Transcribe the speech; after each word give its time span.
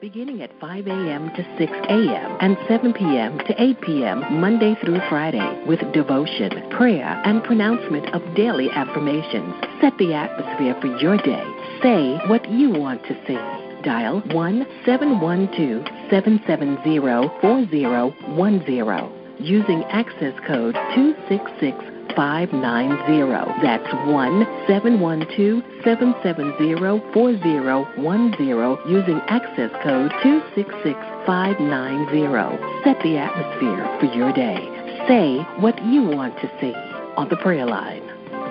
Beginning 0.00 0.42
at 0.42 0.56
5 0.60 0.86
a.m. 0.86 1.28
to 1.34 1.42
6 1.58 1.72
a.m. 1.72 2.36
and 2.40 2.56
7 2.68 2.92
p.m. 2.92 3.36
to 3.38 3.60
8 3.60 3.80
p.m. 3.80 4.40
Monday 4.40 4.76
through 4.80 5.00
Friday 5.08 5.64
with 5.66 5.80
devotion, 5.92 6.70
prayer, 6.70 7.20
and 7.24 7.42
pronouncement 7.42 8.14
of 8.14 8.22
daily 8.36 8.70
affirmations. 8.70 9.52
Set 9.80 9.98
the 9.98 10.14
atmosphere 10.14 10.76
for 10.80 10.86
your 10.98 11.16
day. 11.16 11.42
Say 11.82 12.16
what 12.28 12.48
you 12.48 12.70
want 12.70 13.02
to 13.06 13.14
see. 13.26 13.34
Dial 13.82 14.20
1 14.20 14.66
712 14.86 15.84
770 16.10 17.00
4010 17.40 19.18
using 19.40 19.82
access 19.84 20.34
code 20.46 20.74
266 20.94 21.87
590. 22.14 23.62
That's 23.62 23.92
1 24.06 24.66
712 24.66 25.62
770 25.84 27.12
4010 27.12 28.90
using 28.90 29.20
access 29.28 29.70
code 29.82 30.12
266 30.22 30.98
590. 31.26 32.84
Set 32.84 33.00
the 33.02 33.18
atmosphere 33.18 33.84
for 34.00 34.06
your 34.16 34.32
day. 34.32 34.60
Say 35.06 35.38
what 35.60 35.76
you 35.84 36.02
want 36.02 36.36
to 36.40 36.48
see 36.60 36.74
on 37.16 37.28
the 37.28 37.36
prayer 37.36 37.66
line 37.66 38.02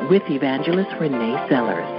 with 0.10 0.24
Evangelist 0.30 0.92
Renee 1.00 1.38
Sellers. 1.50 1.97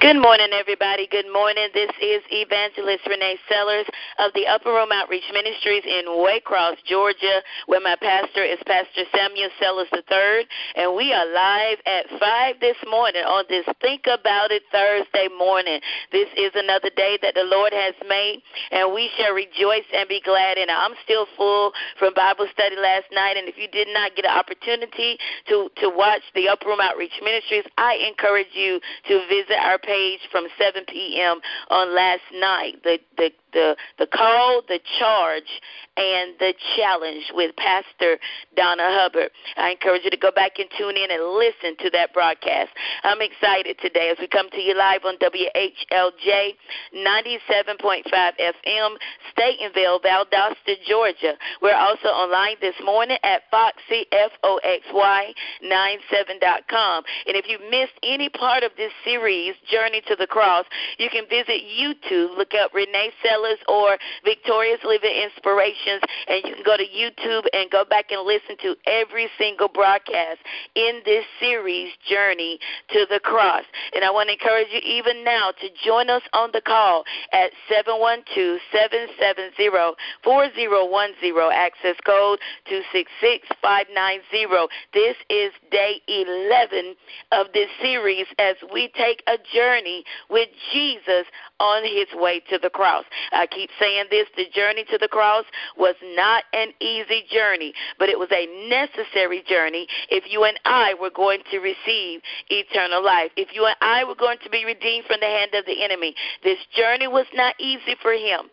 Good 0.00 0.16
morning, 0.16 0.48
everybody. 0.56 1.06
Good 1.12 1.28
morning. 1.30 1.68
This 1.74 1.92
is 2.00 2.24
Evangelist 2.32 3.04
Renee 3.04 3.36
Sellers 3.52 3.84
of 4.16 4.32
the 4.32 4.48
Upper 4.48 4.72
Room 4.72 4.88
Outreach 4.96 5.28
Ministries 5.28 5.84
in 5.84 6.08
Waycross, 6.24 6.80
Georgia, 6.88 7.44
where 7.68 7.84
my 7.84 8.00
pastor 8.00 8.40
is 8.40 8.56
Pastor 8.64 9.04
Samuel 9.12 9.52
Sellers 9.60 9.92
III. 9.92 10.48
And 10.80 10.96
we 10.96 11.12
are 11.12 11.28
live 11.28 11.84
at 11.84 12.08
5 12.16 12.64
this 12.64 12.80
morning 12.88 13.28
on 13.28 13.44
this 13.52 13.68
Think 13.84 14.08
About 14.08 14.48
It 14.48 14.64
Thursday 14.72 15.28
morning. 15.36 15.84
This 16.16 16.32
is 16.32 16.48
another 16.56 16.88
day 16.96 17.20
that 17.20 17.36
the 17.36 17.44
Lord 17.44 17.76
has 17.76 17.92
made, 18.08 18.40
and 18.72 18.96
we 18.96 19.12
shall 19.20 19.36
rejoice 19.36 19.84
and 19.92 20.08
be 20.08 20.24
glad 20.24 20.56
in 20.56 20.72
it. 20.72 20.76
I'm 20.80 20.96
still 21.04 21.28
full 21.36 21.76
from 22.00 22.16
Bible 22.16 22.48
study 22.56 22.80
last 22.80 23.12
night, 23.12 23.36
and 23.36 23.52
if 23.52 23.60
you 23.60 23.68
did 23.68 23.92
not 23.92 24.16
get 24.16 24.24
an 24.24 24.32
opportunity 24.32 25.20
to, 25.52 25.68
to 25.84 25.92
watch 25.92 26.24
the 26.32 26.48
Upper 26.48 26.72
Room 26.72 26.80
Outreach 26.80 27.20
Ministries, 27.20 27.68
I 27.76 28.00
encourage 28.08 28.56
you 28.56 28.80
to 29.04 29.14
visit 29.28 29.60
our 29.60 29.76
page 29.76 29.89
from 30.30 30.46
7 30.58 30.84
p.m. 30.88 31.40
on 31.70 31.94
last 31.94 32.22
night. 32.34 32.82
The 32.84 32.98
the 33.16 33.30
the 33.52 33.76
the 33.98 34.06
call, 34.06 34.62
the 34.68 34.80
charge, 34.98 35.50
and 35.96 36.34
the 36.38 36.54
challenge 36.76 37.30
with 37.34 37.54
Pastor 37.56 38.18
Donna 38.56 38.88
Hubbard. 39.00 39.30
I 39.56 39.70
encourage 39.70 40.02
you 40.04 40.10
to 40.10 40.16
go 40.16 40.30
back 40.30 40.52
and 40.58 40.68
tune 40.78 40.96
in 40.96 41.10
and 41.10 41.22
listen 41.36 41.76
to 41.84 41.90
that 41.90 42.14
broadcast. 42.14 42.70
I'm 43.02 43.20
excited 43.20 43.76
today 43.82 44.10
as 44.10 44.18
we 44.20 44.28
come 44.28 44.48
to 44.50 44.60
you 44.60 44.76
live 44.76 45.04
on 45.04 45.16
WHLJ 45.18 46.54
97.5 46.96 48.04
FM, 48.14 48.90
Statenville, 49.34 50.00
Valdosta, 50.02 50.74
Georgia. 50.86 51.34
We're 51.60 51.76
also 51.76 52.08
online 52.08 52.56
this 52.60 52.76
morning 52.84 53.18
at 53.22 53.42
Foxy 53.50 54.06
F 54.12 54.32
O 54.42 54.60
X 54.64 54.84
Y 54.92 55.34
97.com. 55.64 57.04
And 57.26 57.36
if 57.36 57.46
you 57.48 57.58
missed 57.70 57.98
any 58.02 58.28
part 58.28 58.62
of 58.62 58.72
this 58.76 58.92
series, 59.04 59.54
Journey 59.70 60.02
to 60.08 60.16
the 60.16 60.26
Cross, 60.26 60.66
you 60.98 61.08
can 61.10 61.24
visit 61.28 61.62
YouTube. 61.68 62.36
Look 62.36 62.52
up 62.54 62.72
Renee 62.72 63.10
Sellers 63.22 63.39
or 63.68 63.96
Victorious 64.24 64.80
Living 64.84 65.14
Inspirations, 65.24 66.02
and 66.28 66.42
you 66.44 66.54
can 66.54 66.64
go 66.64 66.76
to 66.76 66.84
YouTube 66.84 67.44
and 67.52 67.70
go 67.70 67.84
back 67.84 68.10
and 68.10 68.26
listen 68.26 68.56
to 68.62 68.76
every 68.86 69.28
single 69.38 69.68
broadcast 69.68 70.38
in 70.74 71.00
this 71.04 71.24
series, 71.38 71.92
Journey 72.08 72.58
to 72.90 73.06
the 73.10 73.20
Cross. 73.20 73.64
And 73.94 74.04
I 74.04 74.10
want 74.10 74.28
to 74.28 74.34
encourage 74.34 74.68
you 74.72 74.80
even 74.84 75.24
now 75.24 75.52
to 75.60 75.68
join 75.84 76.10
us 76.10 76.22
on 76.32 76.50
the 76.52 76.60
call 76.60 77.04
at 77.32 77.50
712 77.68 78.60
770 78.72 79.96
4010, 80.24 81.52
access 81.52 81.96
code 82.04 82.38
266 82.68 83.48
590. 83.62 84.68
This 84.92 85.16
is 85.28 85.52
day 85.70 86.00
11 86.08 86.94
of 87.32 87.46
this 87.52 87.68
series 87.80 88.26
as 88.38 88.56
we 88.72 88.90
take 88.96 89.22
a 89.26 89.36
journey 89.54 90.04
with 90.28 90.48
Jesus 90.72 91.26
on 91.58 91.84
his 91.84 92.08
way 92.14 92.40
to 92.50 92.58
the 92.58 92.70
cross. 92.70 93.04
I 93.32 93.46
keep 93.46 93.70
saying 93.78 94.04
this 94.10 94.26
the 94.36 94.46
journey 94.54 94.84
to 94.90 94.98
the 94.98 95.08
cross 95.08 95.44
was 95.76 95.94
not 96.14 96.44
an 96.52 96.68
easy 96.80 97.24
journey, 97.30 97.72
but 97.98 98.08
it 98.08 98.18
was 98.18 98.28
a 98.32 98.46
necessary 98.68 99.42
journey 99.48 99.86
if 100.08 100.24
you 100.28 100.44
and 100.44 100.58
I 100.64 100.94
were 101.00 101.10
going 101.10 101.40
to 101.50 101.58
receive 101.58 102.20
eternal 102.48 103.04
life. 103.04 103.30
If 103.36 103.54
you 103.54 103.66
and 103.66 103.76
I 103.80 104.04
were 104.04 104.14
going 104.14 104.38
to 104.44 104.50
be 104.50 104.64
redeemed 104.64 105.06
from 105.06 105.20
the 105.20 105.26
hand 105.26 105.54
of 105.54 105.66
the 105.66 105.84
enemy, 105.84 106.14
this 106.42 106.58
journey 106.76 107.08
was 107.08 107.26
not 107.34 107.54
easy 107.58 107.96
for 108.02 108.12
him, 108.12 108.50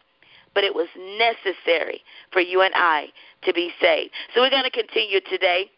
but 0.54 0.64
it 0.64 0.74
was 0.74 0.88
necessary 1.18 2.02
for 2.32 2.42
you 2.42 2.62
and 2.62 2.74
I 2.76 3.08
to 3.44 3.54
be 3.54 3.72
saved. 3.82 4.12
So 4.34 4.42
we're 4.42 4.50
going 4.50 4.64
to 4.64 4.72
continue 4.72 5.20
today. 5.30 5.70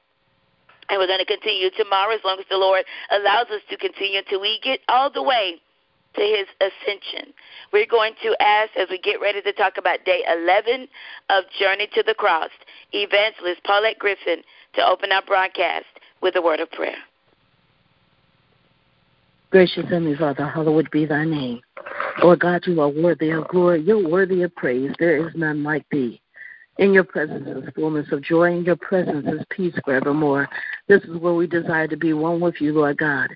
And 0.91 0.97
we're 0.97 1.05
going 1.05 1.19
to 1.19 1.25
continue 1.25 1.69
tomorrow 1.77 2.15
as 2.15 2.21
long 2.25 2.39
as 2.39 2.45
the 2.49 2.57
Lord 2.57 2.83
allows 3.11 3.45
us 3.51 3.61
to 3.69 3.77
continue 3.77 4.17
until 4.17 4.41
we 4.41 4.59
get 4.63 4.79
all 4.89 5.11
the 5.11 5.21
way 5.21 5.61
to 6.15 6.21
his 6.21 6.47
ascension. 6.59 7.33
We're 7.71 7.85
going 7.85 8.13
to 8.23 8.35
ask, 8.41 8.71
as 8.77 8.87
we 8.89 8.99
get 8.99 9.21
ready 9.21 9.41
to 9.41 9.53
talk 9.53 9.77
about 9.77 10.05
day 10.05 10.23
11 10.27 10.87
of 11.29 11.43
Journey 11.59 11.87
to 11.93 12.03
the 12.05 12.13
Cross, 12.13 12.49
Evangelist 12.91 13.63
Paulette 13.63 13.99
Griffin 13.99 14.41
to 14.75 14.85
open 14.85 15.11
our 15.11 15.23
broadcast 15.25 15.85
with 16.21 16.35
a 16.35 16.41
word 16.41 16.59
of 16.59 16.71
prayer. 16.71 16.97
Gracious 19.51 19.83
Heavenly 19.85 20.15
Father, 20.15 20.45
hallowed 20.45 20.89
be 20.91 21.05
thy 21.05 21.25
name. 21.25 21.59
Lord 22.21 22.39
God, 22.39 22.61
you 22.67 22.79
are 22.81 22.89
worthy 22.89 23.31
of 23.31 23.47
glory. 23.47 23.81
You're 23.81 24.07
worthy 24.07 24.43
of 24.43 24.55
praise. 24.55 24.91
There 24.99 25.27
is 25.27 25.33
none 25.35 25.63
like 25.63 25.85
thee. 25.91 26.21
In 26.77 26.93
your 26.93 27.03
presence 27.03 27.47
is 27.47 27.69
fullness 27.75 28.07
of 28.11 28.21
joy. 28.21 28.55
In 28.55 28.63
your 28.63 28.75
presence 28.75 29.25
is 29.27 29.43
peace 29.49 29.73
forevermore. 29.83 30.47
This 30.87 31.01
is 31.03 31.17
where 31.17 31.33
we 31.33 31.47
desire 31.47 31.87
to 31.87 31.97
be 31.97 32.13
one 32.13 32.39
with 32.39 32.61
you, 32.61 32.73
Lord 32.73 32.97
God. 32.97 33.29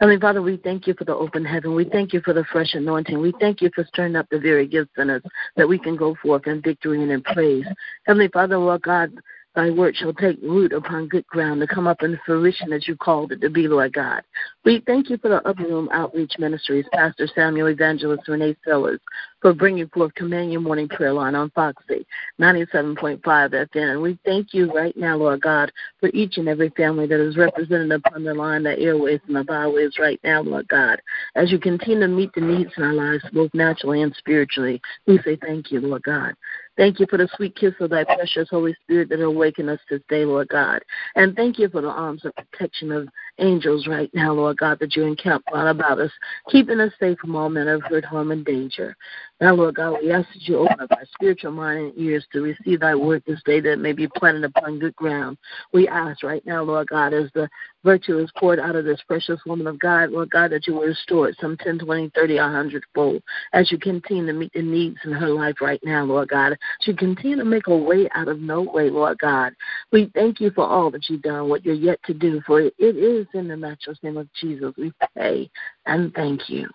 Heavenly 0.00 0.20
Father, 0.20 0.42
we 0.42 0.56
thank 0.56 0.88
you 0.88 0.94
for 0.94 1.04
the 1.04 1.14
open 1.14 1.44
heaven. 1.44 1.74
We 1.74 1.84
thank 1.84 2.12
you 2.12 2.20
for 2.20 2.32
the 2.32 2.44
fresh 2.50 2.74
anointing. 2.74 3.20
We 3.20 3.32
thank 3.38 3.62
you 3.62 3.70
for 3.74 3.84
stirring 3.84 4.16
up 4.16 4.26
the 4.28 4.40
very 4.40 4.66
gifts 4.66 4.90
in 4.98 5.08
us 5.08 5.22
that 5.56 5.68
we 5.68 5.78
can 5.78 5.94
go 5.96 6.16
forth 6.20 6.48
in 6.48 6.60
victory 6.62 7.00
and 7.00 7.12
in 7.12 7.22
praise. 7.22 7.64
Heavenly 8.04 8.28
Father, 8.28 8.58
Lord 8.58 8.82
God, 8.82 9.12
Thy 9.54 9.70
word 9.70 9.94
shall 9.94 10.12
take 10.12 10.40
root 10.42 10.72
upon 10.72 11.06
good 11.06 11.26
ground 11.28 11.60
to 11.60 11.66
come 11.68 11.86
up 11.86 12.02
in 12.02 12.18
fruition 12.26 12.72
as 12.72 12.88
you 12.88 12.96
called 12.96 13.30
it 13.30 13.40
to 13.40 13.48
be, 13.48 13.68
Lord 13.68 13.92
God. 13.92 14.22
We 14.64 14.82
thank 14.84 15.10
you 15.10 15.16
for 15.18 15.28
the 15.28 15.46
Upper 15.48 15.62
Room 15.62 15.88
Outreach 15.92 16.32
Ministries, 16.40 16.86
Pastor 16.92 17.28
Samuel 17.32 17.68
Evangelist 17.68 18.26
Renee 18.26 18.56
Sellers, 18.64 18.98
for 19.40 19.52
bringing 19.52 19.86
forth 19.88 20.12
Command 20.14 20.50
Your 20.50 20.60
Morning 20.60 20.88
Prayer 20.88 21.12
Line 21.12 21.36
on 21.36 21.50
Foxy 21.50 22.04
97.5 22.40 23.20
FM. 23.22 23.92
And 23.92 24.02
we 24.02 24.18
thank 24.24 24.54
you 24.54 24.72
right 24.72 24.96
now, 24.96 25.16
Lord 25.16 25.42
God, 25.42 25.70
for 26.00 26.08
each 26.08 26.36
and 26.38 26.48
every 26.48 26.70
family 26.70 27.06
that 27.06 27.20
is 27.20 27.36
represented 27.36 27.92
upon 27.92 28.24
the 28.24 28.34
line, 28.34 28.64
the 28.64 28.76
airways 28.78 29.20
and 29.28 29.36
the 29.36 29.44
byways 29.44 29.98
right 30.00 30.18
now, 30.24 30.42
Lord 30.42 30.66
God. 30.66 31.00
As 31.36 31.52
you 31.52 31.60
continue 31.60 32.00
to 32.00 32.08
meet 32.08 32.32
the 32.34 32.40
needs 32.40 32.72
in 32.76 32.82
our 32.82 32.92
lives, 32.92 33.24
both 33.32 33.54
naturally 33.54 34.02
and 34.02 34.14
spiritually, 34.16 34.82
we 35.06 35.18
say 35.18 35.36
thank 35.36 35.70
you, 35.70 35.78
Lord 35.78 36.02
God. 36.02 36.34
Thank 36.76 36.98
you 36.98 37.06
for 37.08 37.18
the 37.18 37.28
sweet 37.36 37.54
kiss 37.54 37.74
of 37.80 37.90
thy 37.90 38.04
precious 38.04 38.48
Holy 38.50 38.74
Spirit 38.82 39.08
that 39.10 39.20
awaken 39.20 39.68
us 39.68 39.78
this 39.88 40.00
day, 40.08 40.24
Lord 40.24 40.48
God. 40.48 40.82
And 41.14 41.36
thank 41.36 41.58
you 41.58 41.68
for 41.68 41.80
the 41.80 41.88
arms 41.88 42.24
of 42.24 42.32
protection 42.34 42.90
of 42.90 43.08
angels 43.38 43.86
right 43.86 44.10
now, 44.14 44.32
Lord 44.32 44.58
God, 44.58 44.78
that 44.80 44.96
you 44.96 45.04
encamp 45.04 45.44
round 45.52 45.68
about 45.68 46.00
us, 46.00 46.10
keeping 46.50 46.80
us 46.80 46.92
safe 47.00 47.18
from 47.18 47.36
all 47.36 47.48
manner 47.48 47.74
of 47.74 47.82
hurt, 47.82 48.04
harm, 48.04 48.30
and 48.30 48.44
danger. 48.44 48.96
Now, 49.40 49.54
Lord 49.54 49.74
God, 49.74 49.98
we 50.00 50.12
ask 50.12 50.28
that 50.32 50.48
you 50.48 50.58
open 50.58 50.80
up 50.80 50.92
our 50.92 51.04
spiritual 51.14 51.52
mind 51.52 51.78
and 51.78 51.92
ears 51.98 52.24
to 52.32 52.40
receive 52.40 52.80
thy 52.80 52.94
word 52.94 53.22
this 53.26 53.42
day 53.44 53.60
that 53.60 53.78
may 53.78 53.92
be 53.92 54.06
planted 54.06 54.44
upon 54.44 54.78
good 54.78 54.94
ground. 54.96 55.38
We 55.72 55.88
ask 55.88 56.22
right 56.22 56.44
now, 56.46 56.62
Lord 56.62 56.88
God, 56.88 57.12
as 57.12 57.30
the 57.34 57.48
virtue 57.82 58.18
is 58.18 58.30
poured 58.38 58.60
out 58.60 58.76
of 58.76 58.84
this 58.84 59.00
precious 59.06 59.40
woman 59.44 59.66
of 59.66 59.78
God, 59.78 60.10
Lord 60.10 60.30
God, 60.30 60.52
that 60.52 60.66
you 60.66 60.74
will 60.74 60.82
restore 60.82 61.28
it 61.28 61.36
some 61.40 61.56
10, 61.56 61.80
20, 61.80 62.10
30, 62.14 62.36
100 62.36 62.84
fold 62.94 63.22
as 63.52 63.70
you 63.70 63.78
continue 63.78 64.26
to 64.26 64.32
meet 64.32 64.52
the 64.52 64.62
needs 64.62 64.98
in 65.04 65.12
her 65.12 65.28
life 65.28 65.60
right 65.60 65.80
now, 65.84 66.04
Lord 66.04 66.28
God. 66.28 66.56
She 66.80 66.94
continue 66.94 67.36
to 67.36 67.44
make 67.44 67.66
a 67.66 67.76
way 67.76 68.08
out 68.14 68.28
of 68.28 68.38
no 68.38 68.62
way, 68.62 68.88
Lord 68.88 69.18
God. 69.18 69.52
We 69.92 70.10
thank 70.14 70.40
you 70.40 70.50
for 70.50 70.66
all 70.66 70.90
that 70.92 71.08
you've 71.10 71.22
done, 71.22 71.48
what 71.48 71.64
you're 71.64 71.74
yet 71.74 72.00
to 72.04 72.14
do, 72.14 72.40
for 72.46 72.60
it 72.60 72.74
is 72.78 73.23
in 73.34 73.48
the 73.48 73.56
matchless 73.56 73.98
name 74.02 74.16
of 74.16 74.28
Jesus 74.40 74.72
we 74.76 74.92
pray 75.14 75.50
and 75.86 76.12
thank 76.14 76.48
you. 76.48 76.68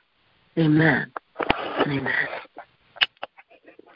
Amen. 0.57 1.11
Amen. 1.87 2.27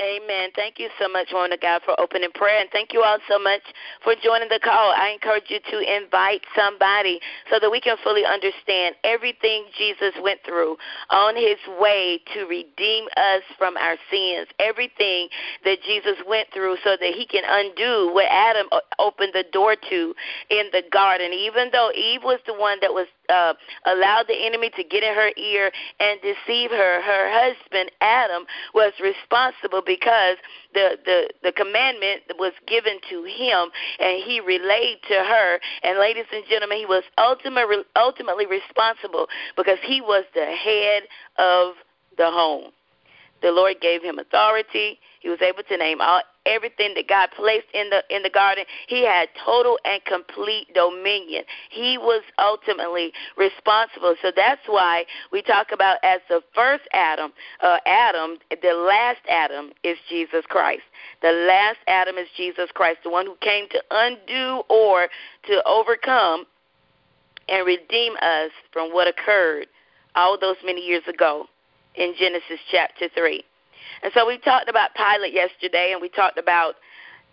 Amen. 0.01 0.49
Thank 0.55 0.79
you 0.79 0.89
so 0.99 1.07
much, 1.07 1.29
woman 1.31 1.53
of 1.53 1.61
God, 1.61 1.81
for 1.85 1.99
opening 1.99 2.31
prayer. 2.33 2.59
And 2.59 2.69
thank 2.71 2.93
you 2.93 3.03
all 3.03 3.19
so 3.29 3.37
much 3.37 3.61
for 4.03 4.15
joining 4.23 4.49
the 4.49 4.59
call. 4.59 4.91
I 4.91 5.09
encourage 5.09 5.49
you 5.49 5.59
to 5.69 5.77
invite 5.79 6.41
somebody 6.57 7.19
so 7.51 7.59
that 7.61 7.69
we 7.69 7.79
can 7.79 7.95
fully 8.03 8.25
understand 8.25 8.95
everything 9.03 9.65
Jesus 9.77 10.13
went 10.21 10.39
through 10.45 10.77
on 11.09 11.35
his 11.35 11.57
way 11.79 12.19
to 12.33 12.45
redeem 12.45 13.05
us 13.15 13.43
from 13.57 13.77
our 13.77 13.95
sins. 14.09 14.47
Everything 14.59 15.29
that 15.63 15.77
Jesus 15.85 16.17
went 16.27 16.47
through 16.53 16.77
so 16.83 16.97
that 16.99 17.13
he 17.13 17.25
can 17.25 17.43
undo 17.45 18.11
what 18.13 18.25
Adam 18.29 18.67
opened 18.97 19.33
the 19.33 19.45
door 19.53 19.75
to 19.89 20.15
in 20.49 20.69
the 20.73 20.81
garden. 20.91 21.31
Even 21.33 21.69
though 21.71 21.91
Eve 21.95 22.21
was 22.23 22.39
the 22.47 22.53
one 22.53 22.79
that 22.81 22.91
was 22.91 23.07
uh, 23.29 23.53
allowed 23.85 24.25
the 24.27 24.45
enemy 24.45 24.69
to 24.75 24.83
get 24.83 25.03
in 25.03 25.13
her 25.13 25.31
ear 25.37 25.71
and 25.99 26.19
deceive 26.21 26.71
her. 26.71 27.01
Her 27.01 27.31
husband 27.31 27.91
Adam 28.01 28.45
was 28.73 28.93
responsible 29.01 29.81
because 29.85 30.37
the 30.73 30.97
the 31.05 31.29
the 31.43 31.51
commandment 31.51 32.23
was 32.37 32.53
given 32.67 32.99
to 33.09 33.23
him 33.23 33.69
and 33.99 34.23
he 34.23 34.39
relayed 34.39 34.97
to 35.07 35.15
her. 35.15 35.59
And 35.83 35.99
ladies 35.99 36.25
and 36.33 36.43
gentlemen, 36.49 36.77
he 36.77 36.85
was 36.85 37.03
ultimately 37.17 37.83
ultimately 37.95 38.45
responsible 38.45 39.27
because 39.55 39.79
he 39.83 40.01
was 40.01 40.25
the 40.33 40.45
head 40.45 41.03
of 41.37 41.75
the 42.17 42.29
home. 42.29 42.71
The 43.41 43.51
Lord 43.51 43.81
gave 43.81 44.01
him 44.01 44.19
authority. 44.19 44.99
He 45.19 45.29
was 45.29 45.41
able 45.41 45.63
to 45.63 45.77
name 45.77 45.99
all 46.01 46.21
everything 46.45 46.93
that 46.95 47.07
God 47.07 47.29
placed 47.35 47.67
in 47.73 47.89
the 47.89 48.03
in 48.13 48.23
the 48.23 48.29
garden. 48.29 48.65
He 48.87 49.05
had 49.05 49.29
total 49.45 49.77
and 49.85 50.03
complete 50.05 50.73
dominion. 50.73 51.43
He 51.69 51.97
was 51.97 52.23
ultimately 52.37 53.11
responsible. 53.37 54.15
So 54.21 54.31
that's 54.35 54.61
why 54.67 55.05
we 55.31 55.41
talk 55.41 55.71
about 55.71 55.97
as 56.03 56.21
the 56.29 56.41
first 56.53 56.83
Adam, 56.93 57.31
uh, 57.61 57.77
Adam, 57.85 58.37
the 58.49 58.73
last 58.73 59.21
Adam 59.29 59.71
is 59.83 59.97
Jesus 60.09 60.45
Christ. 60.47 60.83
The 61.21 61.31
last 61.31 61.79
Adam 61.87 62.17
is 62.17 62.27
Jesus 62.35 62.69
Christ, 62.73 62.99
the 63.03 63.09
one 63.09 63.25
who 63.25 63.35
came 63.41 63.67
to 63.69 63.83
undo 63.91 64.63
or 64.69 65.07
to 65.47 65.63
overcome 65.65 66.45
and 67.49 67.65
redeem 67.65 68.13
us 68.21 68.51
from 68.71 68.91
what 68.91 69.07
occurred 69.07 69.67
all 70.15 70.37
those 70.39 70.55
many 70.63 70.81
years 70.81 71.03
ago 71.07 71.47
in 71.95 72.13
Genesis 72.17 72.59
chapter 72.71 73.07
3. 73.15 73.43
And 74.01 74.11
so 74.13 74.27
we 74.27 74.37
talked 74.37 74.69
about 74.69 74.91
Pilate 74.95 75.33
yesterday, 75.33 75.91
and 75.91 76.01
we 76.01 76.09
talked 76.09 76.37
about, 76.37 76.75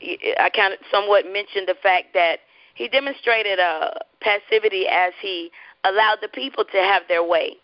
I 0.03 0.51
kind 0.55 0.73
of 0.73 0.79
somewhat 0.91 1.25
mentioned 1.27 1.69
the 1.69 1.77
fact 1.83 2.15
that 2.15 2.41
he 2.75 2.89
demonstrated 2.89 3.59
a 3.59 3.99
passivity 4.21 4.87
as 4.87 5.13
he 5.21 5.51
allowed 5.85 6.19
the 6.23 6.29
people 6.29 6.65
to 6.65 6.79
have 6.79 7.03
their 7.09 7.25
way. 7.25 7.57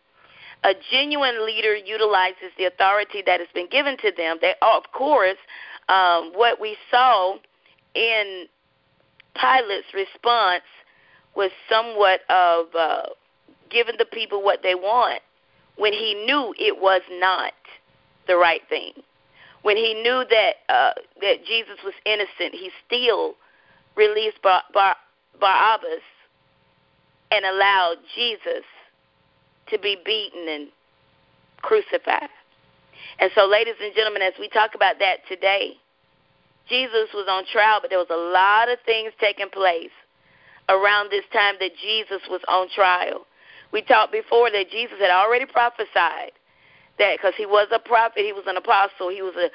A 0.65 0.73
genuine 0.91 1.47
leader 1.47 1.77
utilizes 1.77 2.51
the 2.59 2.65
authority 2.65 3.23
that 3.27 3.41
has 3.41 3.49
been 3.55 3.69
given 3.69 3.97
to 3.99 4.11
them. 4.17 4.39
They, 4.41 4.55
of 4.63 4.85
course, 4.93 5.39
um, 5.89 6.33
what 6.35 6.61
we 6.61 6.77
saw 6.91 7.37
in 7.95 8.47
Pilate's 9.35 9.93
response 9.95 10.65
was 11.35 11.51
somewhat 11.71 12.21
of 12.31 12.67
uh, 12.75 13.03
giving 13.71 13.95
the 13.99 14.07
people 14.07 14.43
what 14.43 14.63
they 14.63 14.75
want 14.75 15.21
when 15.77 15.93
he 15.93 16.15
knew 16.27 16.55
it 16.59 16.81
was 16.81 17.03
not 17.13 17.53
the 18.27 18.37
right 18.37 18.63
thing. 18.69 18.93
When 19.63 19.77
he 19.77 19.95
knew 19.95 20.25
that 20.31 20.55
uh, 20.69 20.93
that 21.21 21.45
Jesus 21.47 21.79
was 21.85 21.95
innocent, 22.05 22.55
he 22.55 22.71
still 22.87 23.35
released 23.97 24.41
Bar- 24.43 24.63
Bar- 24.73 24.97
Barabbas 25.41 26.05
and 27.31 27.45
allowed 27.45 27.97
Jesus 28.15 28.65
to 29.71 29.79
be 29.79 29.97
beaten 30.05 30.49
and 30.49 30.69
crucified. 31.63 32.29
And 33.19 33.31
so, 33.35 33.47
ladies 33.47 33.75
and 33.83 33.95
gentlemen, 33.95 34.23
as 34.23 34.35
we 34.39 34.49
talk 34.49 34.75
about 34.75 34.99
that 35.01 35.19
today, 35.29 35.73
Jesus 36.69 37.09
was 37.15 37.27
on 37.29 37.45
trial, 37.53 37.79
but 37.81 37.91
there 37.91 37.99
was 37.99 38.11
a 38.11 38.17
lot 38.33 38.69
of 38.69 38.79
things 38.85 39.13
taking 39.21 39.49
place 39.51 39.95
around 40.69 41.11
this 41.11 41.25
time 41.33 41.55
that 41.61 41.71
Jesus 41.81 42.23
was 42.29 42.41
on 42.49 42.69
trial. 42.75 43.27
We 43.73 43.83
talked 43.83 44.13
before 44.13 44.51
that 44.51 44.71
Jesus 44.71 44.99
had 45.01 45.11
already 45.11 45.47
prophesied 45.47 46.33
that 46.99 47.17
because 47.17 47.35
he 47.37 47.47
was 47.47 47.69
a 47.73 47.79
prophet, 47.79 48.25
he 48.25 48.33
was 48.33 48.45
an 48.47 48.57
apostle, 48.57 49.09
he 49.09 49.23
was 49.23 49.35
a 49.37 49.51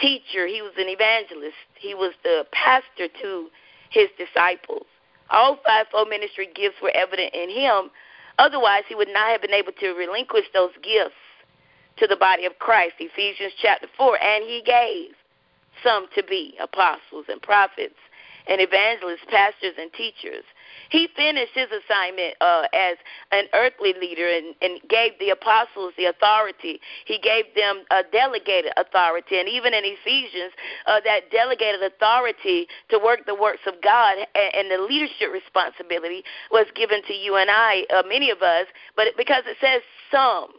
teacher, 0.00 0.46
he 0.46 0.62
was 0.62 0.72
an 0.78 0.88
evangelist, 0.88 1.56
he 1.78 1.94
was 1.94 2.12
the 2.22 2.46
pastor 2.52 3.08
to 3.20 3.48
his 3.90 4.08
disciples. 4.16 4.86
All 5.30 5.58
fivefold 5.64 6.08
ministry 6.08 6.48
gifts 6.54 6.76
were 6.82 6.92
evident 6.94 7.34
in 7.34 7.50
him. 7.50 7.90
Otherwise, 8.38 8.84
he 8.88 8.94
would 8.94 9.08
not 9.08 9.28
have 9.30 9.42
been 9.42 9.52
able 9.52 9.72
to 9.72 9.92
relinquish 9.92 10.46
those 10.52 10.72
gifts 10.82 11.16
to 11.98 12.06
the 12.06 12.16
body 12.16 12.46
of 12.46 12.58
Christ. 12.58 12.94
Ephesians 12.98 13.52
chapter 13.60 13.86
4. 13.96 14.22
And 14.22 14.44
he 14.44 14.62
gave 14.64 15.14
some 15.84 16.06
to 16.14 16.22
be 16.22 16.54
apostles 16.60 17.26
and 17.28 17.40
prophets 17.40 17.96
and 18.48 18.60
evangelists, 18.60 19.26
pastors, 19.28 19.74
and 19.78 19.92
teachers 19.92 20.44
he 20.92 21.08
finished 21.16 21.52
his 21.54 21.68
assignment 21.72 22.34
uh, 22.40 22.68
as 22.74 22.96
an 23.32 23.44
earthly 23.54 23.94
leader 23.98 24.28
and, 24.28 24.54
and 24.60 24.78
gave 24.88 25.12
the 25.18 25.30
apostles 25.30 25.94
the 25.96 26.04
authority. 26.04 26.80
He 27.06 27.18
gave 27.18 27.46
them 27.56 27.84
a 27.90 28.02
delegated 28.12 28.72
authority. 28.76 29.40
And 29.40 29.48
even 29.48 29.72
in 29.72 29.82
Ephesians, 29.84 30.52
uh, 30.86 31.00
that 31.04 31.30
delegated 31.32 31.82
authority 31.82 32.66
to 32.90 32.98
work 32.98 33.24
the 33.24 33.34
works 33.34 33.64
of 33.66 33.80
God 33.82 34.18
and, 34.34 34.54
and 34.54 34.70
the 34.70 34.84
leadership 34.84 35.32
responsibility 35.32 36.22
was 36.50 36.66
given 36.76 37.02
to 37.08 37.14
you 37.14 37.36
and 37.36 37.50
I, 37.50 37.86
uh, 37.88 38.02
many 38.06 38.30
of 38.30 38.42
us, 38.42 38.66
but 38.94 39.08
because 39.16 39.44
it 39.46 39.56
says 39.60 39.80
some. 40.10 40.52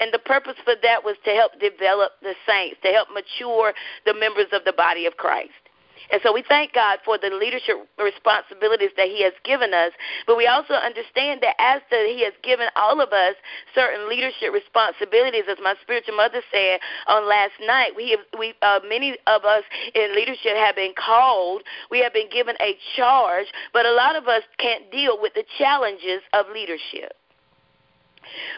And 0.00 0.12
the 0.12 0.18
purpose 0.18 0.56
for 0.64 0.74
that 0.82 1.04
was 1.04 1.16
to 1.24 1.30
help 1.30 1.52
develop 1.60 2.12
the 2.20 2.34
saints, 2.46 2.76
to 2.82 2.88
help 2.88 3.08
mature 3.12 3.72
the 4.04 4.12
members 4.12 4.48
of 4.52 4.64
the 4.64 4.72
body 4.72 5.06
of 5.06 5.16
Christ. 5.16 5.65
And 6.12 6.20
so 6.22 6.32
we 6.32 6.44
thank 6.48 6.72
God 6.72 6.98
for 7.04 7.18
the 7.18 7.30
leadership 7.30 7.76
responsibilities 7.98 8.90
that 8.96 9.08
He 9.08 9.22
has 9.22 9.32
given 9.44 9.74
us. 9.74 9.92
But 10.26 10.36
we 10.36 10.46
also 10.46 10.74
understand 10.74 11.40
that 11.42 11.56
as 11.58 11.82
the, 11.90 12.06
He 12.08 12.24
has 12.24 12.34
given 12.42 12.68
all 12.76 13.00
of 13.00 13.12
us 13.12 13.34
certain 13.74 14.08
leadership 14.08 14.52
responsibilities, 14.52 15.44
as 15.50 15.58
my 15.62 15.74
spiritual 15.82 16.16
mother 16.16 16.42
said 16.52 16.80
on 17.08 17.28
last 17.28 17.54
night, 17.66 17.92
we 17.96 18.18
we 18.38 18.54
uh, 18.62 18.80
many 18.88 19.16
of 19.26 19.44
us 19.44 19.64
in 19.94 20.14
leadership 20.14 20.56
have 20.56 20.76
been 20.76 20.94
called. 20.96 21.62
We 21.90 22.00
have 22.02 22.12
been 22.12 22.30
given 22.30 22.56
a 22.60 22.76
charge, 22.96 23.46
but 23.72 23.86
a 23.86 23.92
lot 23.92 24.16
of 24.16 24.28
us 24.28 24.42
can't 24.58 24.90
deal 24.90 25.18
with 25.20 25.34
the 25.34 25.44
challenges 25.58 26.22
of 26.32 26.46
leadership. 26.52 27.14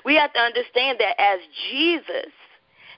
We 0.05 0.15
have 0.17 0.33
to 0.33 0.41
understand 0.41 0.99
that 1.01 1.21
as 1.21 1.41
Jesus 1.71 2.33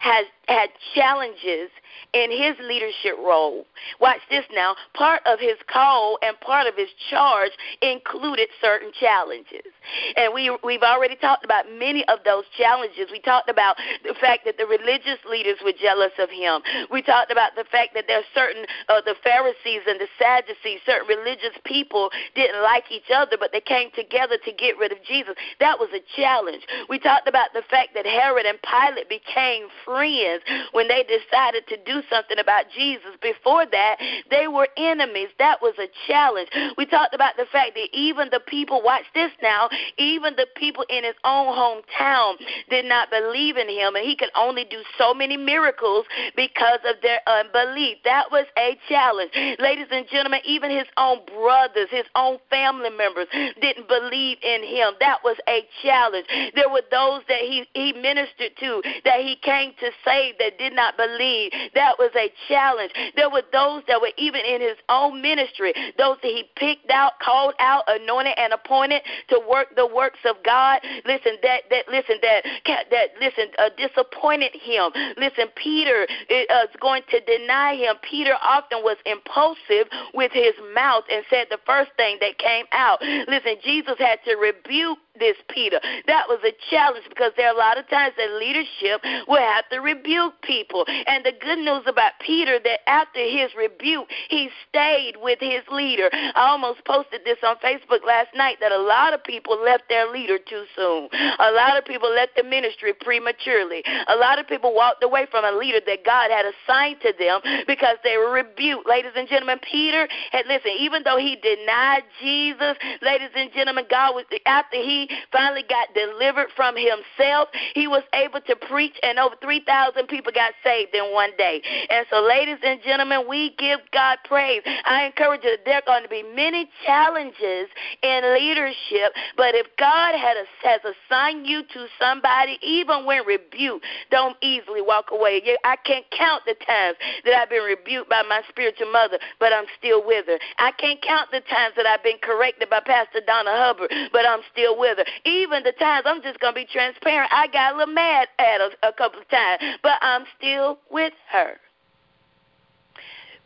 has 0.00 0.26
had 0.48 0.70
challenges 0.94 1.70
in 2.12 2.30
his 2.30 2.56
leadership 2.66 3.14
role. 3.18 3.64
Watch 4.00 4.20
this 4.30 4.44
now. 4.52 4.74
Part 4.94 5.22
of 5.26 5.38
his 5.38 5.56
call 5.70 6.18
and 6.22 6.38
part 6.40 6.66
of 6.66 6.74
his 6.74 6.88
charge 7.08 7.52
included 7.82 8.48
certain 8.60 8.90
challenges. 8.98 9.70
And 10.16 10.34
we 10.34 10.50
we've 10.64 10.82
already 10.82 11.16
talked 11.16 11.44
about 11.44 11.70
many 11.70 12.04
of 12.08 12.18
those 12.24 12.44
challenges. 12.56 13.12
We 13.12 13.20
talked 13.20 13.48
about 13.48 13.76
the 14.02 14.14
fact 14.20 14.44
that 14.44 14.58
the 14.58 14.66
religious 14.66 15.22
leaders 15.28 15.58
were 15.64 15.76
jealous 15.76 16.12
of 16.18 16.30
him. 16.30 16.62
We 16.90 17.02
talked 17.02 17.30
about 17.30 17.54
the 17.54 17.64
fact 17.70 17.94
that 17.94 18.04
there 18.08 18.18
are 18.18 18.30
certain 18.34 18.64
uh, 18.88 19.00
the 19.04 19.14
Pharisees 19.22 19.86
and 19.86 20.00
the 20.00 20.08
Sadducees, 20.18 20.80
certain 20.84 21.06
religious 21.06 21.54
people 21.64 22.10
didn't 22.34 22.62
like 22.62 22.90
each 22.90 23.10
other, 23.14 23.36
but 23.38 23.52
they 23.52 23.60
came 23.60 23.90
together 23.94 24.36
to 24.44 24.52
get 24.52 24.78
rid 24.78 24.90
of 24.90 24.98
Jesus. 25.04 25.34
That 25.60 25.78
was 25.78 25.90
a 25.94 26.02
challenge. 26.16 26.64
We 26.88 26.98
talked 26.98 27.28
about 27.28 27.52
the 27.52 27.62
fact 27.70 27.94
that 27.94 28.06
Herod 28.06 28.46
and 28.46 28.58
Pilate 28.62 29.08
became 29.08 29.68
friends 29.90 30.42
when 30.72 30.86
they 30.88 31.02
decided 31.02 31.66
to 31.66 31.76
do 31.84 32.02
something 32.10 32.38
about 32.38 32.64
Jesus. 32.76 33.10
Before 33.22 33.66
that, 33.66 33.96
they 34.30 34.46
were 34.46 34.68
enemies. 34.76 35.28
That 35.38 35.60
was 35.60 35.74
a 35.78 35.88
challenge. 36.06 36.48
We 36.78 36.86
talked 36.86 37.14
about 37.14 37.36
the 37.36 37.46
fact 37.50 37.74
that 37.74 37.88
even 37.92 38.28
the 38.30 38.40
people, 38.46 38.82
watch 38.82 39.04
this 39.14 39.30
now, 39.42 39.68
even 39.98 40.34
the 40.36 40.46
people 40.56 40.84
in 40.88 41.04
his 41.04 41.16
own 41.24 41.50
hometown 41.54 42.34
did 42.68 42.84
not 42.84 43.10
believe 43.10 43.56
in 43.56 43.68
him, 43.68 43.96
and 43.96 44.04
he 44.04 44.16
could 44.16 44.30
only 44.36 44.64
do 44.64 44.82
so 44.96 45.12
many 45.12 45.36
miracles 45.36 46.06
because 46.36 46.78
of 46.88 46.96
their 47.02 47.20
unbelief. 47.26 47.98
That 48.04 48.30
was 48.30 48.46
a 48.56 48.78
challenge. 48.88 49.32
Ladies 49.58 49.88
and 49.90 50.06
gentlemen, 50.10 50.40
even 50.44 50.70
his 50.70 50.86
own 50.96 51.20
brothers, 51.26 51.88
his 51.90 52.06
own 52.14 52.38
family 52.48 52.90
members 52.90 53.26
didn't 53.60 53.88
believe 53.88 54.38
in 54.42 54.62
him. 54.62 54.94
That 55.00 55.18
was 55.24 55.36
a 55.48 55.66
challenge. 55.82 56.26
There 56.54 56.68
were 56.68 56.82
those 56.90 57.22
that 57.28 57.40
he, 57.40 57.66
he 57.74 57.92
ministered 57.92 58.52
to, 58.60 58.82
that 59.04 59.20
he 59.20 59.36
came 59.42 59.72
to 59.80 59.90
save 60.04 60.38
that 60.38 60.58
did 60.58 60.74
not 60.74 60.96
believe. 60.96 61.52
That 61.74 61.98
was 61.98 62.10
a 62.16 62.32
challenge. 62.48 62.92
There 63.16 63.30
were 63.30 63.42
those 63.52 63.82
that 63.88 64.00
were 64.00 64.12
even 64.16 64.42
in 64.44 64.60
his 64.60 64.76
own 64.88 65.20
ministry, 65.22 65.74
those 65.98 66.16
that 66.22 66.28
he 66.28 66.44
picked 66.56 66.90
out, 66.90 67.12
called 67.20 67.54
out, 67.58 67.84
anointed, 67.88 68.34
and 68.36 68.52
appointed 68.52 69.02
to 69.28 69.40
work 69.48 69.74
the 69.76 69.86
works 69.86 70.20
of 70.24 70.36
God. 70.44 70.80
Listen, 71.04 71.36
that 71.42 71.62
that 71.70 71.88
listen 71.88 72.16
that 72.22 72.44
that 72.90 73.08
listen 73.20 73.46
uh, 73.58 73.70
disappointed 73.76 74.52
him. 74.54 74.90
Listen, 75.16 75.46
Peter 75.56 76.06
is 76.28 76.46
uh, 76.50 76.66
going 76.80 77.02
to 77.10 77.20
deny 77.20 77.74
him. 77.74 77.96
Peter 78.02 78.34
often 78.42 78.82
was 78.82 78.96
impulsive 79.06 79.90
with 80.14 80.32
his 80.32 80.54
mouth 80.74 81.04
and 81.10 81.24
said 81.30 81.46
the 81.50 81.58
first 81.66 81.90
thing 81.96 82.18
that 82.20 82.38
came 82.38 82.66
out. 82.72 83.00
Listen, 83.28 83.56
Jesus 83.62 83.96
had 83.98 84.18
to 84.24 84.36
rebuke 84.36 84.98
this, 85.20 85.36
Peter. 85.48 85.78
That 86.06 86.26
was 86.26 86.40
a 86.42 86.50
challenge 86.70 87.04
because 87.08 87.32
there 87.36 87.46
are 87.46 87.54
a 87.54 87.58
lot 87.58 87.78
of 87.78 87.88
times 87.88 88.14
that 88.16 88.32
leadership 88.40 89.04
will 89.28 89.38
have 89.38 89.68
to 89.70 89.78
rebuke 89.78 90.34
people. 90.42 90.84
And 91.06 91.24
the 91.24 91.32
good 91.38 91.58
news 91.58 91.84
about 91.86 92.18
Peter 92.18 92.58
that 92.58 92.88
after 92.88 93.20
his 93.20 93.54
rebuke, 93.56 94.08
he 94.28 94.48
stayed 94.68 95.14
with 95.22 95.38
his 95.38 95.62
leader. 95.70 96.08
I 96.12 96.48
almost 96.50 96.84
posted 96.84 97.20
this 97.24 97.38
on 97.46 97.56
Facebook 97.62 98.02
last 98.04 98.34
night 98.34 98.56
that 98.60 98.72
a 98.72 98.80
lot 98.80 99.14
of 99.14 99.22
people 99.22 99.60
left 99.62 99.84
their 99.88 100.10
leader 100.10 100.38
too 100.38 100.64
soon. 100.74 101.08
A 101.38 101.52
lot 101.52 101.78
of 101.78 101.84
people 101.84 102.10
left 102.10 102.32
the 102.36 102.42
ministry 102.42 102.92
prematurely. 102.92 103.84
A 104.08 104.16
lot 104.16 104.38
of 104.38 104.48
people 104.48 104.74
walked 104.74 105.04
away 105.04 105.26
from 105.30 105.44
a 105.44 105.56
leader 105.56 105.80
that 105.86 106.04
God 106.04 106.30
had 106.30 106.46
assigned 106.48 107.00
to 107.02 107.12
them 107.18 107.40
because 107.66 107.96
they 108.02 108.16
were 108.16 108.32
rebuked. 108.32 108.88
Ladies 108.88 109.12
and 109.14 109.28
gentlemen, 109.28 109.60
Peter 109.60 110.08
had 110.32 110.46
listen, 110.46 110.72
even 110.78 111.02
though 111.04 111.18
he 111.18 111.36
denied 111.36 112.02
Jesus, 112.20 112.76
ladies 113.02 113.30
and 113.36 113.52
gentlemen, 113.52 113.84
God 113.90 114.14
was 114.14 114.24
after 114.46 114.76
he 114.76 115.09
finally 115.32 115.64
got 115.68 115.88
delivered 115.94 116.48
from 116.56 116.74
himself. 116.76 117.48
He 117.74 117.86
was 117.86 118.02
able 118.14 118.40
to 118.42 118.56
preach, 118.56 118.94
and 119.02 119.18
over 119.18 119.36
3,000 119.42 120.06
people 120.08 120.32
got 120.32 120.52
saved 120.64 120.94
in 120.94 121.12
one 121.12 121.30
day. 121.36 121.62
And 121.90 122.06
so, 122.10 122.20
ladies 122.22 122.58
and 122.64 122.80
gentlemen, 122.82 123.24
we 123.28 123.54
give 123.58 123.80
God 123.92 124.18
praise. 124.24 124.62
I 124.84 125.04
encourage 125.04 125.44
you 125.44 125.50
that 125.50 125.64
there 125.64 125.76
are 125.76 125.86
going 125.86 126.02
to 126.02 126.08
be 126.08 126.22
many 126.22 126.70
challenges 126.86 127.68
in 128.02 128.34
leadership, 128.34 129.12
but 129.36 129.54
if 129.54 129.66
God 129.78 130.14
a, 130.14 130.44
has 130.66 130.80
assigned 130.84 131.46
you 131.46 131.62
to 131.62 131.86
somebody, 131.98 132.58
even 132.62 133.04
when 133.04 133.24
rebuked, 133.24 133.84
don't 134.10 134.36
easily 134.42 134.82
walk 134.82 135.10
away. 135.12 135.42
I 135.64 135.76
can't 135.84 136.04
count 136.16 136.42
the 136.46 136.54
times 136.66 136.96
that 137.24 137.34
I've 137.34 137.50
been 137.50 137.62
rebuked 137.62 138.08
by 138.08 138.22
my 138.28 138.42
spiritual 138.48 138.90
mother, 138.92 139.18
but 139.38 139.52
I'm 139.52 139.66
still 139.78 140.04
with 140.04 140.26
her. 140.26 140.38
I 140.58 140.72
can't 140.72 141.00
count 141.02 141.30
the 141.30 141.40
times 141.40 141.74
that 141.76 141.86
I've 141.86 142.02
been 142.02 142.18
corrected 142.22 142.70
by 142.70 142.80
Pastor 142.80 143.20
Donna 143.26 143.52
Hubbard, 143.52 143.92
but 144.12 144.26
I'm 144.26 144.40
still 144.52 144.78
with 144.78 144.89
her. 144.98 145.04
Even 145.24 145.62
the 145.62 145.72
times 145.72 146.04
I'm 146.06 146.22
just 146.22 146.40
to 146.40 146.52
be 146.52 146.66
transparent, 146.66 147.30
I 147.32 147.46
got 147.48 147.74
a 147.74 147.76
little 147.78 147.94
mad 147.94 148.28
at 148.38 148.60
her 148.60 148.70
a 148.82 148.92
couple 148.92 149.20
of 149.20 149.28
times, 149.28 149.62
but 149.82 149.98
I'm 150.00 150.24
still 150.38 150.78
with 150.90 151.12
her. 151.30 151.54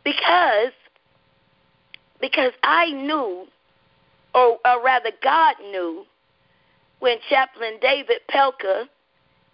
Because 0.03 0.73
because 2.21 2.53
I 2.63 2.91
knew 2.91 3.47
or, 4.33 4.59
or 4.65 4.83
rather 4.83 5.11
God 5.21 5.55
knew 5.71 6.05
when 6.99 7.17
Chaplain 7.29 7.77
David 7.81 8.19
Pelka 8.29 8.85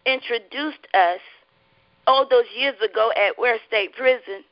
introduced 0.05 0.87
us 0.93 1.19
all 2.07 2.27
those 2.27 2.45
years 2.55 2.75
ago 2.83 3.11
at 3.15 3.37
Ware 3.37 3.57
State 3.67 3.93
Prison, 3.93 4.43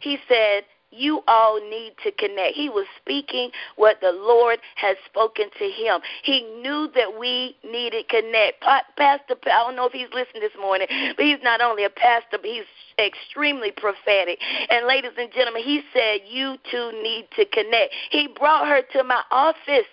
he 0.00 0.18
said, 0.28 0.64
you 0.96 1.22
all 1.28 1.60
need 1.60 1.92
to 2.04 2.12
connect. 2.12 2.56
He 2.56 2.68
was 2.68 2.86
speaking 3.00 3.50
what 3.76 4.00
the 4.00 4.12
Lord 4.12 4.58
has 4.76 4.96
spoken 5.04 5.46
to 5.58 5.64
him. 5.64 6.00
He 6.22 6.42
knew 6.62 6.88
that 6.94 7.18
we 7.18 7.56
needed 7.64 8.08
connect. 8.08 8.62
Pastor, 8.62 9.36
I 9.44 9.64
don't 9.64 9.76
know 9.76 9.86
if 9.86 9.92
he's 9.92 10.12
listening 10.12 10.42
this 10.42 10.56
morning, 10.60 10.86
but 11.16 11.24
he's 11.24 11.42
not 11.42 11.60
only 11.60 11.84
a 11.84 11.90
pastor, 11.90 12.38
but 12.38 12.46
he's 12.46 12.64
extremely 12.98 13.70
prophetic. 13.70 14.38
And 14.70 14.86
ladies 14.86 15.12
and 15.18 15.32
gentlemen, 15.32 15.62
he 15.62 15.82
said, 15.92 16.20
You 16.26 16.56
two 16.70 16.92
need 17.02 17.28
to 17.36 17.44
connect. 17.46 17.92
He 18.10 18.28
brought 18.28 18.66
her 18.68 18.82
to 18.92 19.04
my 19.04 19.22
office 19.30 19.86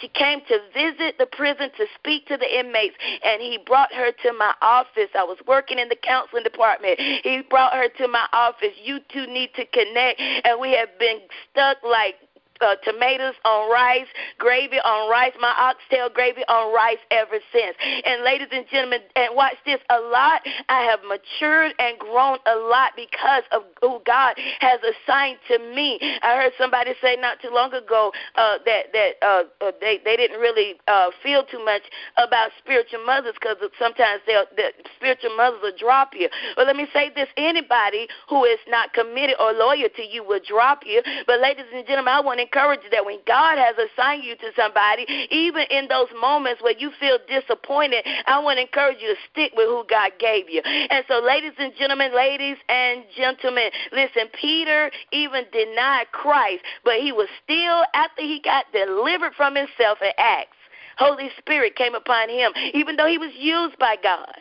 she 0.00 0.08
came 0.08 0.40
to 0.48 0.58
visit 0.74 1.18
the 1.18 1.26
prison 1.26 1.70
to 1.76 1.86
speak 1.94 2.26
to 2.28 2.36
the 2.36 2.58
inmates, 2.58 2.96
and 3.24 3.40
he 3.40 3.58
brought 3.66 3.92
her 3.92 4.12
to 4.12 4.32
my 4.32 4.54
office. 4.62 5.10
I 5.14 5.24
was 5.24 5.38
working 5.46 5.78
in 5.78 5.88
the 5.88 5.96
counseling 5.96 6.44
department. 6.44 7.00
He 7.00 7.42
brought 7.48 7.74
her 7.74 7.88
to 7.98 8.08
my 8.08 8.26
office. 8.32 8.74
You 8.82 9.00
two 9.12 9.26
need 9.26 9.50
to 9.56 9.64
connect, 9.66 10.20
and 10.20 10.60
we 10.60 10.72
have 10.72 10.98
been 10.98 11.20
stuck 11.50 11.78
like 11.82 12.16
uh, 12.60 12.76
tomatoes 12.84 13.34
on 13.44 13.70
rice, 13.70 14.06
gravy 14.38 14.78
on 14.78 15.10
rice, 15.10 15.32
my 15.40 15.54
oxtail 15.58 16.08
gravy 16.12 16.42
on 16.48 16.74
rice 16.74 16.98
ever 17.10 17.38
since. 17.52 17.76
And 18.04 18.24
ladies 18.24 18.48
and 18.52 18.66
gentlemen, 18.70 19.00
and 19.16 19.34
watch 19.34 19.56
this 19.64 19.80
a 19.90 20.00
lot. 20.00 20.42
I 20.68 20.82
have 20.82 21.00
matured 21.06 21.74
and 21.78 21.98
grown 21.98 22.38
a 22.46 22.56
lot 22.56 22.92
because 22.96 23.44
of 23.52 23.62
who 23.80 24.00
God 24.06 24.34
has 24.60 24.80
assigned 24.82 25.38
to 25.48 25.58
me. 25.58 25.98
I 26.22 26.36
heard 26.36 26.52
somebody 26.58 26.92
say 27.00 27.16
not 27.16 27.40
too 27.40 27.50
long 27.52 27.72
ago 27.72 28.12
uh, 28.36 28.58
that 28.64 28.92
that 28.92 29.10
uh, 29.22 29.42
uh 29.60 29.72
they 29.80 30.00
they 30.04 30.16
didn't 30.16 30.40
really 30.40 30.74
uh, 30.86 31.10
feel 31.22 31.44
too 31.44 31.64
much 31.64 31.82
about 32.16 32.50
spiritual 32.58 33.04
mothers 33.04 33.34
because 33.40 33.56
sometimes 33.78 34.22
they'll 34.26 34.46
the 34.56 34.72
spiritual 34.96 35.36
mothers 35.36 35.60
will 35.62 35.76
drop 35.78 36.12
you. 36.14 36.28
But 36.56 36.66
let 36.66 36.76
me 36.76 36.86
say 36.92 37.10
this: 37.14 37.28
anybody 37.36 38.08
who 38.28 38.44
is 38.44 38.58
not 38.68 38.92
committed 38.92 39.36
or 39.38 39.52
loyal 39.52 39.88
to 39.96 40.02
you 40.02 40.24
will 40.24 40.40
drop 40.46 40.82
you. 40.84 41.02
But 41.26 41.40
ladies 41.40 41.66
and 41.72 41.86
gentlemen, 41.86 42.14
I 42.14 42.20
want 42.20 42.40
to 42.40 42.47
encourage 42.48 42.80
you 42.84 42.90
that 42.90 43.04
when 43.04 43.18
God 43.26 43.58
has 43.58 43.76
assigned 43.76 44.24
you 44.24 44.34
to 44.36 44.50
somebody, 44.56 45.04
even 45.30 45.64
in 45.70 45.86
those 45.88 46.08
moments 46.18 46.62
where 46.62 46.76
you 46.76 46.90
feel 46.98 47.18
disappointed, 47.28 48.04
I 48.26 48.38
want 48.40 48.56
to 48.56 48.62
encourage 48.62 48.98
you 49.00 49.08
to 49.08 49.20
stick 49.30 49.52
with 49.54 49.66
who 49.66 49.84
God 49.88 50.12
gave 50.18 50.48
you. 50.48 50.62
And 50.64 51.04
so, 51.08 51.20
ladies 51.20 51.52
and 51.58 51.72
gentlemen, 51.78 52.14
ladies 52.14 52.56
and 52.68 53.04
gentlemen, 53.16 53.70
listen, 53.92 54.32
Peter 54.40 54.90
even 55.12 55.44
denied 55.52 56.06
Christ, 56.12 56.64
but 56.84 57.00
he 57.00 57.12
was 57.12 57.28
still, 57.44 57.84
after 57.94 58.22
he 58.22 58.40
got 58.42 58.64
delivered 58.72 59.34
from 59.36 59.54
himself 59.54 59.98
in 60.00 60.12
Acts, 60.16 60.56
Holy 60.96 61.28
Spirit 61.38 61.76
came 61.76 61.94
upon 61.94 62.28
him, 62.28 62.52
even 62.72 62.96
though 62.96 63.06
he 63.06 63.18
was 63.18 63.30
used 63.38 63.78
by 63.78 63.96
God. 64.02 64.34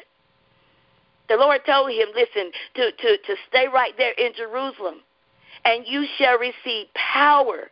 The 1.29 1.35
Lord 1.35 1.61
told 1.65 1.91
him, 1.91 2.07
listen, 2.15 2.51
to, 2.75 2.91
to, 2.91 3.17
to 3.17 3.35
stay 3.49 3.67
right 3.67 3.93
there 3.97 4.13
in 4.13 4.31
Jerusalem, 4.33 5.01
and 5.65 5.85
you 5.85 6.05
shall 6.17 6.39
receive 6.39 6.87
power 6.95 7.69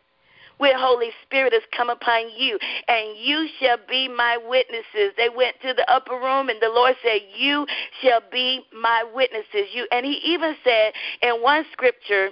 when 0.58 0.74
Holy 0.78 1.10
Spirit 1.24 1.52
has 1.52 1.62
come 1.76 1.90
upon 1.90 2.30
you, 2.36 2.58
and 2.88 3.16
you 3.18 3.48
shall 3.60 3.76
be 3.88 4.08
my 4.08 4.38
witnesses. 4.48 5.12
They 5.16 5.28
went 5.28 5.56
to 5.62 5.74
the 5.74 5.90
upper 5.90 6.14
room, 6.14 6.48
and 6.48 6.60
the 6.60 6.68
Lord 6.68 6.94
said, 7.02 7.20
You 7.36 7.66
shall 8.02 8.20
be 8.32 8.62
my 8.72 9.04
witnesses. 9.14 9.68
You 9.72 9.86
and 9.92 10.06
he 10.06 10.20
even 10.24 10.54
said 10.64 10.92
in 11.22 11.42
one 11.42 11.64
scripture, 11.72 12.30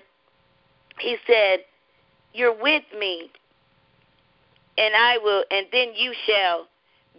he 0.98 1.16
said, 1.26 1.60
You're 2.32 2.54
with 2.54 2.84
me, 2.98 3.30
and 4.78 4.94
I 4.94 5.18
will 5.18 5.44
and 5.50 5.66
then 5.72 5.88
you 5.94 6.12
shall 6.26 6.66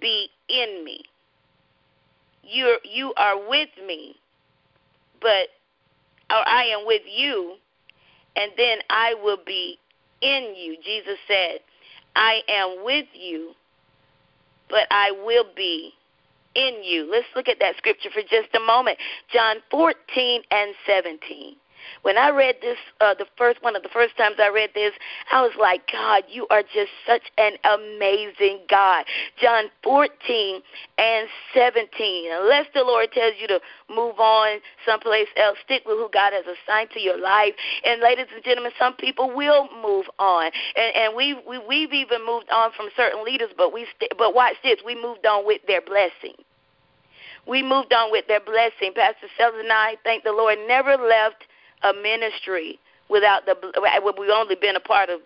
be 0.02 0.30
in 0.50 0.84
me. 0.84 1.04
You're 2.44 2.78
you 2.84 3.14
are 3.16 3.38
with 3.48 3.70
me, 3.86 4.16
but 5.22 5.50
or 6.30 6.48
I 6.48 6.64
am 6.66 6.86
with 6.86 7.04
you, 7.06 7.56
and 8.36 8.52
then 8.58 8.80
I 8.90 9.16
will 9.22 9.40
be 9.46 9.78
in 10.22 10.56
you. 10.56 10.78
Jesus 10.84 11.18
said, 11.28 11.60
I 12.16 12.42
am 12.48 12.84
with 12.84 13.08
you, 13.14 13.52
but 14.70 14.88
I 14.92 15.12
will 15.26 15.46
be 15.56 15.92
in 16.56 16.84
you. 16.84 17.10
Let's 17.12 17.28
look 17.36 17.48
at 17.48 17.58
that 17.60 17.76
scripture 17.78 18.10
for 18.14 18.22
just 18.22 18.54
a 18.56 18.60
moment. 18.60 18.98
John 19.32 19.58
14 19.70 20.42
and 20.52 20.74
17. 20.88 21.56
When 22.02 22.18
I 22.18 22.30
read 22.30 22.56
this, 22.62 22.78
uh, 23.02 23.14
the 23.14 23.26
first 23.38 23.62
one 23.64 23.76
of 23.76 23.84
the 23.84 23.90
first 23.90 24.18
times 24.18 24.36
I 24.40 24.50
read 24.50 24.72
this, 24.74 24.94
I 25.32 25.42
was 25.42 25.54
like, 25.60 25.92
God, 25.92 26.24
you 26.30 26.48
are 26.50 26.64
just 26.64 26.92
such 27.06 27.24
an 27.38 27.54
amazing 27.64 28.62
God. 28.70 29.06
John 29.42 29.66
14 29.84 30.62
and 30.98 31.28
17. 31.54 32.32
Unless 32.32 32.68
the 32.74 32.84
Lord 32.84 33.12
tells 33.12 33.34
you 33.40 33.48
to 33.48 33.60
move 33.90 34.20
on 34.20 34.60
someplace 34.86 35.28
else, 35.38 35.58
stick 35.64 35.84
with 35.86 35.98
who 35.98 36.10
God 36.14 36.34
has 36.34 36.46
assigned 36.46 36.92
to 36.92 37.00
your 37.02 37.20
life. 37.20 37.54
And 37.84 38.02
ladies 38.02 38.28
and 38.34 38.44
gentlemen, 38.44 38.72
some 38.80 38.94
people 38.96 39.32
will 39.36 39.68
move 39.82 40.06
on, 40.20 40.52
and 40.76 40.96
and 40.96 41.16
we, 41.16 41.36
we 41.48 41.60
we've 41.60 41.94
even 41.94 42.26
moved 42.26 42.50
on 42.50 42.72
from 42.76 42.90
certain 42.96 43.24
leaders, 43.24 43.50
but 43.58 43.74
we 43.74 43.86
st- 43.98 44.12
but 44.18 44.34
watch 44.34 44.56
this, 44.64 44.80
we 44.86 44.96
moved 44.96 45.26
on 45.26 45.46
with 45.46 45.62
their 45.68 45.82
blessing. 45.82 46.36
We 47.48 47.62
moved 47.62 47.94
on 47.94 48.12
with 48.12 48.26
their 48.28 48.40
blessing. 48.40 48.94
Pastor 48.96 49.28
Sellers 49.38 49.62
and 49.62 49.72
I, 49.72 49.98
thank 50.04 50.24
the 50.24 50.32
Lord, 50.32 50.58
never 50.68 50.98
left 50.98 51.46
a 51.84 51.94
ministry 51.94 52.80
without 53.10 53.46
the 53.46 53.56
we've 54.18 54.30
only 54.30 54.56
been 54.56 54.76
a 54.76 54.80
part 54.80 55.10
of 55.10 55.22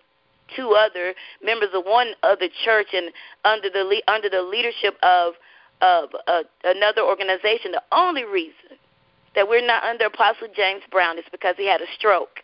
two 0.56 0.72
other 0.72 1.14
members 1.42 1.70
of 1.74 1.84
one 1.84 2.08
other 2.22 2.48
church 2.64 2.88
and 2.92 3.10
under 3.44 3.70
the 3.70 4.02
under 4.08 4.28
the 4.28 4.42
leadership 4.42 4.96
of 5.02 5.34
of 5.80 6.10
uh, 6.26 6.42
another 6.64 7.02
organization. 7.02 7.72
The 7.72 7.82
only 7.92 8.24
reason 8.24 8.76
that 9.34 9.48
we're 9.48 9.66
not 9.66 9.82
under 9.84 10.06
Apostle 10.06 10.48
James 10.54 10.82
Brown 10.90 11.18
is 11.18 11.24
because 11.30 11.54
he 11.56 11.66
had 11.66 11.80
a 11.80 11.86
stroke 11.96 12.40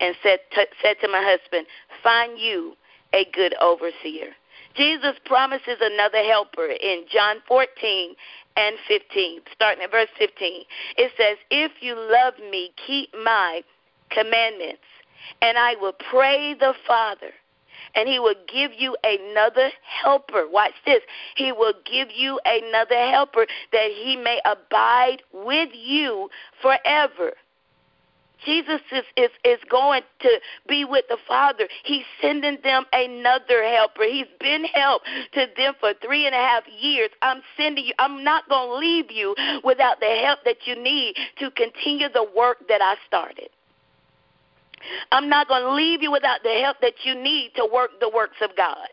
and 0.00 0.16
said 0.22 0.40
to, 0.52 0.66
said 0.82 0.96
to 1.02 1.08
my 1.08 1.22
husband, 1.22 1.66
"Find 2.02 2.38
you 2.38 2.76
a 3.12 3.26
good 3.32 3.54
overseer." 3.60 4.34
Jesus 4.74 5.14
promises 5.24 5.78
another 5.80 6.22
helper 6.24 6.66
in 6.66 7.04
John 7.10 7.36
14 7.46 8.14
and 8.56 8.76
15, 8.88 9.40
starting 9.52 9.84
at 9.84 9.90
verse 9.90 10.08
15. 10.18 10.62
It 10.96 11.12
says, 11.16 11.38
If 11.50 11.72
you 11.80 11.94
love 11.94 12.34
me, 12.50 12.72
keep 12.86 13.10
my 13.14 13.62
commandments, 14.10 14.82
and 15.42 15.58
I 15.58 15.74
will 15.80 15.94
pray 16.10 16.54
the 16.54 16.74
Father, 16.86 17.30
and 17.94 18.08
he 18.08 18.18
will 18.18 18.34
give 18.52 18.72
you 18.76 18.96
another 19.04 19.70
helper. 20.02 20.46
Watch 20.50 20.74
this. 20.84 21.02
He 21.36 21.52
will 21.52 21.74
give 21.90 22.08
you 22.14 22.40
another 22.44 23.10
helper 23.10 23.46
that 23.72 23.90
he 23.90 24.16
may 24.16 24.40
abide 24.44 25.22
with 25.32 25.70
you 25.72 26.28
forever. 26.60 27.32
Jesus 28.44 28.80
is, 28.92 29.04
is, 29.16 29.30
is 29.44 29.58
going 29.70 30.02
to 30.20 30.40
be 30.68 30.84
with 30.84 31.04
the 31.08 31.18
Father. 31.26 31.68
He's 31.84 32.04
sending 32.20 32.58
them 32.62 32.84
another 32.92 33.64
helper. 33.64 34.04
He's 34.04 34.26
been 34.40 34.64
help 34.64 35.02
to 35.32 35.46
them 35.56 35.74
for 35.80 35.92
three 36.04 36.26
and 36.26 36.34
a 36.34 36.38
half 36.38 36.64
years. 36.80 37.10
I'm 37.22 37.42
sending 37.56 37.86
you, 37.86 37.92
I'm 37.98 38.24
not 38.24 38.48
going 38.48 38.68
to 38.68 38.76
leave 38.76 39.10
you 39.10 39.34
without 39.64 40.00
the 40.00 40.20
help 40.24 40.40
that 40.44 40.66
you 40.66 40.80
need 40.80 41.14
to 41.38 41.50
continue 41.52 42.08
the 42.12 42.26
work 42.36 42.68
that 42.68 42.82
I 42.82 42.96
started. 43.06 43.48
I'm 45.12 45.28
not 45.28 45.48
going 45.48 45.62
to 45.62 45.72
leave 45.72 46.02
you 46.02 46.10
without 46.10 46.42
the 46.42 46.60
help 46.62 46.78
that 46.80 46.94
you 47.04 47.14
need 47.14 47.52
to 47.56 47.68
work 47.72 48.00
the 48.00 48.10
works 48.10 48.36
of 48.42 48.50
God. 48.56 48.88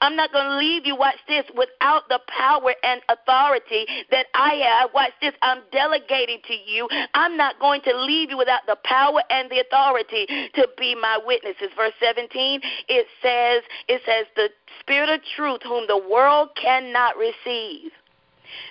I'm 0.00 0.16
not 0.16 0.32
going 0.32 0.46
to 0.46 0.56
leave 0.56 0.86
you, 0.86 0.96
watch 0.96 1.18
this, 1.28 1.44
without 1.56 2.08
the 2.08 2.20
power 2.28 2.74
and 2.82 3.00
authority 3.08 3.86
that 4.10 4.26
I 4.34 4.54
have. 4.54 4.90
Watch 4.94 5.12
this, 5.20 5.34
I'm 5.42 5.62
delegating 5.72 6.40
to 6.46 6.54
you. 6.54 6.88
I'm 7.14 7.36
not 7.36 7.58
going 7.60 7.80
to 7.82 7.96
leave 7.96 8.30
you 8.30 8.38
without 8.38 8.66
the 8.66 8.76
power 8.84 9.22
and 9.30 9.50
the 9.50 9.60
authority 9.60 10.26
to 10.54 10.68
be 10.78 10.94
my 10.94 11.18
witnesses. 11.24 11.68
Verse 11.76 11.94
17, 12.00 12.60
it 12.88 13.06
says, 13.22 13.62
it 13.88 14.02
says, 14.04 14.26
the 14.36 14.48
spirit 14.80 15.08
of 15.08 15.20
truth 15.36 15.60
whom 15.64 15.86
the 15.86 15.98
world 16.10 16.50
cannot 16.60 17.16
receive 17.16 17.92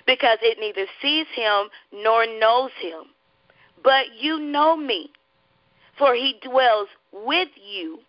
because 0.06 0.38
it 0.42 0.58
neither 0.58 0.86
sees 1.02 1.26
him 1.34 1.68
nor 1.92 2.26
knows 2.38 2.70
him. 2.80 3.04
But 3.82 4.06
you 4.18 4.38
know 4.40 4.76
me, 4.76 5.10
for 5.98 6.14
he 6.14 6.40
dwells 6.42 6.88
with 7.12 7.48
you 7.56 8.00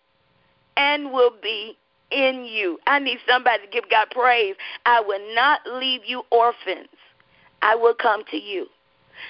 and 0.76 1.12
will 1.12 1.34
be 1.42 1.78
in 2.12 2.46
you. 2.46 2.80
I 2.88 3.00
need 3.00 3.20
somebody 3.28 3.66
to 3.66 3.70
give 3.70 3.90
God 3.90 4.08
praise. 4.12 4.56
I 4.86 5.02
will 5.02 5.36
not 5.36 5.62
leave 5.66 6.02
you 6.06 6.24
orphans. 6.32 6.90
I 7.62 7.76
will 7.76 7.96
come 7.96 8.24
to 8.32 8.38
you. 8.38 8.68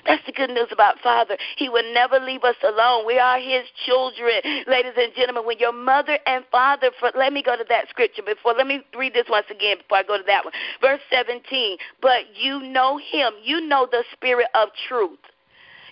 That's 0.06 0.26
the 0.26 0.34
good 0.34 0.50
news 0.50 0.68
about 0.72 1.00
Father. 1.00 1.38
He 1.56 1.70
will 1.70 1.94
never 1.94 2.20
leave 2.20 2.44
us 2.44 2.56
alone. 2.64 3.06
We 3.06 3.20
are 3.20 3.40
His 3.40 3.64
children. 3.86 4.42
Ladies 4.68 4.94
and 4.98 5.14
gentlemen, 5.16 5.46
when 5.46 5.60
your 5.60 5.72
mother 5.72 6.20
and 6.26 6.44
father, 6.52 6.92
for, 7.00 7.12
let 7.16 7.34
me 7.34 7.42
go 7.42 7.56
to 7.56 7.66
that 7.70 7.90
scripture 7.90 8.22
before, 8.22 8.54
let 8.54 8.68
me 8.68 8.82
read 8.98 9.14
this 9.14 9.28
once 9.30 9.48
again 9.50 9.78
before 9.78 10.00
I 10.00 10.04
go 10.04 10.18
to 10.18 10.24
that 10.28 10.44
one. 10.44 10.54
Verse 10.82 11.00
17, 11.10 11.78
but 12.02 12.24
you 12.36 12.62
know 12.62 12.98
Him. 12.98 13.34
You 13.44 13.62
know 13.62 13.88
the 13.90 14.04
Spirit 14.14 14.48
of 14.54 14.70
truth 14.88 15.20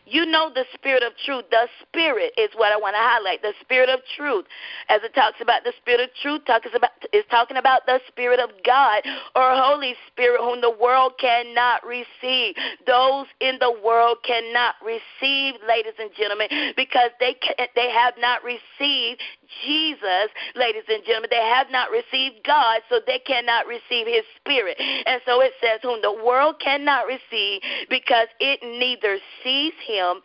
you 0.06 0.26
know 0.26 0.52
the 0.54 0.66
spirit 0.74 1.04
of 1.04 1.14
truth. 1.26 1.46
The 1.50 1.68
spirit 1.82 2.34
is 2.38 2.50
what 2.56 2.72
I 2.72 2.78
want 2.78 2.96
to 2.96 3.02
highlight. 3.02 3.42
The 3.42 3.54
spirit 3.62 3.90
of 3.90 4.00
truth. 4.16 4.46
As 4.90 5.02
it 5.04 5.14
talks 5.16 5.42
about 5.42 5.64
the 5.64 5.74
spirit 5.82 6.02
of 6.02 6.10
truth, 6.22 6.42
talks 6.46 6.70
about 6.76 6.92
is 7.12 7.24
talking 7.30 7.58
about 7.58 7.86
the 7.86 8.00
spirit 8.08 8.40
of 8.40 8.50
God 8.66 9.02
or 9.36 9.54
Holy 9.54 9.96
Spirit 10.08 10.40
whom 10.42 10.62
the 10.62 10.70
world 10.70 11.14
cannot 11.20 11.86
receive. 11.86 12.56
Those 12.86 13.26
in 13.42 13.58
the 13.60 13.74
world 13.84 14.18
cannot 14.24 14.76
receive, 14.84 15.56
ladies 15.68 15.98
and 16.00 16.12
gentlemen, 16.18 16.48
because 16.76 17.12
they 17.20 17.34
can, 17.34 17.68
they 17.76 17.90
have 17.90 18.14
not 18.20 18.44
received 18.44 19.22
Jesus, 19.64 20.30
ladies 20.56 20.84
and 20.90 21.04
gentlemen. 21.06 21.30
They 21.32 21.38
have 21.38 21.68
not 21.72 21.90
received 21.92 22.44
God, 22.46 22.82
so 22.90 23.00
they 23.06 23.20
cannot 23.20 23.68
receive 23.68 24.08
his 24.08 24.24
spirit. 24.40 24.78
And 24.80 25.22
so 25.26 25.42
it 25.42 25.54
says, 25.62 25.80
whom 25.82 26.02
the 26.02 26.12
world 26.12 26.60
cannot 26.60 27.06
receive 27.08 27.62
because 27.90 28.28
it 28.40 28.60
neither 28.64 29.18
sees 29.44 29.74
him 29.86 30.22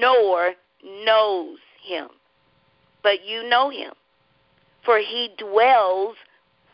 nor 0.00 0.52
knows 1.04 1.58
him. 1.82 2.08
But 3.02 3.24
you 3.24 3.48
know 3.48 3.70
him, 3.70 3.92
for 4.84 4.98
he 4.98 5.30
dwells 5.38 6.16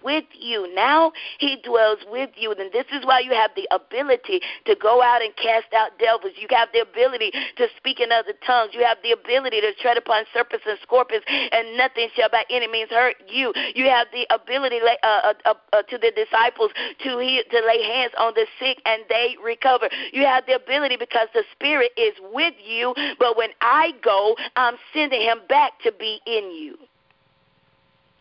with 0.02 0.24
you. 0.32 0.72
Now 0.74 1.12
he 1.38 1.56
dwells 1.64 1.98
with 2.10 2.30
you. 2.36 2.52
And 2.52 2.72
this 2.72 2.86
is 2.92 3.04
why 3.04 3.20
you 3.20 3.32
have 3.32 3.50
the 3.56 3.68
ability 3.70 4.40
to 4.66 4.74
go 4.76 5.02
out 5.02 5.22
and 5.22 5.34
cast 5.36 5.72
out 5.74 5.98
devils. 5.98 6.34
You 6.36 6.48
have 6.50 6.68
the 6.72 6.80
ability 6.80 7.32
to 7.56 7.66
speak 7.76 8.00
in 8.00 8.12
other 8.12 8.34
tongues. 8.46 8.72
You 8.74 8.84
have 8.84 8.98
the 9.02 9.12
ability 9.12 9.60
to 9.60 9.72
tread 9.80 9.96
upon 9.96 10.24
serpents 10.32 10.66
and 10.68 10.78
scorpions, 10.82 11.24
and 11.28 11.76
nothing 11.76 12.08
shall 12.14 12.28
by 12.28 12.44
any 12.50 12.68
means 12.68 12.90
hurt 12.90 13.16
you. 13.28 13.52
You 13.74 13.86
have 13.86 14.08
the 14.12 14.26
ability 14.30 14.80
uh, 14.80 15.06
uh, 15.06 15.32
uh, 15.44 15.54
uh, 15.72 15.82
to 15.82 15.98
the 15.98 16.12
disciples 16.14 16.70
to, 17.04 17.18
he, 17.18 17.42
to 17.50 17.58
lay 17.66 17.82
hands 17.82 18.12
on 18.18 18.34
the 18.34 18.46
sick 18.58 18.78
and 18.84 19.02
they 19.08 19.36
recover. 19.42 19.88
You 20.12 20.24
have 20.24 20.46
the 20.46 20.54
ability 20.54 20.96
because 20.96 21.28
the 21.34 21.44
Spirit 21.52 21.92
is 21.96 22.14
with 22.32 22.54
you, 22.64 22.94
but 23.18 23.36
when 23.36 23.50
I 23.60 23.92
go, 24.02 24.36
I'm 24.56 24.76
sending 24.92 25.20
him 25.20 25.40
back 25.48 25.72
to 25.82 25.92
be 25.92 26.20
in 26.26 26.50
you. 26.50 26.78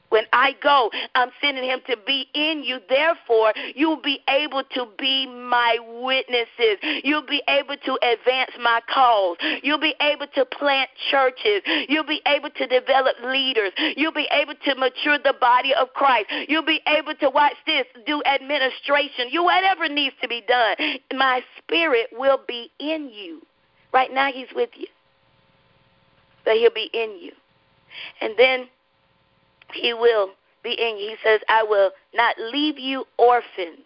When 0.10 0.24
I 0.34 0.56
go, 0.62 0.90
I'm 1.16 1.30
sending 1.42 1.64
him 1.64 1.82
to 1.88 1.96
be 2.06 2.28
in 2.34 2.64
you. 2.64 2.80
Therefore, 2.90 3.54
you'll 3.76 4.02
be 4.02 4.20
able 4.28 4.64
to 4.76 4.88
be 4.98 5.28
my 5.28 5.78
witnesses. 6.02 6.78
You'll 7.04 7.26
be 7.26 7.42
able 7.48 7.76
to 7.86 7.98
advance 8.02 8.52
my 8.62 8.82
cause. 8.94 9.38
You'll 9.62 9.80
be 9.80 9.96
able 10.02 10.28
to 10.36 10.46
plant 10.46 10.90
churches. 11.12 11.62
You'll 11.88 12.08
be 12.08 12.22
able 12.26 12.50
to 12.50 12.68
develop 12.68 13.16
leaders. 13.24 13.72
You'll 13.96 14.12
be 14.12 14.28
able 14.32 14.56
to 14.66 14.76
mature 14.76 15.18
the 15.20 15.36
body 15.40 15.74
of 15.74 15.94
Christ. 15.94 16.28
You'll 16.48 16.66
be 16.66 16.82
able 16.88 17.16
to 17.16 17.30
watch 17.30 17.56
this, 17.66 17.86
do 18.06 18.22
administration. 18.24 19.28
You 19.30 19.44
whatever 19.44 19.88
needs 19.88 20.16
to 20.22 20.28
be 20.28 20.42
done. 20.48 20.76
My 21.14 21.42
spirit 21.58 22.08
will 22.12 22.40
be 22.48 22.72
in 22.80 23.10
you. 23.10 23.42
Right 23.94 24.14
now 24.14 24.32
he's 24.32 24.48
with 24.56 24.70
you. 24.76 24.88
But 26.46 26.56
he'll 26.56 26.74
be 26.74 26.90
in 26.94 27.20
you. 27.20 27.32
And 28.22 28.34
then 28.38 28.68
he 29.74 29.94
will 29.94 30.32
be 30.64 30.72
in 30.72 30.98
you. 30.98 31.10
He 31.10 31.16
says, 31.24 31.42
I 31.48 31.64
will 31.64 31.92
not 32.14 32.36
leave 32.52 32.78
you 32.78 33.06
orphans. 33.18 33.86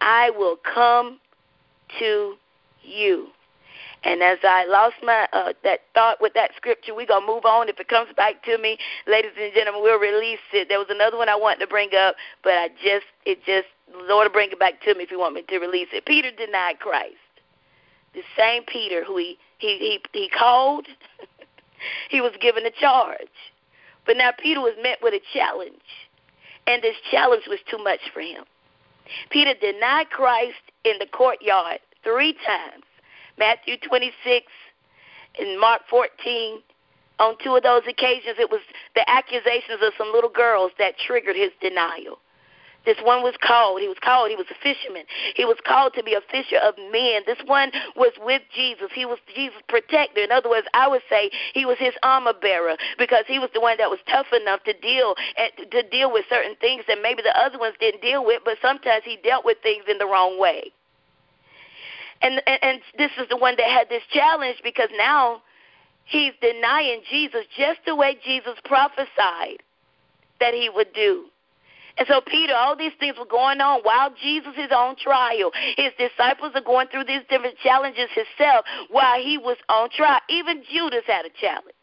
I 0.00 0.30
will 0.30 0.56
come 0.56 1.20
to 1.98 2.34
you. 2.82 3.28
And 4.04 4.22
as 4.22 4.38
I 4.44 4.66
lost 4.66 4.96
my 5.02 5.26
uh, 5.32 5.52
that 5.64 5.80
thought 5.94 6.20
with 6.20 6.32
that 6.34 6.52
scripture, 6.56 6.94
we're 6.94 7.06
gonna 7.06 7.26
move 7.26 7.44
on. 7.44 7.68
If 7.68 7.80
it 7.80 7.88
comes 7.88 8.08
back 8.16 8.42
to 8.44 8.56
me, 8.58 8.78
ladies 9.06 9.32
and 9.40 9.52
gentlemen, 9.52 9.82
we'll 9.82 9.98
release 9.98 10.38
it. 10.52 10.68
There 10.68 10.78
was 10.78 10.88
another 10.90 11.16
one 11.16 11.28
I 11.28 11.34
wanted 11.34 11.60
to 11.60 11.66
bring 11.66 11.90
up, 11.94 12.14
but 12.44 12.52
I 12.52 12.68
just 12.68 13.06
it 13.24 13.38
just 13.44 13.66
Lord 14.08 14.32
bring 14.32 14.52
it 14.52 14.58
back 14.58 14.80
to 14.82 14.94
me 14.94 15.02
if 15.02 15.10
you 15.10 15.18
want 15.18 15.34
me 15.34 15.42
to 15.48 15.58
release 15.58 15.88
it. 15.92 16.06
Peter 16.06 16.30
denied 16.30 16.78
Christ. 16.78 17.16
The 18.14 18.22
same 18.38 18.62
Peter 18.64 19.02
who 19.02 19.16
he 19.16 19.38
he 19.58 19.78
he, 19.78 20.00
he 20.12 20.28
called, 20.28 20.86
he 22.10 22.20
was 22.20 22.32
given 22.40 22.64
a 22.64 22.70
charge. 22.70 23.26
But 24.06 24.16
now 24.16 24.30
Peter 24.38 24.60
was 24.60 24.74
met 24.82 24.98
with 25.02 25.14
a 25.14 25.20
challenge, 25.32 26.08
and 26.66 26.82
this 26.82 26.96
challenge 27.10 27.44
was 27.48 27.58
too 27.70 27.78
much 27.78 28.00
for 28.12 28.20
him. 28.20 28.44
Peter 29.30 29.54
denied 29.60 30.10
Christ 30.10 30.54
in 30.84 30.98
the 30.98 31.06
courtyard 31.06 31.80
three 32.02 32.32
times 32.46 32.84
Matthew 33.38 33.76
26 33.78 34.46
and 35.38 35.60
Mark 35.60 35.82
14. 35.90 36.62
On 37.18 37.34
two 37.42 37.56
of 37.56 37.62
those 37.62 37.82
occasions, 37.88 38.36
it 38.38 38.50
was 38.50 38.60
the 38.94 39.08
accusations 39.08 39.80
of 39.82 39.92
some 39.96 40.12
little 40.12 40.30
girls 40.30 40.72
that 40.78 40.98
triggered 40.98 41.36
his 41.36 41.50
denial. 41.60 42.18
This 42.86 42.96
one 43.02 43.22
was 43.24 43.34
called. 43.42 43.80
He 43.80 43.88
was 43.88 43.98
called. 44.00 44.30
He 44.30 44.36
was 44.36 44.46
a 44.48 44.54
fisherman. 44.62 45.02
He 45.34 45.44
was 45.44 45.58
called 45.66 45.92
to 45.94 46.04
be 46.04 46.14
a 46.14 46.22
fisher 46.30 46.56
of 46.62 46.78
men. 46.92 47.22
This 47.26 47.42
one 47.44 47.72
was 47.96 48.12
with 48.22 48.42
Jesus. 48.54 48.88
He 48.94 49.04
was 49.04 49.18
Jesus' 49.34 49.60
protector. 49.68 50.22
In 50.22 50.30
other 50.30 50.48
words, 50.48 50.68
I 50.72 50.86
would 50.86 51.02
say 51.10 51.30
he 51.52 51.66
was 51.66 51.76
his 51.78 51.94
armor 52.04 52.32
bearer 52.32 52.76
because 52.96 53.24
he 53.26 53.40
was 53.40 53.50
the 53.52 53.60
one 53.60 53.76
that 53.78 53.90
was 53.90 53.98
tough 54.08 54.30
enough 54.32 54.62
to 54.64 54.72
deal 54.72 55.16
to 55.72 55.82
deal 55.90 56.12
with 56.12 56.24
certain 56.30 56.54
things 56.60 56.84
that 56.86 56.98
maybe 57.02 57.22
the 57.22 57.36
other 57.36 57.58
ones 57.58 57.74
didn't 57.80 58.02
deal 58.02 58.24
with. 58.24 58.42
But 58.44 58.58
sometimes 58.62 59.02
he 59.04 59.18
dealt 59.22 59.44
with 59.44 59.58
things 59.62 59.84
in 59.90 59.98
the 59.98 60.06
wrong 60.06 60.38
way. 60.38 60.70
And 62.22 62.40
and, 62.46 62.58
and 62.62 62.80
this 62.96 63.10
is 63.18 63.28
the 63.28 63.36
one 63.36 63.56
that 63.58 63.66
had 63.66 63.88
this 63.88 64.04
challenge 64.12 64.58
because 64.62 64.88
now 64.96 65.42
he's 66.04 66.32
denying 66.40 67.02
Jesus 67.10 67.46
just 67.58 67.80
the 67.84 67.96
way 67.96 68.16
Jesus 68.24 68.54
prophesied 68.64 69.58
that 70.38 70.54
he 70.54 70.70
would 70.72 70.92
do. 70.94 71.26
And 71.98 72.06
so, 72.08 72.20
Peter, 72.20 72.54
all 72.54 72.76
these 72.76 72.92
things 73.00 73.16
were 73.18 73.26
going 73.26 73.60
on 73.60 73.80
while 73.82 74.12
Jesus 74.22 74.52
is 74.58 74.70
on 74.70 74.96
trial. 74.96 75.50
His 75.76 75.92
disciples 75.98 76.52
are 76.54 76.60
going 76.64 76.88
through 76.88 77.04
these 77.04 77.22
different 77.30 77.56
challenges 77.58 78.08
himself 78.14 78.64
while 78.90 79.20
he 79.20 79.38
was 79.38 79.56
on 79.68 79.88
trial. 79.90 80.20
Even 80.28 80.62
Judas 80.70 81.04
had 81.06 81.24
a 81.24 81.30
challenge 81.40 81.74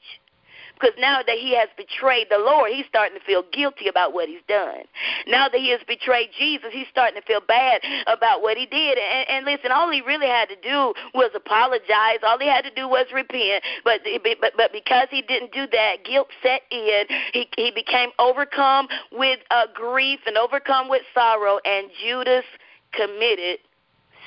Because 0.84 1.00
now 1.00 1.22
that 1.26 1.38
he 1.38 1.56
has 1.56 1.70
betrayed 1.78 2.28
the 2.30 2.38
Lord, 2.38 2.72
he's 2.74 2.86
starting 2.88 3.18
to 3.18 3.24
feel 3.24 3.44
guilty 3.54 3.88
about 3.88 4.12
what 4.14 4.28
he's 4.28 4.44
done. 4.50 4.84
Now 5.28 5.48
that 5.48 5.58
he 5.58 5.70
has 5.70 5.80
betrayed 5.88 6.32
Jesus, 6.38 6.70
he's 6.74 6.88
starting 6.92 7.16
to 7.16 7.26
feel 7.26 7.40
bad 7.40 7.80
about 8.06 8.42
what 8.42 8.58
he 8.58 8.66
did. 8.66 8.98
And, 8.98 9.30
and 9.30 9.46
listen, 9.46 9.72
all 9.72 9.90
he 9.90 10.02
really 10.02 10.28
had 10.28 10.50
to 10.50 10.58
do 10.58 10.94
was 11.14 11.32
apologize. 11.34 12.20
All 12.22 12.38
he 12.38 12.48
had 12.48 12.66
to 12.66 12.74
do 12.76 12.90
was 12.90 13.06
repent. 13.14 13.64
But 13.86 14.02
but 14.42 14.52
but 14.58 14.74
because 14.74 15.08
he 15.10 15.22
didn't 15.22 15.54
do 15.54 15.68
that, 15.72 16.04
guilt 16.04 16.28
set 16.44 16.64
in. 16.70 17.04
He 17.32 17.48
he 17.56 17.72
became 17.72 18.10
overcome 18.20 18.90
with 19.14 19.40
uh, 19.52 19.68
grief 19.74 20.20
and 20.28 20.38
overcome 20.38 20.90
with 20.90 21.04
sorrow, 21.14 21.60
and 21.64 21.88
Judas 22.04 22.44
committed 22.92 23.60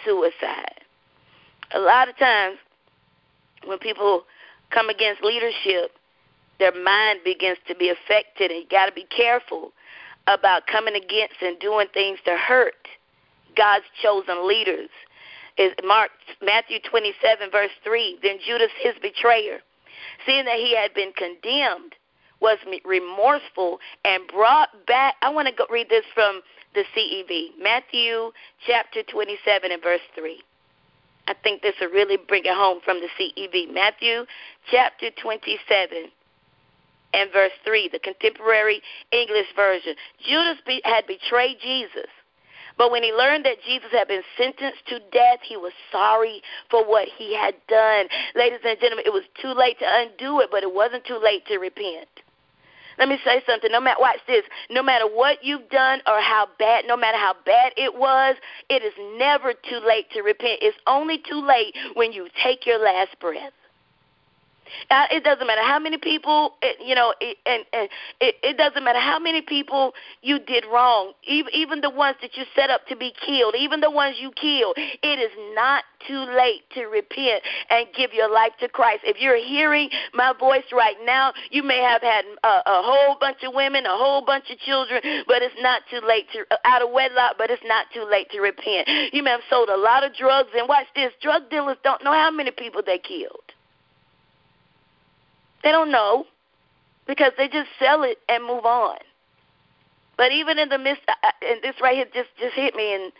suicide. 0.06 0.80
A 1.74 1.80
lot 1.80 2.08
of 2.08 2.16
times, 2.16 2.56
when 3.66 3.76
people 3.78 4.22
come 4.70 4.88
against 4.88 5.22
leadership, 5.22 5.92
their 6.58 6.72
mind 6.72 7.20
begins 7.24 7.58
to 7.68 7.74
be 7.74 7.90
affected, 7.90 8.50
and 8.50 8.60
you 8.60 8.66
got 8.70 8.86
to 8.86 8.92
be 8.92 9.06
careful 9.14 9.72
about 10.26 10.66
coming 10.66 10.94
against 10.94 11.36
and 11.40 11.58
doing 11.58 11.86
things 11.92 12.18
to 12.24 12.36
hurt 12.36 12.88
God's 13.56 13.84
chosen 14.02 14.46
leaders. 14.46 14.90
Is 15.58 15.72
Mark 15.84 16.10
Matthew 16.42 16.78
27 16.90 17.50
verse 17.50 17.70
3. 17.82 18.18
Then 18.22 18.36
Judas 18.46 18.70
his 18.82 18.92
betrayer, 19.00 19.60
seeing 20.26 20.44
that 20.44 20.56
he 20.56 20.76
had 20.76 20.92
been 20.92 21.12
condemned, 21.12 21.94
was 22.40 22.58
remorseful 22.84 23.78
and 24.04 24.22
brought 24.28 24.68
back. 24.86 25.14
I 25.22 25.30
want 25.30 25.48
to 25.48 25.54
go 25.54 25.64
read 25.70 25.88
this 25.88 26.04
from 26.14 26.42
the 26.74 26.84
CEV. 26.94 27.58
Matthew 27.62 28.32
chapter 28.66 29.02
27 29.02 29.72
and 29.72 29.82
verse 29.82 30.04
3. 30.14 30.42
I 31.28 31.34
think 31.42 31.62
this 31.62 31.74
will 31.80 31.88
really 31.88 32.18
bring 32.28 32.44
it 32.44 32.54
home 32.54 32.80
from 32.84 33.00
the 33.00 33.08
CEV. 33.18 33.72
Matthew 33.72 34.26
chapter 34.70 35.08
27 35.22 36.10
and 37.12 37.30
verse 37.32 37.52
3, 37.64 37.88
the 37.92 37.98
contemporary 37.98 38.82
English 39.12 39.46
version. 39.54 39.94
Judas 40.26 40.58
be, 40.66 40.80
had 40.84 41.06
betrayed 41.06 41.58
Jesus. 41.62 42.10
But 42.78 42.90
when 42.90 43.02
he 43.02 43.12
learned 43.12 43.46
that 43.46 43.62
Jesus 43.66 43.88
had 43.90 44.08
been 44.08 44.22
sentenced 44.36 44.86
to 44.88 44.98
death, 45.10 45.40
he 45.42 45.56
was 45.56 45.72
sorry 45.90 46.42
for 46.70 46.84
what 46.86 47.08
he 47.08 47.34
had 47.34 47.54
done. 47.68 48.06
Ladies 48.34 48.60
and 48.64 48.78
gentlemen, 48.78 49.06
it 49.06 49.12
was 49.12 49.24
too 49.40 49.52
late 49.52 49.78
to 49.78 49.86
undo 49.88 50.40
it, 50.40 50.50
but 50.50 50.62
it 50.62 50.72
wasn't 50.72 51.04
too 51.06 51.18
late 51.22 51.46
to 51.46 51.56
repent. 51.56 52.08
Let 52.98 53.08
me 53.08 53.18
say 53.24 53.42
something. 53.46 53.70
No 53.70 53.80
matter 53.80 54.00
watch 54.00 54.20
this. 54.26 54.44
No 54.70 54.82
matter 54.82 55.06
what 55.06 55.44
you've 55.44 55.68
done 55.68 56.00
or 56.06 56.20
how 56.20 56.48
bad, 56.58 56.84
no 56.86 56.96
matter 56.96 57.18
how 57.18 57.34
bad 57.44 57.72
it 57.76 57.94
was, 57.94 58.36
it 58.70 58.82
is 58.82 58.94
never 59.18 59.52
too 59.52 59.80
late 59.86 60.10
to 60.12 60.22
repent. 60.22 60.60
It's 60.62 60.76
only 60.86 61.18
too 61.18 61.44
late 61.46 61.74
when 61.94 62.12
you 62.12 62.28
take 62.42 62.66
your 62.66 62.78
last 62.78 63.18
breath. 63.20 63.52
Uh, 64.90 65.04
it 65.10 65.24
doesn't 65.24 65.46
matter 65.46 65.62
how 65.62 65.78
many 65.78 65.98
people, 65.98 66.54
eh, 66.62 66.72
you 66.84 66.94
know, 66.94 67.14
eh, 67.20 67.34
and, 67.46 67.64
and 67.72 67.88
it, 68.20 68.36
it 68.42 68.56
doesn't 68.56 68.84
matter 68.84 69.00
how 69.00 69.18
many 69.18 69.40
people 69.40 69.92
you 70.22 70.38
did 70.38 70.64
wrong. 70.72 71.12
Even 71.26 71.52
even 71.54 71.80
the 71.80 71.90
ones 71.90 72.16
that 72.22 72.36
you 72.36 72.44
set 72.54 72.70
up 72.70 72.86
to 72.88 72.96
be 72.96 73.12
killed, 73.24 73.54
even 73.58 73.80
the 73.80 73.90
ones 73.90 74.16
you 74.20 74.30
killed. 74.32 74.76
It 74.76 75.18
is 75.18 75.32
not 75.54 75.84
too 76.06 76.24
late 76.36 76.62
to 76.74 76.86
repent 76.86 77.42
and 77.70 77.86
give 77.96 78.12
your 78.12 78.30
life 78.30 78.52
to 78.60 78.68
Christ. 78.68 79.02
If 79.04 79.20
you're 79.20 79.36
hearing 79.42 79.90
my 80.14 80.32
voice 80.38 80.64
right 80.72 80.96
now, 81.04 81.32
you 81.50 81.62
may 81.62 81.78
have 81.78 82.02
had 82.02 82.24
a, 82.44 82.48
a 82.48 82.82
whole 82.82 83.16
bunch 83.20 83.38
of 83.42 83.54
women, 83.54 83.86
a 83.86 83.96
whole 83.96 84.24
bunch 84.24 84.50
of 84.50 84.58
children, 84.58 85.00
but 85.26 85.42
it's 85.42 85.54
not 85.60 85.82
too 85.90 86.00
late 86.06 86.26
to 86.32 86.44
uh, 86.50 86.56
out 86.64 86.82
of 86.82 86.90
wedlock. 86.90 87.36
But 87.38 87.50
it's 87.50 87.62
not 87.64 87.86
too 87.92 88.06
late 88.10 88.30
to 88.30 88.40
repent. 88.40 88.88
You 89.12 89.22
may 89.22 89.30
have 89.30 89.46
sold 89.50 89.68
a 89.68 89.76
lot 89.76 90.04
of 90.04 90.14
drugs, 90.14 90.50
and 90.56 90.68
watch 90.68 90.86
this: 90.94 91.12
drug 91.22 91.50
dealers 91.50 91.76
don't 91.82 92.02
know 92.04 92.12
how 92.12 92.30
many 92.30 92.50
people 92.50 92.82
they 92.84 92.98
killed. 92.98 93.55
They 95.66 95.72
don't 95.72 95.90
know 95.90 96.26
because 97.08 97.32
they 97.36 97.48
just 97.48 97.68
sell 97.80 98.04
it 98.04 98.18
and 98.28 98.44
move 98.44 98.64
on. 98.64 98.98
But 100.16 100.30
even 100.30 100.60
in 100.60 100.68
the 100.68 100.78
midst, 100.78 101.02
and 101.42 101.60
this 101.60 101.74
right 101.82 101.96
here 101.96 102.06
just 102.14 102.28
just 102.38 102.54
hit 102.54 102.76
me, 102.76 102.94
and 102.94 103.10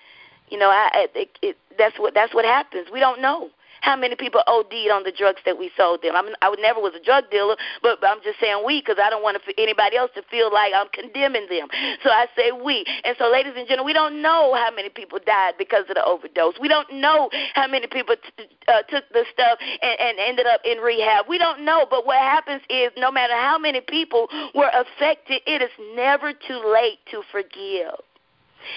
you 0.49 0.57
know, 0.57 0.71
I 0.71 1.09
it, 1.13 1.31
it, 1.43 1.57
that's 1.77 1.99
what 1.99 2.15
that's 2.15 2.33
what 2.33 2.45
happens. 2.45 2.87
We 2.93 3.01
don't 3.01 3.21
know 3.21 3.51
how 3.87 3.95
many 3.95 4.17
people 4.17 4.43
OD'd 4.49 4.91
on 4.91 5.05
the 5.07 5.15
drugs 5.15 5.39
that 5.47 5.57
we 5.57 5.71
sold 5.77 6.03
them. 6.03 6.19
I 6.19 6.23
mean, 6.23 6.35
I 6.43 6.53
never 6.59 6.81
was 6.81 6.93
a 6.99 7.03
drug 7.03 7.31
dealer, 7.31 7.55
but, 7.83 8.01
but 8.01 8.11
I'm 8.11 8.19
just 8.21 8.41
saying 8.41 8.67
we 8.67 8.83
because 8.83 8.99
I 8.99 9.09
don't 9.09 9.23
want 9.23 9.39
anybody 9.57 9.97
else 9.97 10.11
to 10.17 10.23
feel 10.27 10.53
like 10.53 10.73
I'm 10.75 10.89
condemning 10.91 11.47
them. 11.49 11.69
So 12.03 12.11
I 12.11 12.27
say 12.35 12.51
we. 12.51 12.85
And 13.05 13.15
so, 13.17 13.31
ladies 13.31 13.55
and 13.57 13.69
gentlemen, 13.69 13.87
we 13.87 13.93
don't 13.93 14.21
know 14.21 14.59
how 14.59 14.75
many 14.75 14.89
people 14.89 15.21
died 15.25 15.55
because 15.57 15.85
of 15.89 15.95
the 15.95 16.05
overdose. 16.05 16.59
We 16.61 16.67
don't 16.67 16.93
know 16.95 17.31
how 17.55 17.69
many 17.69 17.87
people 17.87 18.17
t- 18.17 18.51
uh, 18.67 18.83
took 18.91 19.05
the 19.13 19.25
stuff 19.33 19.59
and, 19.61 20.01
and 20.01 20.19
ended 20.19 20.47
up 20.47 20.61
in 20.65 20.79
rehab. 20.79 21.27
We 21.29 21.39
don't 21.39 21.65
know. 21.65 21.87
But 21.89 22.07
what 22.07 22.19
happens 22.19 22.63
is, 22.69 22.91
no 22.99 23.13
matter 23.13 23.35
how 23.35 23.57
many 23.57 23.81
people 23.81 24.27
were 24.53 24.71
affected, 24.75 25.43
it 25.47 25.63
is 25.63 25.71
never 25.95 26.33
too 26.33 26.59
late 26.75 26.99
to 27.13 27.23
forgive. 27.31 28.03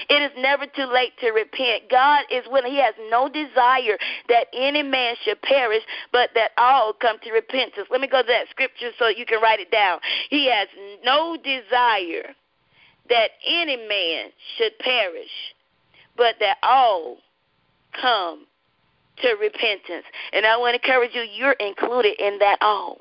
It 0.09 0.21
is 0.21 0.31
never 0.37 0.65
too 0.65 0.85
late 0.85 1.13
to 1.19 1.31
repent. 1.31 1.89
God 1.89 2.25
is 2.31 2.43
willing. 2.49 2.71
He 2.71 2.81
has 2.81 2.95
no 3.09 3.29
desire 3.29 3.97
that 4.27 4.47
any 4.53 4.83
man 4.83 5.15
should 5.23 5.41
perish, 5.41 5.83
but 6.11 6.29
that 6.35 6.51
all 6.57 6.93
come 6.93 7.17
to 7.23 7.31
repentance. 7.31 7.87
Let 7.89 8.01
me 8.01 8.07
go 8.07 8.21
to 8.21 8.27
that 8.27 8.49
scripture 8.49 8.91
so 8.97 9.07
you 9.07 9.25
can 9.25 9.41
write 9.41 9.59
it 9.59 9.71
down. 9.71 9.99
He 10.29 10.49
has 10.49 10.67
no 11.03 11.37
desire 11.37 12.35
that 13.09 13.31
any 13.45 13.75
man 13.75 14.29
should 14.57 14.77
perish, 14.79 15.55
but 16.15 16.35
that 16.39 16.57
all 16.63 17.17
come 17.99 18.45
to 19.21 19.33
repentance. 19.35 20.05
And 20.33 20.45
I 20.45 20.57
want 20.57 20.75
to 20.75 20.87
encourage 20.87 21.11
you, 21.13 21.21
you're 21.21 21.53
included 21.53 22.19
in 22.19 22.39
that 22.39 22.59
all. 22.61 22.99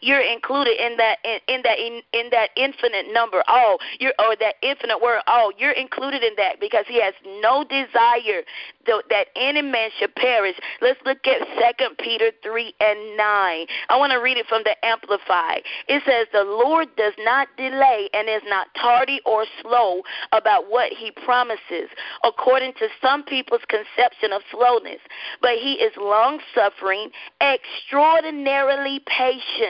You're 0.00 0.20
included 0.20 0.80
in 0.80 0.96
that 0.96 1.18
in, 1.24 1.38
in 1.48 1.62
that 1.62 1.78
in, 1.78 2.02
in 2.12 2.30
that 2.30 2.50
infinite 2.56 3.12
number 3.12 3.42
all. 3.48 3.78
You're 3.98 4.14
or 4.18 4.36
that 4.36 4.56
infinite 4.62 5.00
word 5.00 5.20
all. 5.26 5.52
You're 5.58 5.72
included 5.72 6.22
in 6.22 6.34
that 6.36 6.60
because 6.60 6.84
he 6.88 7.00
has 7.00 7.14
no 7.42 7.64
desire 7.64 8.42
that 8.86 9.26
any 9.36 9.62
man 9.62 9.90
should 9.98 10.14
perish. 10.14 10.56
Let's 10.80 11.00
look 11.04 11.26
at 11.26 11.46
Second 11.60 11.96
Peter 11.98 12.30
three 12.42 12.74
and 12.80 13.16
nine. 13.16 13.66
I 13.88 13.96
want 13.96 14.12
to 14.12 14.18
read 14.18 14.36
it 14.36 14.46
from 14.46 14.62
the 14.64 14.76
Amplified. 14.84 15.62
It 15.88 16.02
says, 16.04 16.26
"The 16.32 16.44
Lord 16.44 16.88
does 16.96 17.14
not 17.18 17.48
delay 17.56 18.08
and 18.12 18.28
is 18.28 18.42
not 18.46 18.68
tardy 18.74 19.20
or 19.24 19.46
slow 19.62 20.02
about 20.32 20.70
what 20.70 20.92
He 20.92 21.10
promises, 21.24 21.88
according 22.22 22.74
to 22.74 22.88
some 23.00 23.22
people's 23.22 23.64
conception 23.68 24.32
of 24.32 24.42
slowness, 24.50 25.00
but 25.40 25.56
He 25.56 25.74
is 25.74 25.92
long 25.96 26.40
suffering, 26.54 27.10
extraordinarily 27.40 29.00
patient 29.06 29.63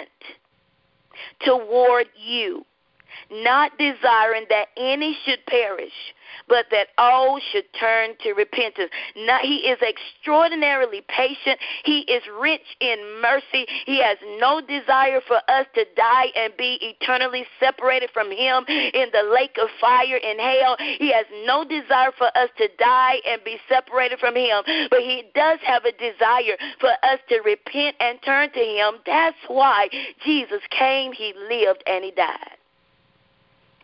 toward 1.45 2.07
you." 2.17 2.65
Not 3.31 3.77
desiring 3.79 4.47
that 4.51 4.69
any 4.77 5.17
should 5.25 5.45
perish, 5.47 5.93
but 6.49 6.67
that 6.71 6.89
all 6.99 7.41
should 7.53 7.65
turn 7.79 8.11
to 8.23 8.33
repentance. 8.33 8.91
Now, 9.17 9.39
he 9.43 9.57
is 9.69 9.79
extraordinarily 9.81 11.03
patient. 11.09 11.59
He 11.85 12.01
is 12.01 12.23
rich 12.41 12.65
in 12.81 12.99
mercy. 13.23 13.67
He 13.87 14.03
has 14.03 14.19
no 14.39 14.61
desire 14.61 15.21
for 15.27 15.39
us 15.49 15.67
to 15.75 15.85
die 15.97 16.27
and 16.37 16.53
be 16.57 16.79
eternally 16.83 17.47
separated 17.61 18.11
from 18.13 18.31
him 18.31 18.65
in 18.69 19.09
the 19.13 19.31
lake 19.33 19.57
of 19.61 19.69
fire 19.81 20.17
in 20.17 20.39
hell. 20.39 20.77
He 20.99 21.13
has 21.13 21.27
no 21.47 21.65
desire 21.65 22.13
for 22.17 22.27
us 22.37 22.51
to 22.59 22.69
die 22.79 23.21
and 23.27 23.43
be 23.45 23.59
separated 23.69 24.19
from 24.19 24.37
him, 24.37 24.63
but 24.91 25.01
he 25.01 25.25
does 25.35 25.59
have 25.65 25.85
a 25.85 25.93
desire 25.93 26.57
for 26.81 26.91
us 27.03 27.21
to 27.29 27.41
repent 27.41 27.97
and 28.01 28.19
turn 28.23 28.51
to 28.53 28.61
him. 28.61 28.95
That's 29.07 29.37
why 29.49 29.89
Jesus 30.25 30.61
came, 30.71 31.13
he 31.13 31.33
lived, 31.49 31.83
and 31.87 32.05
he 32.05 32.11
died. 32.11 32.59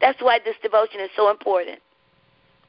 That's 0.01 0.21
why 0.21 0.39
this 0.45 0.57
devotion 0.63 1.01
is 1.01 1.11
so 1.17 1.31
important. 1.31 1.81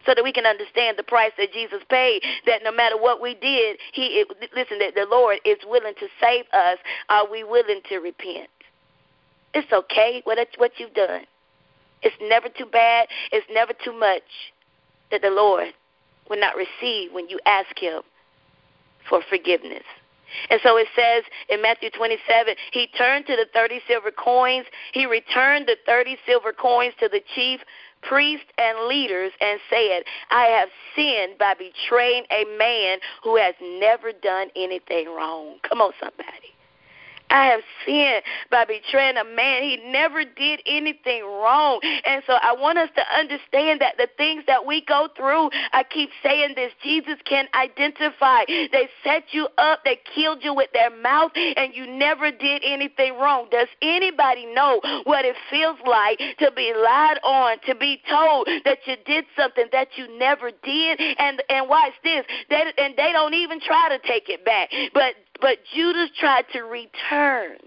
So 0.06 0.16
that 0.16 0.24
we 0.24 0.34
can 0.34 0.48
understand 0.48 0.98
the 0.98 1.04
price 1.04 1.32
that 1.38 1.54
Jesus 1.54 1.82
paid, 1.88 2.24
that 2.48 2.62
no 2.64 2.72
matter 2.72 2.98
what 2.98 3.22
we 3.22 3.36
did, 3.36 3.78
He 3.94 4.24
listen, 4.56 4.80
that 4.80 4.96
the 4.96 5.06
Lord 5.10 5.38
is 5.46 5.58
willing 5.66 5.94
to 6.00 6.08
save 6.20 6.46
us. 6.52 6.80
Are 7.10 7.30
we 7.30 7.44
willing 7.44 7.82
to 7.90 8.00
repent? 8.00 8.50
It's 9.54 9.72
okay 9.72 10.22
what 10.24 10.40
what 10.58 10.72
you've 10.78 10.94
done. 10.94 11.22
It's 12.02 12.16
never 12.20 12.50
too 12.50 12.66
bad. 12.66 13.10
It's 13.32 13.46
never 13.52 13.74
too 13.86 13.94
much 13.94 14.24
that 15.12 15.22
the 15.22 15.30
Lord 15.30 15.68
will 16.30 16.40
not 16.40 16.56
receive 16.56 17.14
when 17.14 17.30
you 17.30 17.40
ask 17.46 17.78
Him 17.78 18.02
for 19.08 19.22
forgiveness. 19.30 19.84
And 20.50 20.60
so 20.64 20.78
it 20.78 20.88
says 20.96 21.24
in 21.50 21.62
Matthew 21.62 21.90
27, 21.90 22.56
he 22.72 22.88
turned 22.98 23.26
to 23.28 23.36
the 23.36 23.48
30 23.54 23.82
silver 23.88 24.12
coins. 24.12 24.66
He 24.94 25.06
returned 25.06 25.68
the 25.68 25.78
30 25.86 26.18
silver 26.26 26.54
coins 26.54 26.94
to 27.00 27.10
the 27.10 27.22
chief 27.36 27.62
priests 28.02 28.48
and 28.58 28.88
leaders 28.88 29.32
and 29.40 29.60
said, 29.70 30.04
I 30.32 30.46
have 30.46 30.70
sinned 30.96 31.38
by 31.38 31.54
betraying 31.54 32.24
a 32.32 32.46
man 32.58 33.00
who 33.24 33.38
has 33.38 33.56
never 33.62 34.12
done 34.12 34.50
anything 34.56 35.08
wrong. 35.08 35.58
Come 35.68 35.82
on, 35.82 35.92
somebody. 36.00 36.56
I 37.32 37.46
have 37.46 37.62
sinned 37.86 38.24
by 38.52 38.66
betraying 38.66 39.18
a 39.18 39.24
man. 39.24 39.64
He 39.64 39.78
never 39.92 40.24
did 40.24 40.62
anything 40.66 41.24
wrong. 41.24 41.80
And 42.06 42.22
so 42.28 42.34
I 42.34 42.54
want 42.54 42.78
us 42.78 42.90
to 42.96 43.04
understand 43.18 43.82
that 43.82 43.96
the 43.98 44.08
things 44.18 44.44
that 44.48 44.66
we 44.66 44.82
go 44.86 45.08
through, 45.16 45.50
I 45.72 45.84
keep 45.84 46.10
saying 46.22 46.54
this, 46.56 46.72
Jesus 46.84 47.16
can 47.26 47.48
identify. 47.56 48.46
They 48.48 48.90
set 49.04 49.26
you 49.32 49.48
up, 49.58 49.80
they 49.86 50.00
killed 50.14 50.44
you 50.44 50.54
with 50.54 50.70
their 50.74 50.96
mouth, 51.02 51.32
and 51.36 51.74
you 51.74 51.88
never 51.88 52.32
did 52.32 52.62
anything 52.66 53.14
wrong. 53.14 53.48
Does 53.52 53.68
anybody 53.82 54.46
know 54.54 54.82
what 55.06 55.26
it 55.26 55.36
feels 55.50 55.78
like 55.88 56.20
to 56.40 56.52
be 56.52 56.74
lied 56.76 57.20
on, 57.24 57.58
to 57.66 57.76
be 57.76 58.02
told 58.10 58.48
that 58.66 58.80
you 58.86 58.96
did 59.06 59.26
something 59.38 59.66
that 59.72 59.88
you 59.96 60.18
never 60.20 60.52
did? 60.64 61.00
And 61.00 61.42
and 61.50 61.70
watch 61.70 61.94
this, 62.04 62.26
they, 62.50 62.64
and 62.78 62.96
they 62.98 63.12
don't 63.12 63.34
even 63.34 63.60
try 63.60 63.90
to 63.90 64.00
take 64.08 64.30
it 64.30 64.44
back. 64.46 64.70
But 64.94 65.16
but 65.42 65.58
Judas 65.74 66.10
tried 66.20 66.46
to 66.54 66.62
return, 66.62 67.58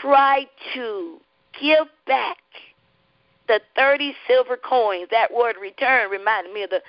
tried 0.00 0.48
to 0.74 1.18
give 1.60 1.86
back 2.06 2.38
the 3.46 3.60
30 3.76 4.14
silver 4.26 4.56
coins. 4.56 5.08
That 5.10 5.32
word 5.32 5.56
return 5.60 6.10
reminded 6.10 6.52
me 6.52 6.62
of 6.62 6.70
the 6.70 6.80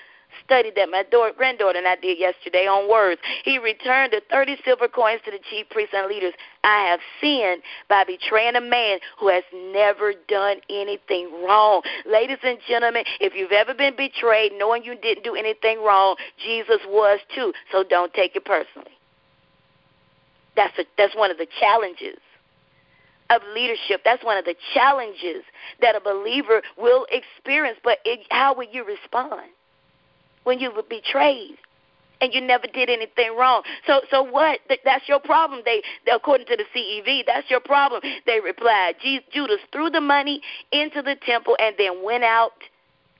study 0.43 0.71
that 0.75 0.89
my 0.89 1.03
daughter, 1.03 1.33
granddaughter 1.35 1.77
and 1.77 1.87
I 1.87 1.95
did 1.95 2.19
yesterday 2.19 2.67
on 2.67 2.89
words. 2.89 3.21
He 3.43 3.57
returned 3.59 4.13
the 4.13 4.21
30 4.29 4.57
silver 4.65 4.87
coins 4.87 5.21
to 5.25 5.31
the 5.31 5.39
chief 5.49 5.69
priests 5.69 5.93
and 5.95 6.07
leaders. 6.07 6.33
I 6.63 6.87
have 6.89 6.99
sinned 7.21 7.61
by 7.89 8.03
betraying 8.03 8.55
a 8.55 8.61
man 8.61 8.99
who 9.19 9.29
has 9.29 9.43
never 9.53 10.13
done 10.27 10.57
anything 10.69 11.31
wrong. 11.43 11.81
Ladies 12.05 12.39
and 12.43 12.57
gentlemen, 12.67 13.03
if 13.19 13.33
you've 13.35 13.51
ever 13.51 13.73
been 13.73 13.95
betrayed 13.95 14.53
knowing 14.57 14.83
you 14.83 14.95
didn't 14.95 15.23
do 15.23 15.35
anything 15.35 15.83
wrong, 15.83 16.15
Jesus 16.43 16.79
was 16.87 17.19
too. 17.33 17.53
So 17.71 17.83
don't 17.83 18.13
take 18.13 18.35
it 18.35 18.45
personally. 18.45 18.91
That's 20.55 20.77
a, 20.79 20.85
that's 20.97 21.15
one 21.15 21.31
of 21.31 21.37
the 21.37 21.47
challenges 21.59 22.17
of 23.29 23.41
leadership. 23.53 24.01
That's 24.03 24.23
one 24.23 24.37
of 24.37 24.45
the 24.45 24.55
challenges 24.73 25.43
that 25.81 25.95
a 25.95 25.99
believer 25.99 26.61
will 26.77 27.05
experience. 27.11 27.77
But 27.83 27.99
it, 28.05 28.21
how 28.29 28.55
will 28.55 28.67
you 28.71 28.85
respond? 28.85 29.49
When 30.45 30.59
you 30.59 30.71
were 30.71 30.83
betrayed 30.83 31.57
and 32.21 32.33
you 32.33 32.41
never 32.41 32.65
did 32.73 32.89
anything 32.89 33.35
wrong. 33.37 33.61
So 33.85 34.01
so 34.09 34.23
what? 34.23 34.59
That's 34.83 35.07
your 35.07 35.19
problem. 35.19 35.61
They, 35.65 35.81
according 36.11 36.47
to 36.47 36.55
the 36.55 36.65
CEV, 36.73 37.25
that's 37.27 37.49
your 37.49 37.59
problem. 37.59 38.01
They 38.25 38.39
replied. 38.39 38.95
Judas 39.33 39.59
threw 39.71 39.89
the 39.89 40.01
money 40.01 40.41
into 40.71 41.01
the 41.01 41.15
temple 41.25 41.57
and 41.59 41.75
then 41.77 42.03
went 42.03 42.23
out 42.23 42.53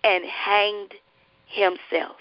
and 0.04 0.24
hanged 0.24 0.94
himself. 1.48 2.16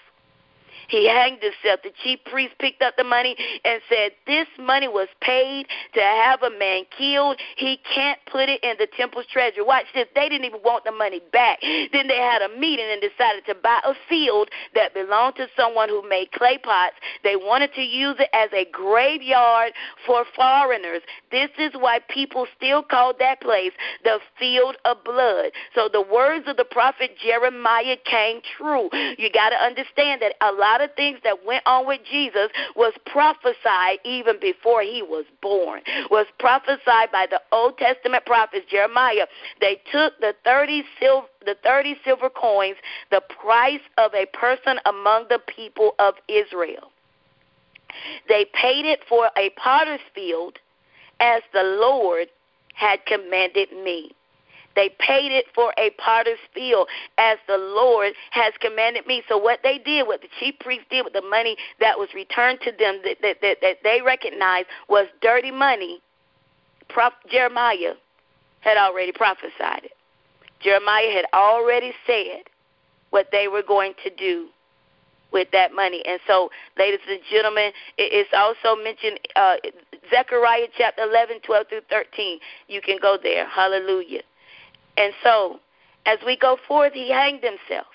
He 0.89 1.09
hanged 1.09 1.43
himself. 1.43 1.81
The 1.83 1.93
chief 2.03 2.21
priest 2.31 2.55
picked 2.59 2.83
up 2.83 2.97
the 2.97 3.05
money 3.05 3.37
and 3.65 3.81
said, 3.89 4.13
This 4.27 4.47
money 4.59 4.89
was 4.89 5.09
paid 5.21 5.67
to 5.95 6.01
have 6.01 6.43
a 6.43 6.51
man 6.51 6.85
killed. 6.97 7.39
He 7.57 7.79
can't 7.95 8.19
put 8.31 8.49
it 8.49 8.63
in 8.63 8.77
the 8.79 8.89
temple's 8.97 9.27
treasury. 9.33 9.65
Watch 9.65 9.87
this. 9.95 10.07
They 10.15 10.29
didn't 10.29 10.45
even 10.45 10.61
want 10.65 10.85
the 10.85 10.93
money 10.93 11.21
back. 11.33 11.61
Then 11.93 12.09
they 12.09 12.19
had 12.19 12.43
a 12.43 12.49
meeting 12.59 12.87
and 12.91 13.01
decided 13.01 13.45
to 13.47 13.55
buy 13.55 13.81
a 13.85 13.95
field 14.09 14.51
that 14.75 14.95
belonged 14.95 15.37
to 15.37 15.47
someone 15.57 15.89
who 15.89 16.07
made 16.09 16.33
clay 16.33 16.59
pots. 16.59 16.97
They 17.23 17.37
wanted 17.37 17.73
to 17.75 17.83
use 17.83 18.17
it 18.19 18.29
as 18.33 18.51
a 18.53 18.67
graveyard 18.71 19.73
for 20.07 20.25
foreigners. 20.37 21.03
This 21.35 21.51
is 21.59 21.73
why 21.75 21.99
people 22.09 22.47
still 22.57 22.85
call 22.85 23.13
that 23.19 23.41
place 23.41 23.73
the 24.05 24.21
field 24.39 24.77
of 24.85 25.03
blood. 25.03 25.51
So 25.75 25.89
the 25.93 26.01
words 26.01 26.45
of 26.47 26.57
the 26.57 26.65
prophet 26.65 27.17
Jeremiah 27.21 27.97
came 28.05 28.41
true. 28.57 28.89
You 29.19 29.29
got 29.33 29.51
to 29.51 29.57
understand 29.57 30.23
that 30.23 30.37
a 30.41 30.53
lot 30.53 30.81
of 30.81 30.95
things 30.95 31.19
that 31.25 31.45
went 31.45 31.65
on 31.67 31.89
with 31.89 32.03
Jesus 32.09 32.51
was 32.77 32.93
prophesied 33.05 33.99
even 34.05 34.39
before 34.41 34.83
he 34.83 35.03
was 35.03 35.25
born. 35.43 35.81
Was 36.09 36.27
prophesied 36.39 37.11
by 37.11 37.27
the 37.29 37.41
Old 37.51 37.79
Testament 37.79 38.25
prophets 38.27 38.67
Jeremiah. 38.71 39.27
They 39.61 39.81
took 39.91 40.17
the 40.21 40.37
30 40.45 40.85
silver 41.01 41.27
the 41.45 41.57
30 41.63 41.97
silver 42.05 42.31
coins, 42.31 42.77
the 43.11 43.21
price 43.43 43.83
of 43.99 44.15
a 44.15 44.25
person 44.35 44.79
among 44.87 45.27
the 45.29 45.41
people 45.55 45.95
of 45.99 46.15
Israel. 46.27 46.91
They 48.29 48.47
paid 48.55 48.87
it 48.87 49.01
for 49.09 49.31
a 49.37 49.51
potter's 49.51 50.01
field 50.15 50.59
as 51.25 51.43
the 51.55 51.63
Lord 51.63 52.29
had 52.75 53.05
commanded 53.07 53.73
me. 53.73 54.13
They 54.77 54.91
paid 54.99 55.31
it 55.31 55.47
for 55.55 55.73
a 55.79 55.91
potter's 55.91 56.41
field 56.53 56.89
as 57.17 57.39
the 57.47 57.57
Lord 57.57 58.13
has 58.31 58.53
commanded 58.61 59.07
me. 59.07 59.23
So 59.29 59.39
what 59.39 59.61
they 59.63 59.79
did, 59.79 60.07
what 60.07 60.21
the 60.21 60.29
chief 60.39 60.59
priest 60.59 60.85
did 60.91 61.05
with 61.05 61.13
the 61.13 61.23
money 61.23 61.57
that 61.81 61.99
was 61.99 62.09
returned 62.13 62.59
to 62.63 62.73
them 62.73 63.01
that, 63.05 63.19
that, 63.23 63.37
that, 63.41 63.59
that 63.63 63.77
they 63.85 64.01
recognized 64.05 64.67
was 64.89 65.07
dirty 65.23 65.53
money, 65.53 66.01
Jeremiah 67.31 67.95
had 68.61 68.77
already 68.77 69.13
prophesied 69.13 69.85
it. 69.85 69.93
Jeremiah 70.61 71.11
had 71.11 71.27
already 71.33 71.93
said 72.07 72.43
what 73.11 73.29
they 73.31 73.49
were 73.49 73.63
going 73.63 73.95
to 74.03 74.11
do 74.11 74.49
with 75.35 75.51
that 75.53 75.75
money. 75.75 76.03
And 76.07 76.21
so, 76.27 76.49
ladies 76.79 77.01
and 77.11 77.21
gentlemen, 77.31 77.73
it's 77.99 78.31
also 78.33 78.81
mentioned 78.81 79.19
uh, 79.37 79.57
Zechariah 80.09 80.69
chapter 80.79 81.03
11, 81.03 81.41
12 81.45 81.67
through 81.69 81.81
13. 81.91 82.39
You 82.69 82.81
can 82.81 82.97
go 83.03 83.19
there. 83.23 83.47
Hallelujah. 83.47 84.23
And 84.97 85.13
so, 85.23 85.59
as 86.07 86.19
we 86.25 86.39
go 86.39 86.57
forth, 86.67 86.93
he 86.95 87.11
hanged 87.11 87.43
himself 87.43 87.87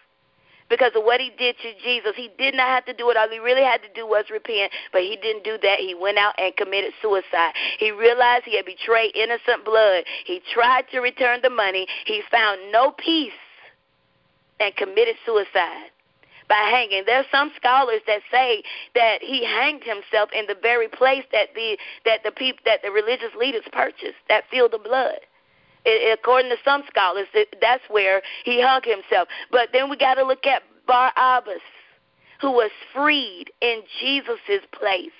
because 0.69 0.91
of 0.95 1.03
what 1.03 1.21
he 1.21 1.31
did 1.39 1.55
to 1.63 1.73
Jesus. 1.81 2.11
He 2.15 2.29
did 2.37 2.53
not 2.53 2.67
have 2.67 2.85
to 2.85 2.93
do 2.93 3.09
it. 3.09 3.17
All 3.17 3.29
he 3.29 3.39
really 3.39 3.63
had 3.63 3.81
to 3.81 3.89
do 3.95 4.05
was 4.05 4.25
repent, 4.29 4.71
but 4.91 5.01
he 5.01 5.17
didn't 5.21 5.43
do 5.45 5.57
that. 5.63 5.79
He 5.79 5.95
went 5.95 6.17
out 6.17 6.33
and 6.37 6.55
committed 6.57 6.91
suicide. 7.01 7.53
He 7.79 7.91
realized 7.91 8.43
he 8.45 8.57
had 8.57 8.65
betrayed 8.65 9.15
innocent 9.15 9.63
blood. 9.63 10.03
He 10.25 10.41
tried 10.53 10.85
to 10.91 10.99
return 10.99 11.39
the 11.41 11.49
money. 11.49 11.87
He 12.05 12.21
found 12.29 12.71
no 12.71 12.91
peace 12.91 13.31
and 14.59 14.75
committed 14.75 15.15
suicide 15.25 15.89
by 16.49 16.67
hanging. 16.69 17.03
There 17.05 17.19
are 17.19 17.31
some 17.31 17.51
scholars 17.55 18.01
that 18.07 18.21
say 18.31 18.63
that 18.95 19.21
he 19.21 19.45
hanged 19.45 19.83
himself 19.83 20.29
in 20.33 20.45
the 20.47 20.55
very 20.61 20.89
place 20.89 21.23
that 21.31 21.53
the 21.55 21.77
that 22.05 22.23
the 22.23 22.31
people 22.31 22.59
that 22.65 22.81
the 22.83 22.91
religious 22.91 23.33
leaders 23.37 23.63
purchased, 23.71 24.19
that 24.27 24.43
field 24.51 24.73
of 24.73 24.83
blood 24.83 25.19
according 26.11 26.51
to 26.51 26.57
some 26.63 26.83
scholars, 26.87 27.27
that's 27.61 27.83
where 27.89 28.21
he 28.43 28.61
hung 28.61 28.81
himself. 28.83 29.27
But 29.51 29.69
then 29.73 29.89
we 29.89 29.97
got 29.97 30.15
to 30.15 30.23
look 30.23 30.45
at 30.45 30.63
Barabbas, 30.85 31.61
who 32.41 32.51
was 32.51 32.71
freed 32.93 33.45
in 33.61 33.81
Jesus' 33.99 34.65
place 34.71 35.11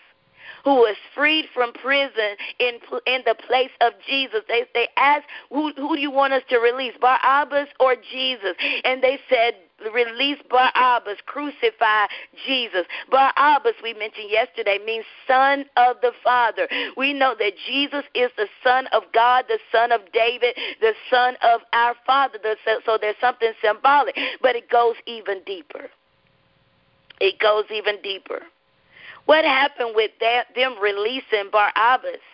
who 0.64 0.76
was 0.76 0.96
freed 1.16 1.46
from 1.54 1.74
prison 1.74 2.36
in 2.60 2.80
in 3.06 3.22
the 3.26 3.36
place 3.36 3.72
of 3.82 3.94
Jesus. 4.08 4.42
They 4.48 4.66
they 4.74 4.88
asked, 4.98 5.28
who 5.50 5.72
who 5.76 5.96
do 5.96 6.02
you 6.02 6.12
want 6.12 6.34
us 6.34 6.44
to 6.50 6.58
release, 6.58 6.94
Barabbas 7.00 7.70
or 7.80 7.96
Jesus? 7.96 8.56
And 8.84 9.04
they 9.04 9.20
said 9.30 9.56
release 9.94 10.40
Barabbas, 10.50 11.18
crucify 11.26 12.06
Jesus. 12.46 12.86
Barabbas, 13.10 13.74
we 13.82 13.94
mentioned 13.94 14.30
yesterday, 14.30 14.78
means 14.86 15.06
son 15.28 15.66
of 15.78 15.98
the 16.02 16.12
Father. 16.24 16.68
We 16.98 17.14
know 17.14 17.36
that 17.40 17.54
Jesus 17.68 18.04
is 18.14 18.30
the 18.38 18.48
Son 18.64 18.88
of 18.88 19.04
God, 19.14 19.46
the 19.48 19.60
Son 19.72 19.92
of 19.92 20.02
David, 20.14 20.56
the 20.82 20.94
Son 21.10 21.36
of 21.42 21.62
our 21.74 21.96
Father. 22.06 22.40
So 22.86 22.98
there's 23.00 23.16
something 23.22 23.52
symbolic, 23.64 24.18
but 24.42 24.56
it 24.56 24.70
goes 24.70 24.96
even 25.06 25.42
deeper. 25.46 25.90
It 27.20 27.40
goes 27.40 27.66
even 27.74 28.02
deeper. 28.02 28.42
What 29.30 29.46
happened 29.46 29.92
with 29.94 30.10
that, 30.22 30.48
them 30.56 30.74
releasing 30.82 31.52
Barabbas 31.52 32.26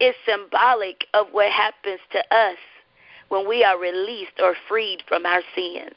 is 0.00 0.14
symbolic 0.24 1.04
of 1.12 1.26
what 1.32 1.52
happens 1.52 2.00
to 2.12 2.20
us 2.34 2.56
when 3.28 3.46
we 3.46 3.62
are 3.62 3.78
released 3.78 4.40
or 4.42 4.54
freed 4.66 5.02
from 5.06 5.26
our 5.26 5.42
sins. 5.54 5.92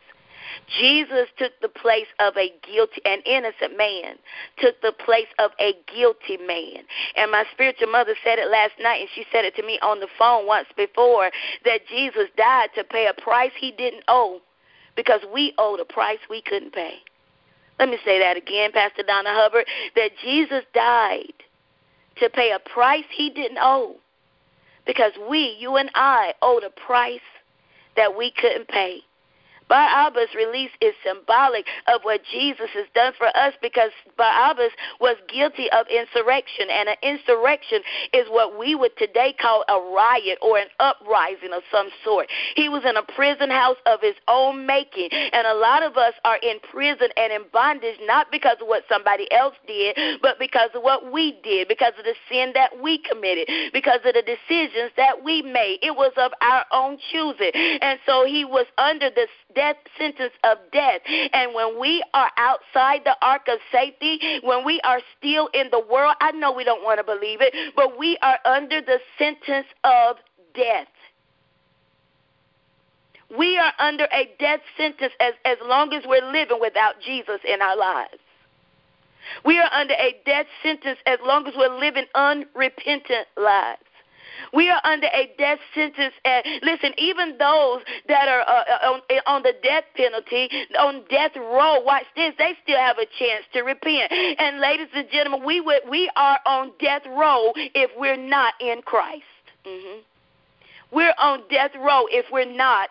Jesus 0.77 1.29
took 1.37 1.53
the 1.61 1.69
place 1.69 2.11
of 2.19 2.35
a 2.35 2.51
guilty, 2.69 2.99
an 3.05 3.21
innocent 3.25 3.77
man, 3.77 4.15
took 4.57 4.81
the 4.81 4.91
place 4.91 5.31
of 5.39 5.51
a 5.57 5.73
guilty 5.87 6.35
man. 6.35 6.83
And 7.15 7.31
my 7.31 7.45
spiritual 7.53 7.87
mother 7.87 8.15
said 8.21 8.39
it 8.39 8.51
last 8.51 8.73
night, 8.77 8.99
and 8.99 9.09
she 9.15 9.23
said 9.31 9.45
it 9.45 9.55
to 9.55 9.63
me 9.63 9.79
on 9.81 10.01
the 10.01 10.09
phone 10.19 10.45
once 10.45 10.67
before 10.75 11.31
that 11.63 11.87
Jesus 11.87 12.27
died 12.35 12.71
to 12.75 12.83
pay 12.83 13.07
a 13.07 13.21
price 13.21 13.53
he 13.57 13.71
didn't 13.71 14.03
owe 14.09 14.41
because 14.97 15.21
we 15.33 15.53
owed 15.57 15.79
a 15.79 15.85
price 15.85 16.19
we 16.29 16.41
couldn't 16.41 16.73
pay. 16.73 16.95
Let 17.79 17.89
me 17.89 17.97
say 18.03 18.19
that 18.19 18.35
again, 18.35 18.71
Pastor 18.73 19.03
Donna 19.03 19.29
Hubbard, 19.31 19.65
that 19.95 20.11
Jesus 20.21 20.63
died 20.73 21.33
to 22.17 22.29
pay 22.29 22.51
a 22.51 22.59
price 22.69 23.05
he 23.09 23.29
didn't 23.29 23.57
owe 23.61 23.95
because 24.85 25.13
we, 25.29 25.55
you 25.59 25.77
and 25.77 25.89
I, 25.95 26.33
owed 26.41 26.63
a 26.63 26.69
price 26.69 27.19
that 27.95 28.17
we 28.17 28.31
couldn't 28.31 28.67
pay. 28.67 28.99
Barabbas' 29.69 30.33
release 30.35 30.71
is 30.81 30.93
symbolic 31.05 31.65
of 31.87 32.01
what 32.01 32.21
Jesus 32.31 32.69
has 32.73 32.87
done 32.95 33.13
for 33.17 33.27
us 33.37 33.53
because 33.61 33.91
Barabbas 34.17 34.73
was 34.99 35.15
guilty 35.31 35.69
of 35.71 35.85
insurrection, 35.87 36.67
and 36.69 36.89
an 36.89 36.97
insurrection 37.03 37.81
is 38.13 38.25
what 38.29 38.57
we 38.57 38.75
would 38.75 38.97
today 38.97 39.33
call 39.39 39.63
a 39.69 39.77
riot 39.93 40.39
or 40.41 40.57
an 40.57 40.67
uprising 40.79 41.53
of 41.53 41.61
some 41.71 41.89
sort. 42.03 42.27
He 42.55 42.67
was 42.67 42.83
in 42.83 42.97
a 42.97 43.03
prison 43.15 43.49
house 43.49 43.77
of 43.85 44.01
his 44.01 44.15
own 44.27 44.65
making, 44.65 45.09
and 45.11 45.45
a 45.45 45.53
lot 45.53 45.83
of 45.83 45.95
us 45.97 46.13
are 46.25 46.37
in 46.41 46.57
prison 46.71 47.09
and 47.15 47.31
in 47.31 47.43
bondage 47.53 47.97
not 48.01 48.31
because 48.31 48.57
of 48.61 48.67
what 48.67 48.83
somebody 48.89 49.31
else 49.31 49.55
did, 49.67 49.95
but 50.21 50.39
because 50.39 50.69
of 50.73 50.81
what 50.81 51.11
we 51.13 51.39
did, 51.43 51.67
because 51.67 51.93
of 51.97 52.05
the 52.05 52.15
sin 52.29 52.51
that 52.55 52.71
we 52.81 52.97
committed, 52.97 53.47
because 53.71 53.99
of 54.05 54.13
the 54.13 54.23
decisions 54.23 54.91
that 54.97 55.23
we 55.23 55.41
made. 55.41 55.79
It 55.81 55.95
was 55.95 56.11
of 56.17 56.31
our 56.41 56.65
own 56.73 56.97
choosing. 57.11 57.51
And 57.53 57.99
so 58.05 58.25
he 58.25 58.45
was 58.45 58.65
under 58.77 59.09
the 59.09 59.27
death 59.59 59.75
sentence 59.97 60.33
of 60.43 60.57
death. 60.71 61.01
And 61.33 61.53
when 61.53 61.79
we 61.79 62.03
are 62.13 62.31
outside 62.37 63.01
the 63.03 63.15
ark 63.21 63.47
of 63.49 63.59
safety, 63.71 64.39
when 64.41 64.65
we 64.65 64.79
are 64.81 65.01
still 65.17 65.49
in 65.53 65.67
the 65.71 65.83
world, 65.91 66.15
I 66.21 66.31
know 66.31 66.53
we 66.53 66.63
don't 66.63 66.83
want 66.83 66.99
to 66.99 67.03
believe 67.03 67.41
it, 67.41 67.53
but 67.75 67.99
we 67.99 68.17
are 68.21 68.39
under 68.45 68.79
the 68.81 68.99
sentence 69.17 69.67
of 69.83 70.15
death. 70.55 70.87
We 73.37 73.57
are 73.57 73.73
under 73.79 74.05
a 74.05 74.29
death 74.39 74.61
sentence 74.77 75.13
as, 75.19 75.33
as 75.45 75.57
long 75.65 75.93
as 75.93 76.03
we're 76.07 76.31
living 76.31 76.57
without 76.59 76.95
Jesus 77.05 77.39
in 77.47 77.61
our 77.61 77.77
lives. 77.77 78.17
We 79.45 79.59
are 79.59 79.69
under 79.71 79.93
a 79.93 80.15
death 80.25 80.47
sentence 80.63 80.97
as 81.05 81.19
long 81.23 81.45
as 81.47 81.53
we're 81.55 81.77
living 81.77 82.05
unrepentant 82.15 83.27
lives. 83.37 83.83
We 84.53 84.69
are 84.69 84.81
under 84.83 85.07
a 85.07 85.31
death 85.37 85.59
sentence. 85.73 86.13
And 86.25 86.43
listen, 86.63 86.93
even 86.97 87.37
those 87.37 87.81
that 88.07 88.27
are 88.27 88.41
uh, 88.41 88.63
uh, 88.69 88.91
on, 88.93 89.01
on 89.27 89.43
the 89.43 89.53
death 89.63 89.85
penalty, 89.95 90.49
on 90.79 91.03
death 91.09 91.35
row, 91.35 91.81
watch 91.81 92.05
this, 92.15 92.33
they 92.37 92.53
still 92.63 92.77
have 92.77 92.97
a 92.97 93.05
chance 93.17 93.45
to 93.53 93.61
repent. 93.61 94.11
And 94.11 94.59
ladies 94.59 94.89
and 94.93 95.09
gentlemen, 95.11 95.45
we 95.45 95.61
we 95.61 96.09
are 96.15 96.39
on 96.45 96.71
death 96.79 97.03
row 97.07 97.51
if 97.55 97.91
we're 97.97 98.17
not 98.17 98.53
in 98.59 98.81
Christ. 98.81 99.23
Mm-hmm. 99.65 99.99
We're 100.91 101.13
on 101.19 101.43
death 101.49 101.71
row 101.75 102.05
if 102.09 102.25
we're 102.31 102.51
not 102.51 102.89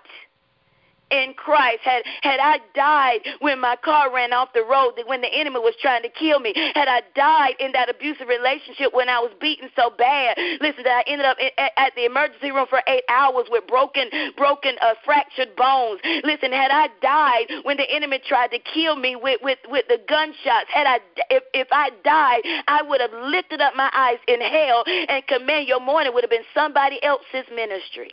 in 1.11 1.35
Christ, 1.35 1.81
had 1.83 2.03
had 2.23 2.41
I 2.41 2.59
died 2.75 3.21
when 3.41 3.61
my 3.61 3.77
car 3.77 4.13
ran 4.13 4.33
off 4.33 4.53
the 4.53 4.65
road, 4.65 4.93
when 5.07 5.21
the 5.21 5.33
enemy 5.33 5.59
was 5.59 5.75
trying 5.81 6.03
to 6.03 6.09
kill 6.09 6.41
me, 6.41 6.53
had 6.75 6.89
I 6.89 7.03
died 7.15 7.55
in 7.61 7.73
that 7.73 7.89
abusive 7.89 8.29
relationship 8.29 8.93
when 8.93 9.09
I 9.09 9.19
was 9.19 9.31
beaten 9.41 9.71
so 9.77 9.91
bad, 9.91 10.37
listen, 10.61 10.85
that 10.85 11.05
I 11.07 11.11
ended 11.11 11.27
up 11.27 11.37
in, 11.41 11.51
at 11.77 11.95
the 11.95 12.05
emergency 12.05 12.51
room 12.51 12.67
for 12.69 12.83
eight 12.87 13.05
hours 13.09 13.47
with 13.51 13.67
broken, 13.67 14.11
broken, 14.37 14.77
uh, 14.81 14.95
fractured 15.05 15.55
bones. 15.57 16.01
Listen, 16.25 16.53
had 16.53 16.71
I 16.71 16.89
died 17.01 17.65
when 17.65 17.77
the 17.77 17.91
enemy 17.91 18.21
tried 18.27 18.49
to 18.49 18.59
kill 18.59 18.97
me 18.97 19.17
with 19.17 19.41
with 19.43 19.59
with 19.69 19.87
the 19.89 20.01
gunshots, 20.09 20.69
had 20.73 20.87
I 20.87 21.01
if 21.31 21.43
if 21.55 21.69
I 21.73 21.91
died, 22.05 22.43
I 22.69 22.83
would 22.83 23.01
have 23.01 23.13
lifted 23.13 23.61
up 23.61 23.75
my 23.77 23.91
eyes 23.93 24.19
in 24.27 24.41
hell 24.41 24.85
and 24.87 25.27
command 25.27 25.69
your 25.69 25.81
morning 25.81 26.13
would 26.15 26.25
have 26.25 26.31
been 26.31 26.49
somebody 26.55 27.03
else's 27.03 27.47
ministry. 27.55 28.13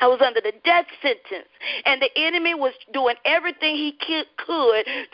I 0.00 0.06
was 0.06 0.20
under 0.20 0.40
the 0.40 0.52
death 0.64 0.86
sentence. 1.02 1.48
And 1.84 2.00
the 2.00 2.10
enemy 2.16 2.54
was 2.54 2.72
doing 2.92 3.16
everything 3.24 3.76
he 3.76 3.98
could 4.06 4.26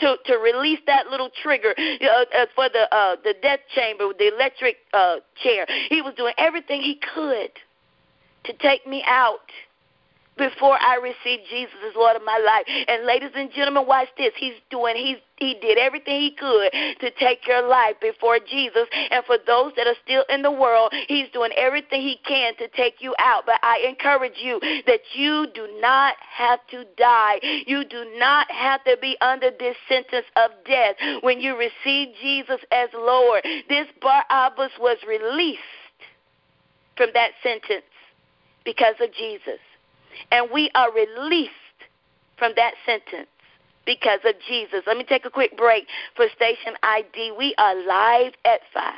to, 0.01 0.17
to 0.27 0.35
release 0.37 0.81
that 0.87 1.09
little 1.09 1.31
trigger 1.43 1.75
uh, 1.79 2.07
uh, 2.07 2.47
for 2.55 2.69
the, 2.69 2.95
uh, 2.95 3.17
the 3.25 3.35
death 3.43 3.61
chamber, 3.75 4.13
the 4.19 4.33
electric 4.35 4.77
uh, 4.93 5.17
chair. 5.43 5.67
He 5.89 6.03
was 6.03 6.15
doing 6.15 6.35
everything 6.39 6.81
he 6.81 7.01
could 7.15 7.51
to 8.45 8.53
take 8.55 8.87
me 8.87 9.03
out 9.07 9.51
before 10.37 10.77
I 10.81 10.97
received 10.97 11.49
Jesus 11.49 11.75
as 11.87 11.95
Lord 11.95 12.17
of 12.17 12.23
my 12.25 12.39
life. 12.39 12.65
And 12.89 13.07
ladies 13.07 13.31
and 13.35 13.51
gentlemen, 13.53 13.87
watch 13.87 14.09
this. 14.19 14.33
He's 14.37 14.55
doing 14.71 14.97
he's 14.97 15.19
he 15.37 15.55
did 15.61 15.79
everything 15.79 16.21
he 16.21 16.31
could 16.31 16.71
to 17.01 17.11
take 17.19 17.47
your 17.47 17.67
life 17.67 17.97
before 18.01 18.39
Jesus. 18.39 18.87
And 19.11 19.25
for 19.25 19.37
those 19.45 19.73
that 19.77 19.87
are 19.87 19.97
still 20.05 20.25
in 20.29 20.43
the 20.43 20.51
world, 20.51 20.93
he's 21.09 21.29
doing 21.33 21.51
everything 21.57 22.03
he 22.03 22.21
can 22.27 22.57
to 22.57 22.69
take 22.69 22.97
you 23.01 23.15
out. 23.19 23.45
But 23.45 23.59
I 23.63 23.85
encourage 23.89 24.39
you 24.39 24.61
that 24.87 25.01
you 25.15 25.47
do 25.55 25.69
not 25.81 26.15
have 26.31 26.61
to 26.71 26.85
die. 26.97 27.41
You 27.67 27.85
do 27.85 28.05
not 28.17 28.51
have 28.51 28.85
to 28.85 28.97
be 29.01 29.17
under 29.21 29.51
this 29.59 29.77
sentence 29.89 30.27
of 30.37 30.51
death 30.67 30.95
when 31.23 31.41
you 31.41 31.57
receive 31.59 32.15
Jesus 32.23 32.61
as 32.71 32.89
Lord. 32.95 33.45
This 33.69 33.87
Barabbas 34.01 34.73
was 34.79 34.99
released 35.07 35.61
from 36.97 37.11
that 37.15 37.33
sentence 37.43 37.85
because 38.65 38.95
of 39.01 39.13
Jesus. 39.13 39.59
And 40.31 40.51
we 40.53 40.71
are 40.75 40.93
released 40.93 41.53
from 42.39 42.53
that 42.57 42.75
sentence 42.85 43.29
because 43.87 44.21
of 44.25 44.35
Jesus. 44.49 44.83
Let 44.87 44.97
me 44.97 45.05
take 45.05 45.25
a 45.25 45.31
quick 45.31 45.57
break 45.57 45.87
for 46.17 46.27
station 46.35 46.75
ID. 46.83 47.33
We 47.39 47.55
are 47.59 47.75
live 47.87 48.33
at 48.45 48.61
5 48.73 48.95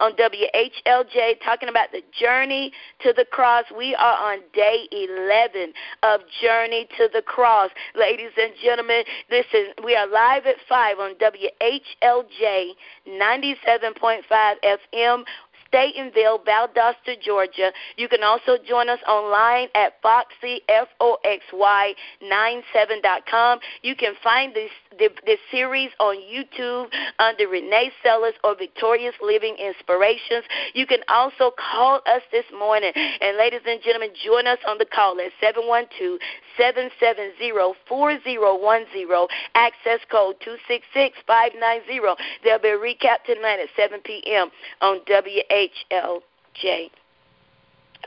on 0.00 0.12
WHLJ 0.12 1.40
talking 1.44 1.68
about 1.68 1.92
the 1.92 2.02
journey 2.18 2.72
to 3.00 3.12
the 3.12 3.24
cross. 3.24 3.64
We 3.76 3.94
are 3.94 4.32
on 4.32 4.40
day 4.52 4.88
11 4.92 5.72
of 6.02 6.20
Journey 6.42 6.88
to 6.96 7.08
the 7.12 7.22
Cross. 7.22 7.70
Ladies 7.94 8.30
and 8.36 8.52
gentlemen, 8.62 9.04
listen, 9.30 9.72
we 9.84 9.94
are 9.94 10.06
live 10.06 10.46
at 10.46 10.56
5 10.68 10.98
on 10.98 11.14
WHLJ 11.16 12.70
97.5 13.08 14.22
FM 14.64 15.24
Statenville, 15.72 16.44
Valdosta, 16.44 17.20
Georgia. 17.20 17.72
You 17.96 18.08
can 18.08 18.22
also 18.22 18.56
join 18.66 18.88
us 18.88 18.98
online 19.06 19.68
at 19.74 19.94
Foxy, 20.02 20.62
F-O-X-Y, 20.68 21.94
97.com. 22.22 23.58
You 23.82 23.94
can 23.94 24.14
find 24.22 24.54
this, 24.54 24.70
this 24.98 25.38
series 25.50 25.90
on 26.00 26.16
YouTube 26.16 26.88
under 27.18 27.48
Renee 27.48 27.90
Sellers 28.02 28.34
or 28.44 28.56
Victorious 28.56 29.14
Living 29.22 29.56
Inspirations. 29.56 30.44
You 30.74 30.86
can 30.86 31.00
also 31.08 31.52
call 31.58 32.00
us 32.06 32.22
this 32.32 32.46
morning. 32.56 32.92
And 32.94 33.36
ladies 33.36 33.60
and 33.66 33.80
gentlemen, 33.82 34.10
join 34.24 34.46
us 34.46 34.58
on 34.66 34.78
the 34.78 34.86
call 34.86 35.20
at 35.20 35.32
712 35.40 36.18
770 36.58 37.52
4010, 37.88 39.28
access 39.54 40.00
code 40.10 40.34
266590. 40.42 42.18
There'll 42.42 42.58
be 42.58 42.74
a 42.74 42.78
recap 42.78 43.22
tonight 43.24 43.60
at 43.62 43.68
7 43.76 44.00
p.m. 44.02 44.50
on 44.82 45.00
WHLJ. 45.58 46.90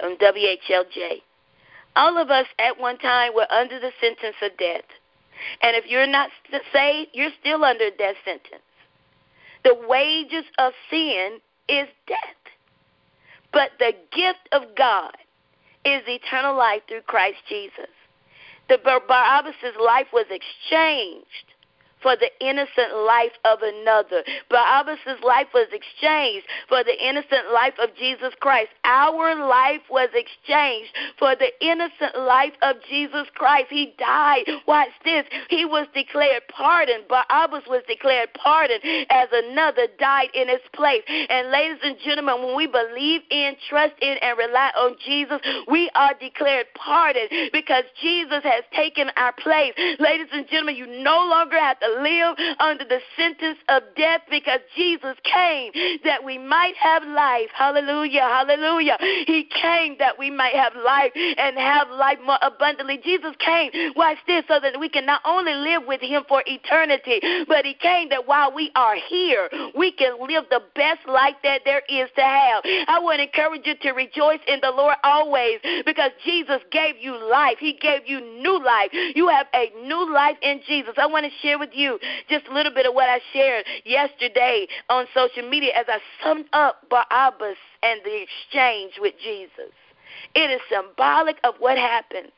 On 0.03 0.11
um, 0.11 0.17
WHLJ. 0.17 1.21
All 1.95 2.17
of 2.17 2.29
us 2.29 2.45
at 2.59 2.79
one 2.79 2.97
time 2.97 3.33
were 3.35 3.51
under 3.51 3.79
the 3.79 3.91
sentence 3.99 4.35
of 4.41 4.57
death. 4.57 4.85
And 5.61 5.75
if 5.75 5.85
you're 5.87 6.07
not 6.07 6.29
saved, 6.73 7.09
you're 7.13 7.31
still 7.39 7.63
under 7.65 7.89
death 7.97 8.15
sentence. 8.23 8.63
The 9.63 9.75
wages 9.87 10.45
of 10.57 10.73
sin 10.89 11.39
is 11.67 11.87
death. 12.07 12.41
But 13.51 13.71
the 13.79 13.93
gift 14.15 14.47
of 14.51 14.75
God 14.77 15.15
is 15.83 16.01
eternal 16.07 16.55
life 16.55 16.81
through 16.87 17.01
Christ 17.01 17.39
Jesus. 17.49 17.91
The 18.69 18.77
Barabbas' 18.77 19.75
life 19.83 20.07
was 20.13 20.25
exchanged 20.29 21.51
for 22.01 22.15
the 22.15 22.29
innocent 22.39 22.95
life 23.05 23.33
of 23.45 23.59
another. 23.61 24.23
Barabbas' 24.49 25.21
life 25.23 25.47
was 25.53 25.67
exchanged 25.71 26.47
for 26.67 26.83
the 26.83 26.95
innocent 26.97 27.51
life 27.53 27.73
of 27.81 27.89
Jesus 27.95 28.33
Christ. 28.39 28.69
Our 28.83 29.35
life 29.35 29.81
was 29.89 30.09
exchanged 30.13 30.91
for 31.17 31.35
the 31.35 31.51
innocent 31.61 32.17
life 32.17 32.53
of 32.61 32.77
Jesus 32.89 33.27
Christ. 33.35 33.67
He 33.69 33.93
died. 33.97 34.45
Watch 34.67 34.89
this. 35.03 35.25
He 35.49 35.65
was 35.65 35.87
declared 35.93 36.43
pardoned. 36.49 37.07
Barabbas 37.07 37.63
was 37.67 37.83
declared 37.87 38.29
pardoned 38.33 38.81
as 39.09 39.29
another 39.31 39.87
died 39.99 40.29
in 40.33 40.47
his 40.47 40.61
place. 40.73 41.03
And 41.07 41.51
ladies 41.51 41.79
and 41.83 41.97
gentlemen, 42.03 42.43
when 42.43 42.55
we 42.55 42.67
believe 42.67 43.21
in, 43.29 43.55
trust 43.69 43.93
in, 44.01 44.17
and 44.21 44.37
rely 44.37 44.71
on 44.77 44.95
Jesus, 45.05 45.39
we 45.67 45.89
are 45.95 46.13
declared 46.19 46.67
pardoned 46.75 47.29
because 47.53 47.83
Jesus 48.01 48.43
has 48.43 48.63
taken 48.75 49.09
our 49.17 49.33
place. 49.33 49.73
Ladies 49.99 50.27
and 50.31 50.47
gentlemen, 50.47 50.75
you 50.75 50.87
no 50.87 51.25
longer 51.27 51.59
have 51.59 51.79
to 51.79 51.90
live 51.99 52.37
under 52.59 52.85
the 52.85 52.99
sentence 53.17 53.57
of 53.69 53.83
death 53.95 54.21
because 54.29 54.59
Jesus 54.75 55.15
came 55.23 55.71
that 56.03 56.23
we 56.23 56.37
might 56.37 56.75
have 56.77 57.03
life. 57.03 57.49
Hallelujah. 57.53 58.21
Hallelujah. 58.21 58.97
He 59.27 59.47
came 59.61 59.95
that 59.99 60.17
we 60.17 60.29
might 60.29 60.53
have 60.53 60.73
life 60.75 61.11
and 61.15 61.57
have 61.57 61.89
life 61.89 62.19
more 62.25 62.39
abundantly. 62.41 62.99
Jesus 63.03 63.35
came, 63.39 63.71
watch 63.95 64.17
this, 64.27 64.43
so 64.47 64.59
that 64.59 64.79
we 64.79 64.89
can 64.89 65.05
not 65.05 65.21
only 65.25 65.53
live 65.53 65.83
with 65.87 66.01
him 66.01 66.23
for 66.27 66.43
eternity, 66.45 67.19
but 67.47 67.65
he 67.65 67.73
came 67.73 68.09
that 68.09 68.27
while 68.27 68.53
we 68.53 68.71
are 68.75 68.95
here, 69.09 69.49
we 69.75 69.91
can 69.91 70.19
live 70.19 70.45
the 70.49 70.61
best 70.75 71.07
life 71.07 71.35
that 71.43 71.61
there 71.65 71.81
is 71.89 72.09
to 72.15 72.21
have. 72.21 72.61
I 72.87 72.99
want 73.01 73.19
to 73.19 73.23
encourage 73.23 73.65
you 73.65 73.75
to 73.81 73.91
rejoice 73.91 74.39
in 74.47 74.59
the 74.61 74.71
Lord 74.71 74.95
always 75.03 75.59
because 75.85 76.11
Jesus 76.23 76.61
gave 76.71 76.95
you 76.99 77.17
life. 77.29 77.57
He 77.59 77.73
gave 77.73 78.01
you 78.05 78.21
new 78.21 78.63
life. 78.63 78.89
You 79.15 79.27
have 79.29 79.47
a 79.53 79.71
new 79.85 80.13
life 80.13 80.37
in 80.41 80.61
Jesus. 80.67 80.93
I 80.97 81.05
want 81.05 81.25
to 81.25 81.31
share 81.41 81.59
with 81.59 81.71
you 81.73 81.80
just 82.29 82.47
a 82.47 82.53
little 82.53 82.73
bit 82.73 82.85
of 82.85 82.93
what 82.93 83.09
I 83.09 83.19
shared 83.33 83.65
yesterday 83.85 84.67
on 84.89 85.05
social 85.13 85.47
media 85.47 85.71
as 85.77 85.85
I 85.87 85.99
summed 86.23 86.45
up 86.53 86.89
Barabbas 86.89 87.57
and 87.83 88.01
the 88.03 88.23
exchange 88.23 88.93
with 88.99 89.13
Jesus. 89.23 89.73
It 90.35 90.51
is 90.51 90.61
symbolic 90.69 91.37
of 91.43 91.55
what 91.59 91.77
happens 91.77 92.31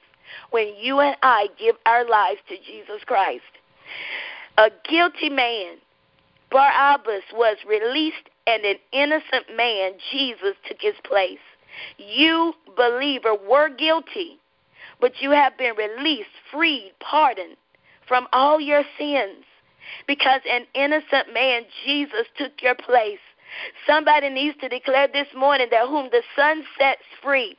when 0.52 0.74
you 0.80 1.00
and 1.00 1.16
I 1.22 1.48
give 1.60 1.76
our 1.86 2.08
lives 2.08 2.40
to 2.50 2.58
Jesus 2.58 3.04
Christ. 3.06 3.44
A 4.58 4.70
guilty 4.90 5.30
man, 5.30 5.78
Barabbas, 6.52 7.24
was 7.34 7.58
released, 7.68 8.30
and 8.46 8.64
an 8.64 8.76
innocent 8.92 9.56
man, 9.56 9.94
Jesus, 10.12 10.56
took 10.68 10.78
his 10.80 10.96
place. 11.04 11.40
You, 11.98 12.54
believer, 12.76 13.36
were 13.36 13.70
guilty, 13.70 14.40
but 15.02 15.22
you 15.22 15.32
have 15.32 15.58
been 15.58 15.76
released, 15.76 16.30
freed, 16.52 16.94
pardoned 17.00 17.58
from 18.08 18.28
all 18.34 18.60
your 18.60 18.84
sins 18.98 19.46
because 20.08 20.42
an 20.50 20.66
innocent 20.74 21.34
man, 21.34 21.64
Jesus, 21.86 22.28
took 22.38 22.62
your 22.62 22.76
place. 22.76 23.20
Somebody 23.86 24.30
needs 24.30 24.58
to 24.62 24.70
declare 24.70 25.08
this 25.08 25.28
morning 25.36 25.68
that 25.72 25.88
whom 25.88 26.10
the 26.12 26.24
Son 26.36 26.64
sets 26.78 27.04
free 27.22 27.58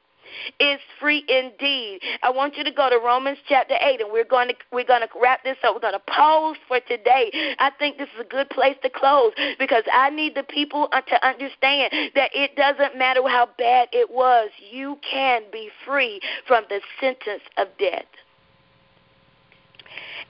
is 0.58 0.80
free 1.00 1.24
indeed. 1.28 2.00
I 2.22 2.30
want 2.30 2.56
you 2.56 2.64
to 2.64 2.72
go 2.72 2.88
to 2.90 2.98
Romans 2.98 3.38
chapter 3.48 3.74
8 3.80 4.00
and 4.00 4.12
we're 4.12 4.24
going 4.24 4.48
to 4.48 4.54
we're 4.72 4.84
going 4.84 5.02
to 5.02 5.08
wrap 5.20 5.44
this 5.44 5.56
up. 5.64 5.74
We're 5.74 5.80
going 5.80 5.92
to 5.92 6.12
pause 6.12 6.56
for 6.66 6.80
today. 6.80 7.54
I 7.58 7.70
think 7.78 7.98
this 7.98 8.08
is 8.14 8.20
a 8.20 8.28
good 8.28 8.48
place 8.50 8.76
to 8.82 8.90
close 8.90 9.32
because 9.58 9.84
I 9.92 10.10
need 10.10 10.34
the 10.34 10.42
people 10.42 10.88
uh, 10.92 11.02
to 11.02 11.26
understand 11.26 11.92
that 12.14 12.30
it 12.34 12.56
doesn't 12.56 12.98
matter 12.98 13.22
how 13.28 13.48
bad 13.58 13.88
it 13.92 14.10
was. 14.10 14.50
You 14.72 14.98
can 15.08 15.42
be 15.52 15.70
free 15.86 16.20
from 16.46 16.64
the 16.68 16.80
sentence 17.00 17.42
of 17.56 17.68
death. 17.78 18.06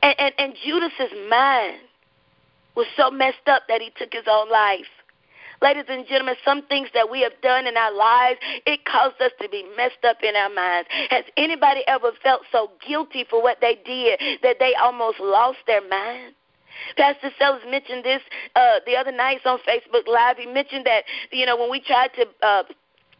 And 0.04 0.14
and, 0.18 0.34
and 0.38 0.54
Judas's 0.64 1.16
mind 1.30 1.80
was 2.76 2.86
so 2.96 3.10
messed 3.10 3.48
up 3.48 3.62
that 3.68 3.80
he 3.80 3.90
took 3.96 4.12
his 4.12 4.24
own 4.30 4.50
life. 4.50 4.92
Ladies 5.62 5.84
and 5.88 6.06
gentlemen, 6.06 6.34
some 6.44 6.66
things 6.66 6.88
that 6.92 7.10
we 7.10 7.22
have 7.22 7.32
done 7.40 7.66
in 7.66 7.76
our 7.76 7.94
lives, 7.96 8.38
it 8.66 8.84
caused 8.84 9.18
us 9.22 9.30
to 9.40 9.48
be 9.48 9.64
messed 9.76 10.04
up 10.04 10.18
in 10.22 10.36
our 10.36 10.50
minds. 10.50 10.88
Has 11.08 11.24
anybody 11.38 11.80
ever 11.86 12.10
felt 12.22 12.42
so 12.52 12.72
guilty 12.86 13.24
for 13.30 13.42
what 13.42 13.58
they 13.62 13.78
did 13.86 14.20
that 14.42 14.56
they 14.58 14.74
almost 14.74 15.20
lost 15.20 15.58
their 15.66 15.80
mind? 15.88 16.34
Pastor 16.98 17.30
Sellers 17.38 17.62
mentioned 17.70 18.04
this 18.04 18.20
uh, 18.56 18.80
the 18.84 18.96
other 18.96 19.12
night 19.12 19.40
on 19.46 19.58
Facebook 19.60 20.06
Live. 20.06 20.36
He 20.36 20.46
mentioned 20.46 20.84
that, 20.84 21.04
you 21.32 21.46
know, 21.46 21.56
when 21.56 21.70
we 21.70 21.80
tried 21.80 22.10
to 22.14 22.26
uh, 22.46 22.64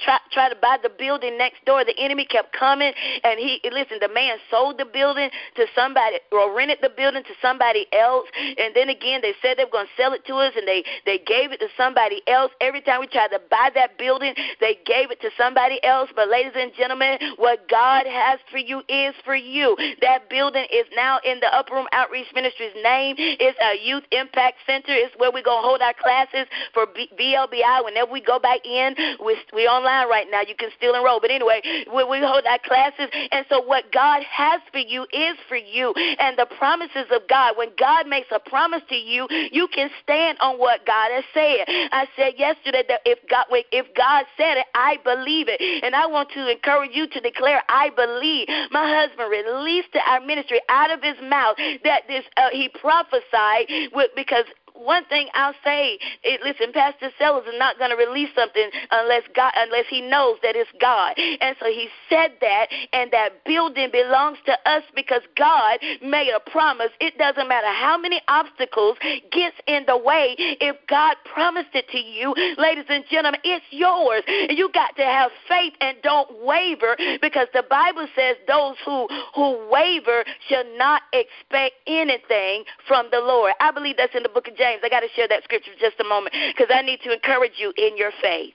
try 0.05 0.19
try 0.33 0.49
to 0.49 0.57
buy 0.57 0.77
the 0.83 0.91
building 0.91 1.39
next 1.39 1.65
door. 1.65 1.85
The 1.85 1.99
enemy 1.99 2.25
kept 2.25 2.53
coming, 2.53 2.93
and 3.25 3.39
he 3.39 3.61
listen. 3.73 3.99
The 4.01 4.13
man 4.13 4.39
sold 4.51 4.79
the 4.79 4.85
building 4.85 5.31
to 5.57 5.67
somebody 5.75 6.19
or 6.33 6.55
rented 6.55 6.79
the 6.83 6.91
building 6.91 7.23
to 7.25 7.35
somebody 7.41 7.87
else, 7.93 8.29
and 8.37 8.75
then 8.75 8.89
again 8.89 9.21
they 9.23 9.35
said 9.41 9.57
they 9.57 9.65
were 9.65 9.71
going 9.71 9.87
to 9.87 10.03
sell 10.03 10.13
it 10.13 10.25
to 10.27 10.35
us, 10.37 10.53
and 10.57 10.69
they 10.69 10.85
they 11.07 11.19
gave 11.19 11.53
it 11.53 11.61
to 11.61 11.69
somebody 11.77 12.23
else. 12.27 12.53
Every 12.61 12.81
time 12.81 13.01
we 13.01 13.07
tried 13.07 13.33
to 13.33 13.41
buy 13.51 13.71
that 13.75 13.99
building, 13.99 14.35
they 14.61 14.79
gave 14.87 15.11
it 15.11 15.21
to 15.23 15.31
somebody 15.39 15.83
else. 15.85 16.11
But 16.15 16.29
ladies 16.29 16.53
and 16.55 16.73
gentlemen, 16.77 17.19
what 17.37 17.69
God 17.69 18.07
has 18.07 18.39
for 18.51 18.59
you 18.59 18.83
is 18.89 19.15
for 19.25 19.35
you. 19.35 19.77
That 20.01 20.29
building 20.29 20.67
is 20.73 20.87
now 20.95 21.19
in 21.25 21.41
the 21.41 21.49
Upper 21.55 21.75
Room 21.75 21.87
Outreach 21.93 22.29
Ministries 22.35 22.75
name. 22.83 23.17
It's 23.19 23.59
a 23.63 23.81
youth 23.85 24.05
impact 24.13 24.59
center. 24.67 24.93
It's 24.93 25.15
where 25.17 25.31
we're 25.33 25.43
gonna 25.43 25.67
hold 25.67 25.81
our 25.81 25.95
classes 25.95 26.47
for 26.73 26.87
BLBI. 26.87 27.85
Whenever 27.85 28.11
we 28.13 28.21
go 28.21 28.39
back 28.39 28.65
in, 28.65 28.95
we 29.25 29.37
we 29.55 29.67
online 29.67 29.94
online 29.95 30.11
right 30.11 30.27
now. 30.31 30.41
You 30.47 30.55
can 30.55 30.71
still 30.77 30.95
enroll. 30.95 31.21
But 31.21 31.31
anyway, 31.31 31.61
we, 31.95 32.05
we 32.05 32.19
hold 32.21 32.45
our 32.47 32.59
classes. 32.65 33.09
And 33.31 33.47
so 33.49 33.61
what 33.61 33.91
God 33.93 34.23
has 34.23 34.61
for 34.73 34.79
you 34.79 35.07
is 35.13 35.37
for 35.49 35.57
you. 35.57 35.93
And 36.19 36.39
the 36.39 36.47
promises 36.59 37.07
of 37.11 37.23
God, 37.29 37.55
when 37.57 37.71
God 37.79 38.07
makes 38.07 38.29
a 38.31 38.39
promise 38.39 38.83
to 38.89 38.97
you, 38.97 39.27
you 39.53 39.69
can 39.69 39.91
stand 40.03 40.39
on 40.41 40.59
what 40.59 40.87
God 40.87 41.11
has 41.13 41.25
said. 41.33 41.65
I 41.93 42.07
said 42.17 42.35
yesterday 42.37 42.83
that 42.89 43.01
if 43.05 43.19
God, 43.29 43.47
if 43.51 43.87
God 43.97 44.25
said 44.37 44.59
it, 44.59 44.67
I 44.75 44.99
believe 45.05 45.47
it. 45.49 45.61
And 45.85 45.95
I 45.95 46.07
want 46.07 46.31
to 46.33 46.51
encourage 46.51 46.91
you 46.93 47.07
to 47.09 47.21
declare, 47.21 47.63
I 47.69 47.91
believe. 47.91 48.49
My 48.71 48.89
husband 48.89 49.31
released 49.31 49.93
to 49.93 50.01
our 50.09 50.21
ministry 50.21 50.61
out 50.69 50.91
of 50.91 51.03
his 51.03 51.17
mouth 51.23 51.57
that 51.85 52.03
this 52.09 52.25
uh, 52.37 52.49
he 52.53 52.69
prophesied 52.69 53.67
with, 53.93 54.11
because 54.17 54.45
one 54.75 55.05
thing 55.07 55.29
I'll 55.35 55.55
say, 55.65 55.99
it, 56.23 56.41
listen, 56.43 56.73
Pastor 56.73 57.11
Sellers 57.19 57.47
is 57.47 57.55
not 57.59 57.79
going 57.79 57.91
to 57.91 57.97
release 57.97 58.31
something 58.35 58.69
unless 58.91 59.23
God, 59.35 59.53
unless 59.57 59.87
he 59.89 60.01
knows 60.01 60.39
that 60.43 60.57
it's 60.57 60.71
God. 60.81 61.15
And 61.17 61.57
so 61.61 61.67
he 61.67 61.89
said 62.09 62.33
that, 62.41 62.67
and 62.93 63.11
that 63.13 63.45
building 63.45 63.91
belongs 63.93 64.39
to 64.47 64.53
us 64.69 64.83
because 64.95 65.23
God 65.37 65.79
made 66.03 66.33
a 66.35 66.41
promise. 66.51 66.91
It 67.01 67.17
doesn't 67.19 67.49
matter 67.49 67.69
how 67.69 67.97
many 67.97 68.21
obstacles 68.29 68.99
gets 69.31 69.57
in 69.67 69.85
the 69.87 69.97
way. 69.97 70.35
If 70.39 70.77
God 70.89 71.17
promised 71.33 71.75
it 71.75 71.89
to 71.89 71.99
you, 71.99 72.35
ladies 72.59 72.87
and 72.89 73.05
gentlemen, 73.11 73.41
it's 73.45 73.65
yours. 73.71 74.23
You 74.51 74.71
got 74.73 74.97
to 74.97 75.05
have 75.05 75.31
faith 75.49 75.75
and 75.81 75.97
don't 76.03 76.45
waver 76.45 76.97
because 77.23 77.47
the 77.55 77.65
Bible 77.69 78.09
says 78.17 78.37
those 78.47 78.77
who 78.85 79.09
who 79.35 79.69
waver 79.71 80.25
shall 80.49 80.65
not 80.77 81.03
expect 81.13 81.75
anything 81.87 82.65
from 82.89 83.07
the 83.11 83.21
Lord. 83.21 83.53
I 83.61 83.71
believe 83.71 83.97
that's 83.97 84.15
in 84.15 84.23
the 84.23 84.29
book 84.29 84.49
of 84.49 84.57
James. 84.57 84.64
James. 84.65 84.81
I 84.83 84.89
got 84.89 85.01
to 85.01 85.13
share 85.15 85.29
that 85.29 85.45
scripture 85.45 85.73
for 85.75 85.81
just 85.81 86.01
a 86.01 86.09
moment 86.09 86.35
because 86.57 86.75
I 86.75 86.81
need 86.81 87.01
to 87.05 87.13
encourage 87.13 87.53
you 87.59 87.73
in 87.77 87.99
your 87.99 88.13
faith. 88.23 88.55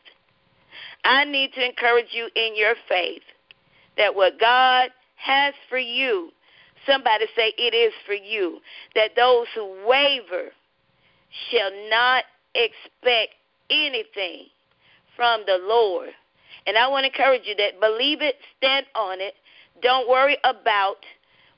I 1.06 1.24
need 1.24 1.54
to 1.54 1.64
encourage 1.64 2.10
you 2.12 2.30
in 2.36 2.56
your 2.56 2.74
faith 2.88 3.22
that 3.96 4.16
what 4.16 4.40
God 4.40 4.90
has 5.18 5.54
for 5.70 5.78
you, 5.78 6.32
somebody 6.88 7.26
say 7.36 7.54
it 7.58 7.76
is 7.76 7.94
for 8.08 8.14
you, 8.14 8.58
that 8.96 9.12
those 9.16 9.46
who 9.54 9.86
waver 9.88 10.50
shall 11.52 11.72
not 11.90 12.24
expect 12.56 13.36
anything 13.70 14.48
from 15.16 15.42
the 15.46 15.60
Lord. 15.62 16.10
And 16.66 16.76
I 16.76 16.88
want 16.88 17.04
to 17.04 17.12
encourage 17.12 17.44
you 17.46 17.56
that 17.58 17.80
believe 17.80 18.22
it, 18.22 18.36
stand 18.58 18.88
on 18.96 19.22
it. 19.22 19.36
Don't 19.84 20.10
worry 20.10 20.38
about 20.44 20.98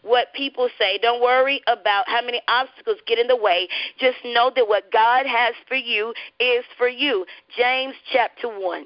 what 0.03 0.27
people 0.33 0.69
say. 0.79 0.97
Don't 0.97 1.21
worry 1.21 1.61
about 1.67 2.07
how 2.07 2.21
many 2.21 2.41
obstacles 2.47 2.97
get 3.07 3.19
in 3.19 3.27
the 3.27 3.35
way. 3.35 3.67
Just 3.99 4.17
know 4.25 4.51
that 4.55 4.67
what 4.67 4.91
God 4.91 5.25
has 5.25 5.53
for 5.67 5.75
you 5.75 6.13
is 6.39 6.63
for 6.77 6.87
you. 6.87 7.25
James 7.57 7.95
chapter 8.11 8.47
1. 8.47 8.85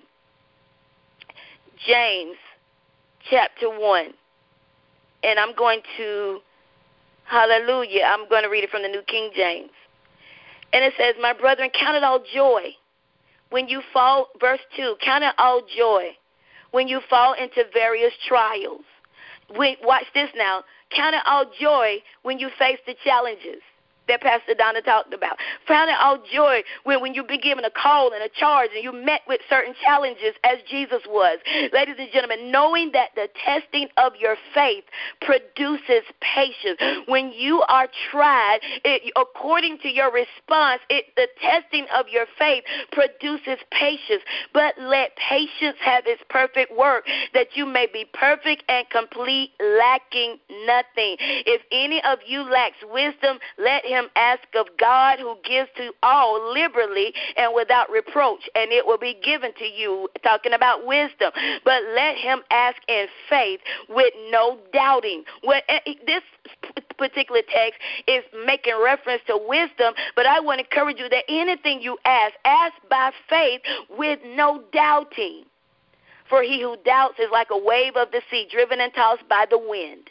James 1.88 2.38
chapter 3.30 3.70
1. 3.70 4.14
And 5.24 5.40
I'm 5.40 5.56
going 5.56 5.82
to, 5.98 6.40
hallelujah, 7.24 8.04
I'm 8.08 8.28
going 8.30 8.44
to 8.44 8.50
read 8.50 8.64
it 8.64 8.70
from 8.70 8.84
the 8.84 8.90
New 8.90 9.02
King 9.08 9.32
James. 9.36 9.72
And 10.74 10.84
it 10.84 10.94
says, 10.98 11.16
My 11.22 11.34
brethren, 11.34 11.70
count 11.74 11.96
it 11.96 12.04
all 12.04 12.22
joy 12.34 12.76
when 13.50 13.68
you 13.68 13.82
fall, 13.94 14.28
verse 14.40 14.60
2, 14.76 14.96
count 15.04 15.24
it 15.24 15.34
all 15.38 15.62
joy 15.78 16.10
when 16.72 16.88
you 16.88 17.00
fall 17.10 17.34
into 17.34 17.64
various 17.74 18.12
trials. 18.28 18.82
When, 19.50 19.76
watch 19.84 20.06
this 20.14 20.30
now. 20.36 20.64
Count 20.96 21.16
it 21.16 21.22
all 21.26 21.46
joy 21.60 21.98
when 22.24 22.40
you 22.40 22.50
face 22.58 22.80
the 22.86 22.96
challenges 23.04 23.62
that 24.08 24.22
Pastor 24.22 24.54
Donna 24.54 24.82
talked 24.82 25.14
about. 25.14 25.38
It 25.68 25.98
all 26.02 26.20
joy 26.34 26.64
when, 26.84 27.02
when 27.02 27.14
you've 27.14 27.28
been 27.28 27.42
given 27.42 27.64
a 27.64 27.70
call 27.70 28.12
and 28.14 28.24
a 28.24 28.30
charge 28.30 28.70
and 28.74 28.84
you 28.84 28.92
met 28.92 29.22
with 29.28 29.40
certain 29.50 29.74
challenges 29.84 30.34
as 30.44 30.58
Jesus 30.70 31.02
was. 31.08 31.40
Ladies 31.74 31.96
and 32.00 32.10
gentlemen, 32.12 32.52
knowing 32.52 32.92
that 32.94 33.10
the 33.16 33.28
testing 33.44 33.88
of 33.98 34.14
your 34.20 34.36
faith 34.54 34.84
produces 35.22 36.04
patience. 36.22 36.80
When 37.08 37.32
you 37.34 37.62
are 37.68 37.88
tried, 38.12 38.60
it, 38.84 39.12
according 39.16 39.80
to 39.80 39.90
your 39.90 40.12
response, 40.12 40.82
it, 40.90 41.06
the 41.16 41.28
testing 41.42 41.86
of 41.96 42.08
your 42.10 42.26
faith 42.38 42.64
produces 42.92 43.64
patience. 43.72 44.24
But 44.54 44.74
let 44.80 45.16
patience 45.18 45.78
have 45.82 46.04
its 46.08 46.22
perfect 46.30 46.76
work, 46.76 47.06
that 47.34 47.48
you 47.56 47.66
may 47.66 47.88
be 47.92 48.06
perfect 48.14 48.64
and 48.70 48.90
complete, 48.90 49.52
lacking 49.60 50.38
nothing. 50.66 51.18
If 51.46 51.62
any 51.72 52.02
of 52.04 52.20
you 52.26 52.42
lacks 52.42 52.78
wisdom, 52.92 53.40
let 53.58 53.86
him 53.86 53.95
him 53.96 54.10
ask 54.16 54.44
of 54.56 54.68
God 54.78 55.20
who 55.20 55.36
gives 55.44 55.70
to 55.78 55.92
all 56.04 56.54
liberally 56.54 57.14
and 57.38 57.54
without 57.56 57.90
reproach, 57.90 58.50
and 58.56 58.72
it 58.72 58.86
will 58.86 58.98
be 58.98 59.18
given 59.24 59.52
to 59.58 59.66
you. 59.66 60.10
Talking 60.24 60.54
about 60.54 60.86
wisdom. 60.86 61.32
But 61.64 61.82
let 61.96 62.18
him 62.18 62.40
ask 62.52 62.78
in 62.88 63.08
faith 63.30 63.60
with 63.90 64.14
no 64.30 64.60
doubting. 64.74 65.24
Eh, 65.44 65.62
eh, 65.70 65.94
this 66.06 66.24
particular 66.98 67.42
text 67.48 67.80
is 68.08 68.24
making 68.46 68.74
reference 68.84 69.22
to 69.28 69.40
wisdom, 69.48 69.94
but 70.16 70.26
I 70.26 70.40
want 70.40 70.60
to 70.60 70.66
encourage 70.66 70.98
you 71.00 71.10
that 71.10 71.24
anything 71.30 71.82
you 71.82 71.98
ask, 72.06 72.34
ask 72.44 72.74
by 72.90 73.12
faith 73.30 73.62
with 73.98 74.20
no 74.36 74.64
doubting. 74.74 75.44
For 76.30 76.42
he 76.42 76.62
who 76.62 76.76
doubts 76.84 77.20
is 77.20 77.30
like 77.32 77.50
a 77.52 77.58
wave 77.58 77.96
of 77.96 78.12
the 78.12 78.22
sea 78.32 78.48
driven 78.52 78.82
and 78.82 78.94
tossed 78.94 79.28
by 79.30 79.46
the 79.50 79.60
wind. 79.60 80.10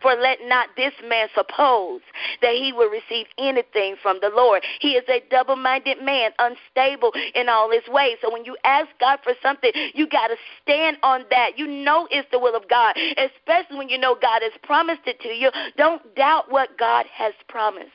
For 0.00 0.14
let 0.14 0.38
not 0.44 0.68
this 0.76 0.94
man 1.06 1.28
suppose 1.34 2.00
that 2.40 2.54
he 2.54 2.72
will 2.72 2.88
receive 2.88 3.26
anything 3.38 3.96
from 4.02 4.18
the 4.22 4.30
Lord. 4.30 4.62
He 4.80 4.92
is 4.92 5.04
a 5.08 5.22
double 5.30 5.56
minded 5.56 6.02
man, 6.02 6.30
unstable 6.38 7.12
in 7.34 7.48
all 7.48 7.70
his 7.70 7.86
ways. 7.88 8.16
So 8.22 8.32
when 8.32 8.44
you 8.44 8.56
ask 8.64 8.88
God 8.98 9.18
for 9.22 9.34
something, 9.42 9.70
you 9.94 10.08
got 10.08 10.28
to 10.28 10.36
stand 10.62 10.96
on 11.02 11.24
that. 11.30 11.58
You 11.58 11.66
know 11.66 12.08
it's 12.10 12.28
the 12.32 12.38
will 12.38 12.56
of 12.56 12.68
God, 12.68 12.96
especially 12.96 13.76
when 13.76 13.88
you 13.88 13.98
know 13.98 14.16
God 14.20 14.42
has 14.42 14.52
promised 14.62 15.02
it 15.06 15.20
to 15.20 15.28
you. 15.28 15.50
Don't 15.76 16.14
doubt 16.14 16.50
what 16.50 16.78
God 16.78 17.06
has 17.12 17.34
promised. 17.48 17.90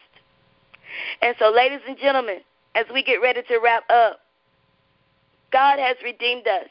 And 1.21 1.35
so, 1.39 1.49
ladies 1.49 1.81
and 1.87 1.97
gentlemen, 1.97 2.39
as 2.75 2.85
we 2.93 3.03
get 3.03 3.21
ready 3.21 3.41
to 3.47 3.57
wrap 3.57 3.83
up, 3.89 4.19
God 5.51 5.79
has 5.79 5.95
redeemed 6.03 6.47
us. 6.47 6.67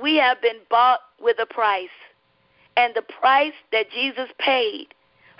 We 0.00 0.16
have 0.16 0.42
been 0.42 0.58
bought 0.68 1.00
with 1.20 1.36
a 1.40 1.46
price. 1.46 1.88
And 2.76 2.94
the 2.94 3.02
price 3.02 3.52
that 3.72 3.90
Jesus 3.90 4.28
paid 4.38 4.88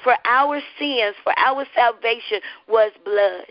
for 0.03 0.15
our 0.25 0.61
sins, 0.79 1.17
for 1.25 1.33
our 1.39 1.67
salvation, 1.75 2.41
was 2.69 2.93
blood. 3.05 3.47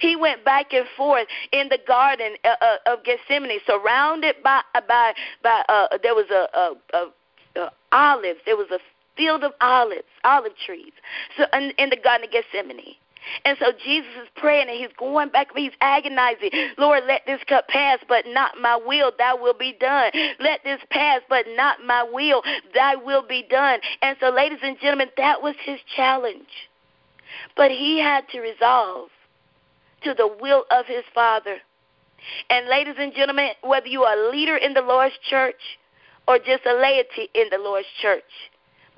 He 0.00 0.16
went 0.16 0.44
back 0.44 0.72
and 0.72 0.86
forth 0.96 1.26
in 1.52 1.68
the 1.68 1.78
garden 1.86 2.34
uh, 2.44 2.54
uh, 2.60 2.92
of 2.92 3.04
Gethsemane, 3.04 3.60
surrounded 3.66 4.36
by 4.42 4.62
by 4.88 5.12
by. 5.42 5.62
Uh, 5.68 5.98
there 6.02 6.14
was 6.14 6.26
a, 6.30 6.48
a, 6.58 6.74
a, 6.96 7.60
a 7.60 7.72
olives. 7.92 8.40
There 8.46 8.56
was 8.56 8.70
a 8.70 8.78
field 9.16 9.44
of 9.44 9.52
olives, 9.60 10.08
olive 10.24 10.56
trees. 10.64 10.92
So 11.36 11.44
in, 11.52 11.72
in 11.78 11.90
the 11.90 11.98
garden 12.02 12.26
of 12.26 12.32
Gethsemane. 12.32 12.96
And 13.44 13.56
so 13.58 13.72
Jesus 13.84 14.10
is 14.22 14.28
praying 14.36 14.68
and 14.68 14.78
he's 14.78 14.94
going 14.98 15.28
back, 15.28 15.48
he's 15.54 15.72
agonizing. 15.80 16.50
Lord, 16.78 17.04
let 17.06 17.22
this 17.26 17.40
cup 17.48 17.68
pass, 17.68 17.98
but 18.08 18.24
not 18.26 18.52
my 18.60 18.76
will, 18.76 19.12
thy 19.18 19.34
will 19.34 19.54
be 19.54 19.76
done. 19.78 20.10
Let 20.38 20.62
this 20.64 20.80
pass, 20.90 21.20
but 21.28 21.46
not 21.56 21.78
my 21.84 22.02
will, 22.10 22.42
thy 22.74 22.96
will 22.96 23.26
be 23.26 23.44
done. 23.48 23.80
And 24.02 24.16
so, 24.20 24.30
ladies 24.30 24.60
and 24.62 24.78
gentlemen, 24.80 25.08
that 25.16 25.42
was 25.42 25.54
his 25.64 25.78
challenge. 25.96 26.68
But 27.56 27.70
he 27.70 27.98
had 27.98 28.28
to 28.30 28.40
resolve 28.40 29.08
to 30.02 30.14
the 30.14 30.28
will 30.40 30.64
of 30.70 30.86
his 30.86 31.04
Father. 31.14 31.58
And, 32.48 32.68
ladies 32.68 32.96
and 32.98 33.14
gentlemen, 33.14 33.50
whether 33.62 33.86
you 33.86 34.02
are 34.02 34.16
a 34.16 34.30
leader 34.30 34.56
in 34.56 34.74
the 34.74 34.82
Lord's 34.82 35.14
church 35.28 35.78
or 36.26 36.38
just 36.38 36.66
a 36.66 36.74
laity 36.74 37.28
in 37.34 37.46
the 37.50 37.58
Lord's 37.58 37.86
church, 38.00 38.24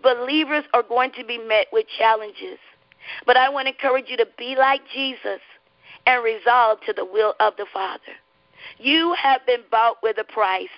believers 0.03 0.65
are 0.75 0.83
going 0.83 1.13
to 1.13 1.25
be 1.25 1.39
met 1.39 1.67
with 1.73 1.87
challenges. 1.99 2.59
But 3.27 3.37
I 3.37 3.49
want 3.49 3.67
to 3.67 3.73
encourage 3.73 4.09
you 4.09 4.17
to 4.19 4.27
be 4.39 4.55
like 4.57 4.83
Jesus 4.93 5.41
and 6.07 6.23
resolve 6.23 6.81
to 6.87 6.93
the 6.93 7.05
will 7.05 7.35
of 7.41 7.55
the 7.57 7.67
Father. 7.73 8.17
You 8.79 9.15
have 9.15 9.45
been 9.47 9.63
bought 9.71 9.97
with 10.03 10.19
a 10.19 10.25
price. 10.25 10.69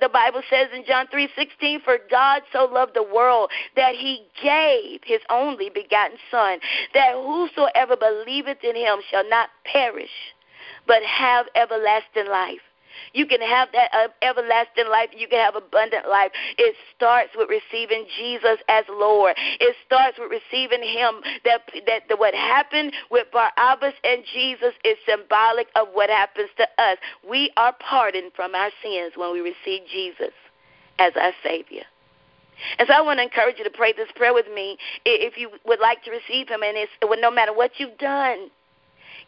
The 0.00 0.08
Bible 0.08 0.42
says 0.50 0.68
in 0.74 0.84
John 0.84 1.06
3:16 1.06 1.82
for 1.84 1.98
God 2.10 2.42
so 2.52 2.64
loved 2.64 2.94
the 2.94 3.02
world 3.02 3.50
that 3.76 3.94
he 3.94 4.26
gave 4.42 5.00
his 5.04 5.20
only 5.30 5.70
begotten 5.70 6.18
son 6.30 6.58
that 6.92 7.14
whosoever 7.14 7.96
believeth 7.96 8.62
in 8.62 8.76
him 8.76 9.00
shall 9.10 9.26
not 9.28 9.48
perish 9.64 10.34
but 10.86 11.02
have 11.04 11.46
everlasting 11.54 12.26
life. 12.28 12.60
You 13.12 13.26
can 13.26 13.40
have 13.40 13.68
that 13.72 13.90
uh, 13.92 14.08
everlasting 14.22 14.88
life. 14.90 15.10
You 15.16 15.28
can 15.28 15.38
have 15.38 15.56
abundant 15.56 16.08
life. 16.08 16.32
It 16.58 16.74
starts 16.96 17.30
with 17.36 17.48
receiving 17.48 18.06
Jesus 18.16 18.58
as 18.68 18.84
Lord. 18.88 19.34
It 19.60 19.76
starts 19.86 20.18
with 20.18 20.30
receiving 20.30 20.82
Him. 20.82 21.20
That 21.44 21.62
that 21.86 22.08
the, 22.08 22.16
what 22.16 22.34
happened 22.34 22.92
with 23.10 23.26
Barabbas 23.32 23.94
and 24.04 24.24
Jesus 24.32 24.74
is 24.84 24.96
symbolic 25.06 25.68
of 25.76 25.88
what 25.92 26.10
happens 26.10 26.50
to 26.56 26.64
us. 26.78 26.98
We 27.28 27.50
are 27.56 27.74
pardoned 27.78 28.32
from 28.34 28.54
our 28.54 28.70
sins 28.82 29.12
when 29.16 29.32
we 29.32 29.40
receive 29.40 29.82
Jesus 29.90 30.34
as 30.98 31.12
our 31.16 31.32
Savior. 31.42 31.84
And 32.78 32.86
so 32.88 32.94
I 32.94 33.00
want 33.00 33.18
to 33.18 33.22
encourage 33.22 33.56
you 33.58 33.64
to 33.64 33.70
pray 33.70 33.92
this 33.92 34.08
prayer 34.14 34.34
with 34.34 34.46
me 34.54 34.76
if 35.04 35.38
you 35.38 35.50
would 35.66 35.80
like 35.80 36.04
to 36.04 36.10
receive 36.10 36.48
Him. 36.48 36.62
And 36.62 36.76
it's 36.76 36.92
no 37.02 37.30
matter 37.30 37.52
what 37.52 37.72
you've 37.78 37.98
done, 37.98 38.50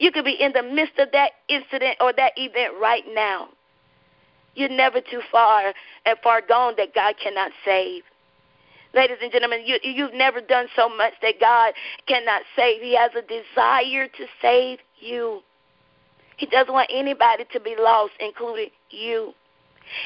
you 0.03 0.11
could 0.11 0.25
be 0.25 0.33
in 0.33 0.53
the 0.53 0.65
midst 0.65 0.99
of 0.99 1.13
that 1.13 1.31
incident 1.49 1.97
or 2.01 2.13
that 2.13 2.33
event 2.37 2.75
right 2.81 3.05
now. 3.15 3.49
You're 4.57 4.69
never 4.69 5.01
too 5.01 5.21
far 5.31 5.73
and 6.05 6.19
far 6.25 6.43
gone 6.43 6.75
that 6.77 6.93
God 6.93 7.15
cannot 7.23 7.53
save. 7.65 8.03
Ladies 8.95 9.19
and 9.23 9.31
gentlemen, 9.31 9.63
you, 9.65 9.79
you've 9.85 10.13
never 10.13 10.41
done 10.41 10.67
so 10.75 10.89
much 10.89 11.13
that 11.23 11.35
God 11.39 11.73
cannot 12.09 12.43
save. 12.57 12.83
He 12.83 12.97
has 12.97 13.13
a 13.17 13.23
desire 13.23 14.09
to 14.09 14.27
save 14.43 14.81
you. 14.99 15.41
He 16.37 16.47
doesn't 16.47 16.75
want 16.75 16.91
anybody 16.93 17.45
to 17.53 17.61
be 17.61 17.77
lost, 17.79 18.15
including 18.19 18.71
you. 18.91 19.33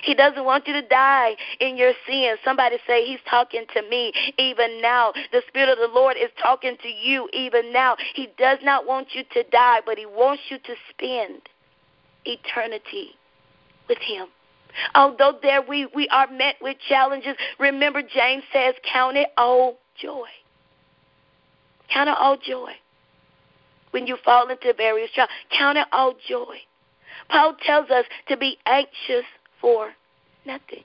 He 0.02 0.14
doesn't 0.14 0.44
want 0.44 0.66
you 0.66 0.72
to 0.74 0.82
die 0.82 1.36
in 1.60 1.76
your 1.76 1.92
sin. 2.06 2.36
Somebody 2.44 2.76
say, 2.86 3.04
He's 3.04 3.20
talking 3.28 3.64
to 3.74 3.82
me 3.88 4.12
even 4.38 4.80
now. 4.80 5.12
The 5.32 5.42
Spirit 5.48 5.70
of 5.70 5.78
the 5.78 5.94
Lord 5.94 6.16
is 6.16 6.30
talking 6.42 6.76
to 6.82 6.88
you 6.88 7.28
even 7.32 7.72
now. 7.72 7.96
He 8.14 8.28
does 8.38 8.58
not 8.62 8.86
want 8.86 9.08
you 9.12 9.22
to 9.32 9.42
die, 9.50 9.80
but 9.84 9.98
He 9.98 10.06
wants 10.06 10.42
you 10.50 10.58
to 10.58 10.74
spend 10.90 11.42
eternity 12.24 13.10
with 13.88 13.98
Him. 13.98 14.28
Although 14.94 15.38
there 15.42 15.62
we, 15.62 15.86
we 15.94 16.08
are 16.08 16.30
met 16.30 16.56
with 16.60 16.76
challenges, 16.88 17.36
remember 17.58 18.02
James 18.02 18.44
says, 18.52 18.74
Count 18.92 19.16
it 19.16 19.28
all 19.36 19.78
joy. 20.00 20.28
Count 21.92 22.08
it 22.08 22.16
all 22.18 22.36
joy. 22.36 22.72
When 23.92 24.06
you 24.06 24.18
fall 24.24 24.48
into 24.50 24.74
various 24.76 25.10
trials, 25.14 25.30
count 25.56 25.78
it 25.78 25.86
all 25.92 26.14
joy. 26.28 26.56
Paul 27.30 27.56
tells 27.64 27.90
us 27.90 28.04
to 28.28 28.36
be 28.36 28.58
anxious 28.66 29.24
for 29.60 29.90
nothing. 30.44 30.84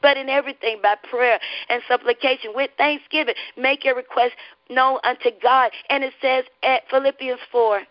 But 0.00 0.16
in 0.16 0.28
everything, 0.28 0.78
by 0.82 0.94
prayer 1.10 1.40
and 1.68 1.82
supplication, 1.88 2.52
with 2.54 2.70
thanksgiving, 2.78 3.34
make 3.56 3.84
your 3.84 3.96
request 3.96 4.34
known 4.70 4.98
unto 5.02 5.30
God. 5.42 5.72
And 5.90 6.04
it 6.04 6.12
says 6.22 6.44
at 6.62 6.82
Philippians 6.90 7.40
4, 7.50 7.82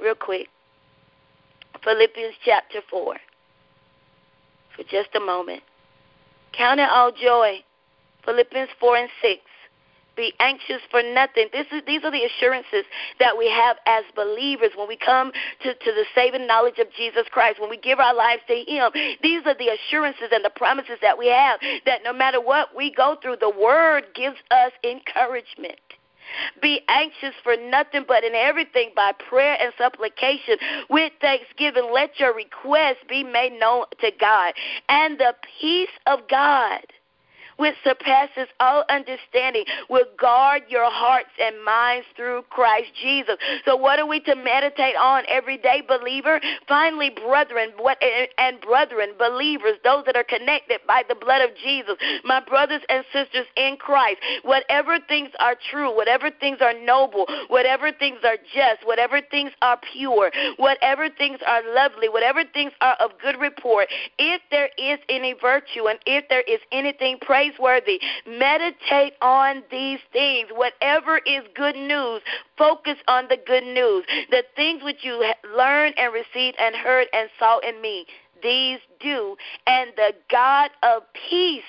real 0.00 0.14
quick. 0.14 0.48
Philippians 1.84 2.34
chapter 2.44 2.80
4 2.90 3.16
for 4.76 4.82
just 4.84 5.08
a 5.16 5.20
moment. 5.20 5.62
Count 6.52 6.80
it 6.80 6.88
all 6.88 7.12
joy. 7.12 7.62
Philippians 8.24 8.70
4 8.78 8.96
and 8.96 9.08
6. 9.20 9.40
Be 10.22 10.32
anxious 10.38 10.80
for 10.88 11.02
nothing. 11.02 11.48
This 11.52 11.66
is, 11.72 11.82
these 11.84 12.04
are 12.04 12.10
the 12.12 12.22
assurances 12.22 12.84
that 13.18 13.36
we 13.36 13.50
have 13.50 13.76
as 13.86 14.04
believers 14.14 14.70
when 14.76 14.86
we 14.86 14.96
come 14.96 15.32
to, 15.64 15.74
to 15.74 15.90
the 15.92 16.04
saving 16.14 16.46
knowledge 16.46 16.78
of 16.78 16.86
Jesus 16.96 17.24
Christ, 17.32 17.60
when 17.60 17.68
we 17.68 17.76
give 17.76 17.98
our 17.98 18.14
lives 18.14 18.40
to 18.46 18.54
Him. 18.54 18.92
These 19.20 19.42
are 19.46 19.58
the 19.58 19.70
assurances 19.74 20.28
and 20.30 20.44
the 20.44 20.52
promises 20.54 20.98
that 21.02 21.18
we 21.18 21.26
have 21.26 21.58
that 21.86 22.02
no 22.04 22.12
matter 22.12 22.40
what 22.40 22.68
we 22.76 22.94
go 22.94 23.16
through, 23.20 23.38
the 23.40 23.50
Word 23.50 24.04
gives 24.14 24.36
us 24.52 24.70
encouragement. 24.84 25.80
Be 26.62 26.82
anxious 26.86 27.34
for 27.42 27.56
nothing, 27.56 28.04
but 28.06 28.22
in 28.22 28.36
everything 28.36 28.92
by 28.94 29.10
prayer 29.28 29.58
and 29.60 29.72
supplication 29.76 30.54
with 30.88 31.10
thanksgiving. 31.20 31.90
Let 31.92 32.20
your 32.20 32.32
requests 32.32 33.02
be 33.08 33.24
made 33.24 33.58
known 33.58 33.86
to 34.00 34.12
God. 34.20 34.54
And 34.88 35.18
the 35.18 35.34
peace 35.60 35.90
of 36.06 36.20
God 36.28 36.86
which 37.56 37.74
surpasses 37.84 38.48
all 38.60 38.84
understanding, 38.88 39.64
will 39.88 40.06
guard 40.18 40.62
your 40.68 40.90
hearts 40.90 41.30
and 41.40 41.62
minds 41.64 42.06
through 42.16 42.42
Christ 42.50 42.88
Jesus. 43.00 43.36
So, 43.64 43.76
what 43.76 43.98
are 43.98 44.06
we 44.06 44.20
to 44.20 44.34
meditate 44.34 44.96
on 44.96 45.24
every 45.28 45.58
day, 45.58 45.82
believer? 45.86 46.40
Finally, 46.68 47.10
brethren, 47.10 47.72
and 48.38 48.60
brethren, 48.60 49.10
believers, 49.18 49.74
those 49.84 50.04
that 50.06 50.16
are 50.16 50.24
connected 50.24 50.80
by 50.86 51.02
the 51.08 51.14
blood 51.14 51.42
of 51.42 51.50
Jesus, 51.62 51.96
my 52.24 52.40
brothers 52.40 52.82
and 52.88 53.04
sisters 53.12 53.46
in 53.56 53.76
Christ, 53.76 54.18
whatever 54.42 54.98
things 55.08 55.30
are 55.40 55.56
true, 55.70 55.94
whatever 55.94 56.30
things 56.30 56.58
are 56.60 56.74
noble, 56.84 57.26
whatever 57.48 57.92
things 57.92 58.18
are 58.24 58.38
just, 58.54 58.86
whatever 58.86 59.20
things 59.30 59.52
are 59.62 59.78
pure, 59.92 60.30
whatever 60.56 61.08
things 61.10 61.38
are 61.46 61.62
lovely, 61.74 62.08
whatever 62.08 62.44
things 62.52 62.72
are 62.80 62.96
of 63.00 63.10
good 63.20 63.38
report, 63.40 63.88
if 64.18 64.40
there 64.50 64.70
is 64.78 64.98
any 65.08 65.34
virtue 65.34 65.88
and 65.88 65.98
if 66.06 66.28
there 66.28 66.42
is 66.42 66.60
anything 66.70 67.18
praise 67.20 67.41
praiseworthy. 67.42 68.00
Meditate 68.26 69.14
on 69.20 69.62
these 69.70 69.98
things. 70.12 70.48
Whatever 70.54 71.18
is 71.26 71.42
good 71.54 71.76
news, 71.76 72.22
focus 72.56 72.96
on 73.08 73.26
the 73.28 73.38
good 73.46 73.64
news. 73.64 74.04
The 74.30 74.44
things 74.56 74.82
which 74.82 74.98
you 75.02 75.24
learned 75.56 75.94
and 75.98 76.12
received 76.12 76.56
and 76.58 76.74
heard 76.76 77.08
and 77.12 77.28
saw 77.38 77.58
in 77.58 77.80
me, 77.80 78.06
these 78.42 78.78
do. 79.00 79.36
And 79.66 79.90
the 79.96 80.12
God 80.30 80.70
of 80.82 81.02
peace 81.28 81.62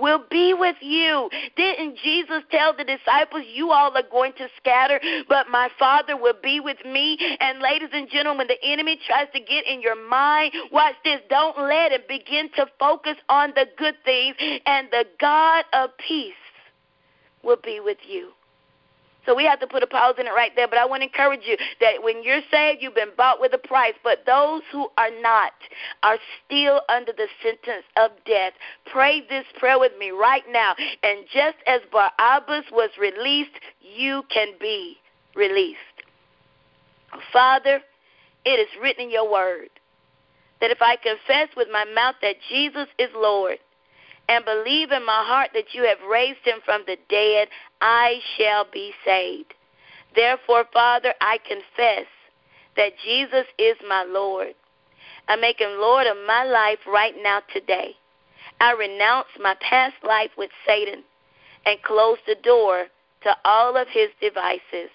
will 0.00 0.24
be 0.30 0.54
with 0.54 0.76
you. 0.80 1.28
Didn't 1.56 1.98
Jesus 2.02 2.42
tell 2.50 2.74
the 2.76 2.84
disciples, 2.84 3.42
You 3.52 3.70
all 3.70 3.96
are 3.96 4.02
going 4.10 4.32
to 4.34 4.48
scatter, 4.56 5.00
but 5.28 5.48
my 5.48 5.68
Father 5.78 6.16
will 6.16 6.34
be 6.42 6.60
with 6.60 6.78
me? 6.84 7.18
And, 7.40 7.60
ladies 7.60 7.90
and 7.92 8.08
gentlemen, 8.10 8.46
the 8.48 8.58
enemy 8.62 8.98
tries 9.06 9.28
to 9.34 9.40
get 9.40 9.66
in 9.66 9.80
your 9.80 9.96
mind, 10.08 10.52
watch 10.72 10.94
this, 11.04 11.20
don't 11.28 11.58
let 11.58 11.92
him 11.92 12.02
begin 12.08 12.50
to 12.56 12.66
focus 12.78 13.16
on 13.28 13.52
the 13.54 13.66
good 13.76 13.94
things, 14.04 14.36
and 14.66 14.88
the 14.90 15.04
God 15.20 15.64
of 15.72 15.90
peace 15.98 16.34
will 17.42 17.58
be 17.62 17.80
with 17.80 17.98
you. 18.08 18.30
So 19.30 19.36
we 19.36 19.44
have 19.44 19.60
to 19.60 19.66
put 19.68 19.84
a 19.84 19.86
pause 19.86 20.16
in 20.18 20.26
it 20.26 20.30
right 20.30 20.50
there. 20.56 20.66
But 20.66 20.78
I 20.78 20.84
want 20.84 21.02
to 21.02 21.06
encourage 21.06 21.42
you 21.44 21.56
that 21.80 22.02
when 22.02 22.24
you're 22.24 22.40
saved, 22.50 22.82
you've 22.82 22.96
been 22.96 23.12
bought 23.16 23.40
with 23.40 23.52
a 23.54 23.58
price. 23.58 23.94
But 24.02 24.26
those 24.26 24.62
who 24.72 24.88
are 24.98 25.10
not 25.22 25.52
are 26.02 26.18
still 26.44 26.80
under 26.88 27.12
the 27.12 27.28
sentence 27.40 27.84
of 27.96 28.10
death. 28.26 28.54
Pray 28.90 29.20
this 29.28 29.44
prayer 29.56 29.78
with 29.78 29.92
me 30.00 30.10
right 30.10 30.42
now. 30.50 30.74
And 31.04 31.26
just 31.32 31.58
as 31.68 31.80
Barabbas 31.92 32.72
was 32.72 32.90
released, 32.98 33.52
you 33.80 34.24
can 34.34 34.48
be 34.60 34.96
released. 35.36 35.78
Father, 37.32 37.80
it 38.44 38.58
is 38.58 38.68
written 38.82 39.04
in 39.04 39.10
your 39.12 39.30
word 39.30 39.70
that 40.60 40.72
if 40.72 40.82
I 40.82 40.96
confess 40.96 41.54
with 41.56 41.68
my 41.70 41.84
mouth 41.94 42.16
that 42.20 42.34
Jesus 42.48 42.88
is 42.98 43.10
Lord 43.14 43.58
and 44.30 44.44
believe 44.44 44.92
in 44.92 45.04
my 45.04 45.24
heart 45.26 45.50
that 45.54 45.74
you 45.74 45.82
have 45.82 45.98
raised 46.08 46.38
him 46.44 46.60
from 46.64 46.84
the 46.86 46.96
dead, 47.08 47.48
I 47.80 48.20
shall 48.38 48.64
be 48.72 48.92
saved. 49.04 49.52
Therefore, 50.14 50.66
Father, 50.72 51.12
I 51.20 51.38
confess 51.38 52.06
that 52.76 52.92
Jesus 53.04 53.46
is 53.58 53.76
my 53.88 54.04
Lord. 54.04 54.54
I 55.26 55.34
make 55.34 55.58
him 55.60 55.80
Lord 55.80 56.06
of 56.06 56.16
my 56.28 56.44
life 56.44 56.78
right 56.86 57.14
now 57.20 57.40
today. 57.52 57.96
I 58.60 58.72
renounce 58.72 59.26
my 59.40 59.56
past 59.60 59.96
life 60.06 60.30
with 60.38 60.50
Satan 60.64 61.02
and 61.66 61.82
close 61.82 62.18
the 62.28 62.36
door 62.44 62.86
to 63.24 63.36
all 63.44 63.76
of 63.76 63.88
his 63.88 64.10
devices. 64.20 64.90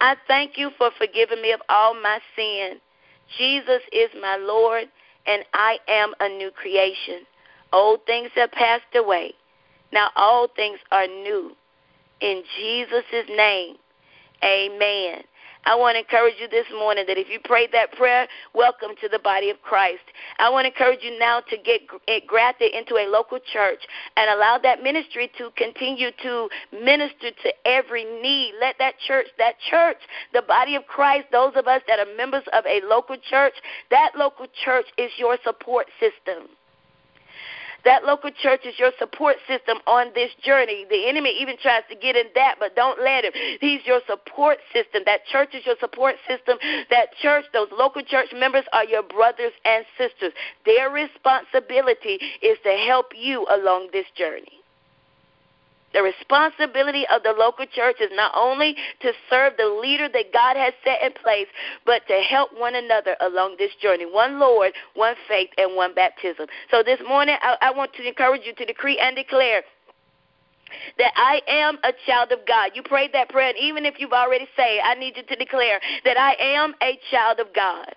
I 0.00 0.16
thank 0.26 0.58
you 0.58 0.70
for 0.76 0.90
forgiving 0.98 1.40
me 1.40 1.52
of 1.52 1.60
all 1.68 1.94
my 1.94 2.18
sin. 2.34 2.80
Jesus 3.38 3.82
is 3.92 4.10
my 4.20 4.36
Lord, 4.36 4.84
and 5.26 5.44
I 5.54 5.78
am 5.86 6.14
a 6.18 6.28
new 6.28 6.50
creation. 6.50 7.26
Old 7.72 8.00
things 8.06 8.30
have 8.34 8.52
passed 8.52 8.94
away. 8.94 9.32
Now 9.92 10.08
all 10.16 10.48
things 10.54 10.78
are 10.90 11.06
new. 11.06 11.52
In 12.20 12.42
Jesus' 12.56 13.28
name, 13.28 13.76
amen. 14.44 15.22
I 15.64 15.76
want 15.76 15.94
to 15.94 16.00
encourage 16.00 16.34
you 16.40 16.48
this 16.48 16.66
morning 16.76 17.04
that 17.06 17.18
if 17.18 17.28
you 17.30 17.38
prayed 17.44 17.70
that 17.72 17.92
prayer, 17.92 18.26
welcome 18.52 18.90
to 19.00 19.08
the 19.08 19.20
body 19.20 19.48
of 19.48 19.62
Christ. 19.62 20.02
I 20.38 20.50
want 20.50 20.64
to 20.64 20.72
encourage 20.72 21.00
you 21.02 21.16
now 21.20 21.40
to 21.40 21.56
get 21.56 21.82
eh, 22.08 22.18
grafted 22.26 22.74
into 22.74 22.96
a 22.96 23.06
local 23.06 23.38
church 23.52 23.78
and 24.16 24.28
allow 24.30 24.58
that 24.58 24.82
ministry 24.82 25.30
to 25.38 25.50
continue 25.56 26.10
to 26.22 26.48
minister 26.72 27.30
to 27.30 27.52
every 27.64 28.04
need. 28.04 28.54
Let 28.60 28.74
that 28.80 28.94
church, 29.06 29.26
that 29.38 29.54
church, 29.70 29.98
the 30.32 30.42
body 30.42 30.74
of 30.74 30.84
Christ, 30.86 31.26
those 31.30 31.52
of 31.54 31.68
us 31.68 31.82
that 31.86 32.00
are 32.00 32.16
members 32.16 32.44
of 32.52 32.66
a 32.66 32.80
local 32.84 33.16
church, 33.30 33.54
that 33.90 34.12
local 34.16 34.46
church 34.64 34.86
is 34.98 35.12
your 35.16 35.38
support 35.44 35.86
system. 36.00 36.48
That 37.84 38.04
local 38.04 38.30
church 38.30 38.60
is 38.64 38.78
your 38.78 38.92
support 38.98 39.36
system 39.48 39.78
on 39.86 40.08
this 40.14 40.30
journey. 40.42 40.86
The 40.88 41.08
enemy 41.08 41.34
even 41.40 41.56
tries 41.60 41.82
to 41.90 41.96
get 41.96 42.16
in 42.16 42.26
that, 42.34 42.56
but 42.58 42.76
don't 42.76 43.02
let 43.02 43.24
him. 43.24 43.32
He's 43.60 43.80
your 43.84 44.00
support 44.08 44.58
system. 44.72 45.02
That 45.06 45.26
church 45.26 45.54
is 45.54 45.66
your 45.66 45.76
support 45.80 46.16
system. 46.28 46.58
That 46.90 47.08
church, 47.20 47.44
those 47.52 47.68
local 47.72 48.02
church 48.02 48.28
members 48.34 48.64
are 48.72 48.84
your 48.84 49.02
brothers 49.02 49.52
and 49.64 49.84
sisters. 49.98 50.32
Their 50.64 50.90
responsibility 50.90 52.18
is 52.40 52.58
to 52.64 52.72
help 52.86 53.12
you 53.16 53.46
along 53.50 53.88
this 53.92 54.06
journey. 54.16 54.61
The 55.92 56.02
responsibility 56.02 57.06
of 57.08 57.22
the 57.22 57.32
local 57.32 57.66
church 57.66 57.96
is 58.00 58.10
not 58.12 58.32
only 58.34 58.76
to 59.00 59.12
serve 59.28 59.54
the 59.56 59.66
leader 59.66 60.08
that 60.08 60.32
God 60.32 60.56
has 60.56 60.72
set 60.84 61.02
in 61.02 61.12
place, 61.22 61.48
but 61.84 62.06
to 62.08 62.20
help 62.28 62.50
one 62.56 62.74
another 62.74 63.16
along 63.20 63.56
this 63.58 63.72
journey. 63.80 64.06
One 64.06 64.38
Lord, 64.38 64.72
one 64.94 65.14
faith, 65.28 65.50
and 65.58 65.76
one 65.76 65.94
baptism. 65.94 66.46
So 66.70 66.82
this 66.82 67.00
morning, 67.06 67.36
I, 67.40 67.56
I 67.60 67.70
want 67.70 67.92
to 67.94 68.06
encourage 68.06 68.42
you 68.44 68.54
to 68.54 68.64
decree 68.64 68.98
and 68.98 69.14
declare 69.14 69.62
that 70.98 71.12
I 71.16 71.42
am 71.48 71.78
a 71.84 71.92
child 72.06 72.32
of 72.32 72.40
God. 72.46 72.70
You 72.74 72.82
prayed 72.82 73.12
that 73.12 73.28
prayer, 73.28 73.48
and 73.48 73.58
even 73.58 73.84
if 73.84 73.94
you've 73.98 74.12
already 74.12 74.48
said, 74.56 74.80
I 74.84 74.94
need 74.94 75.16
you 75.16 75.22
to 75.22 75.36
declare 75.36 75.80
that 76.04 76.18
I 76.18 76.34
am 76.40 76.74
a 76.82 76.98
child 77.10 77.40
of 77.40 77.48
God. 77.54 77.94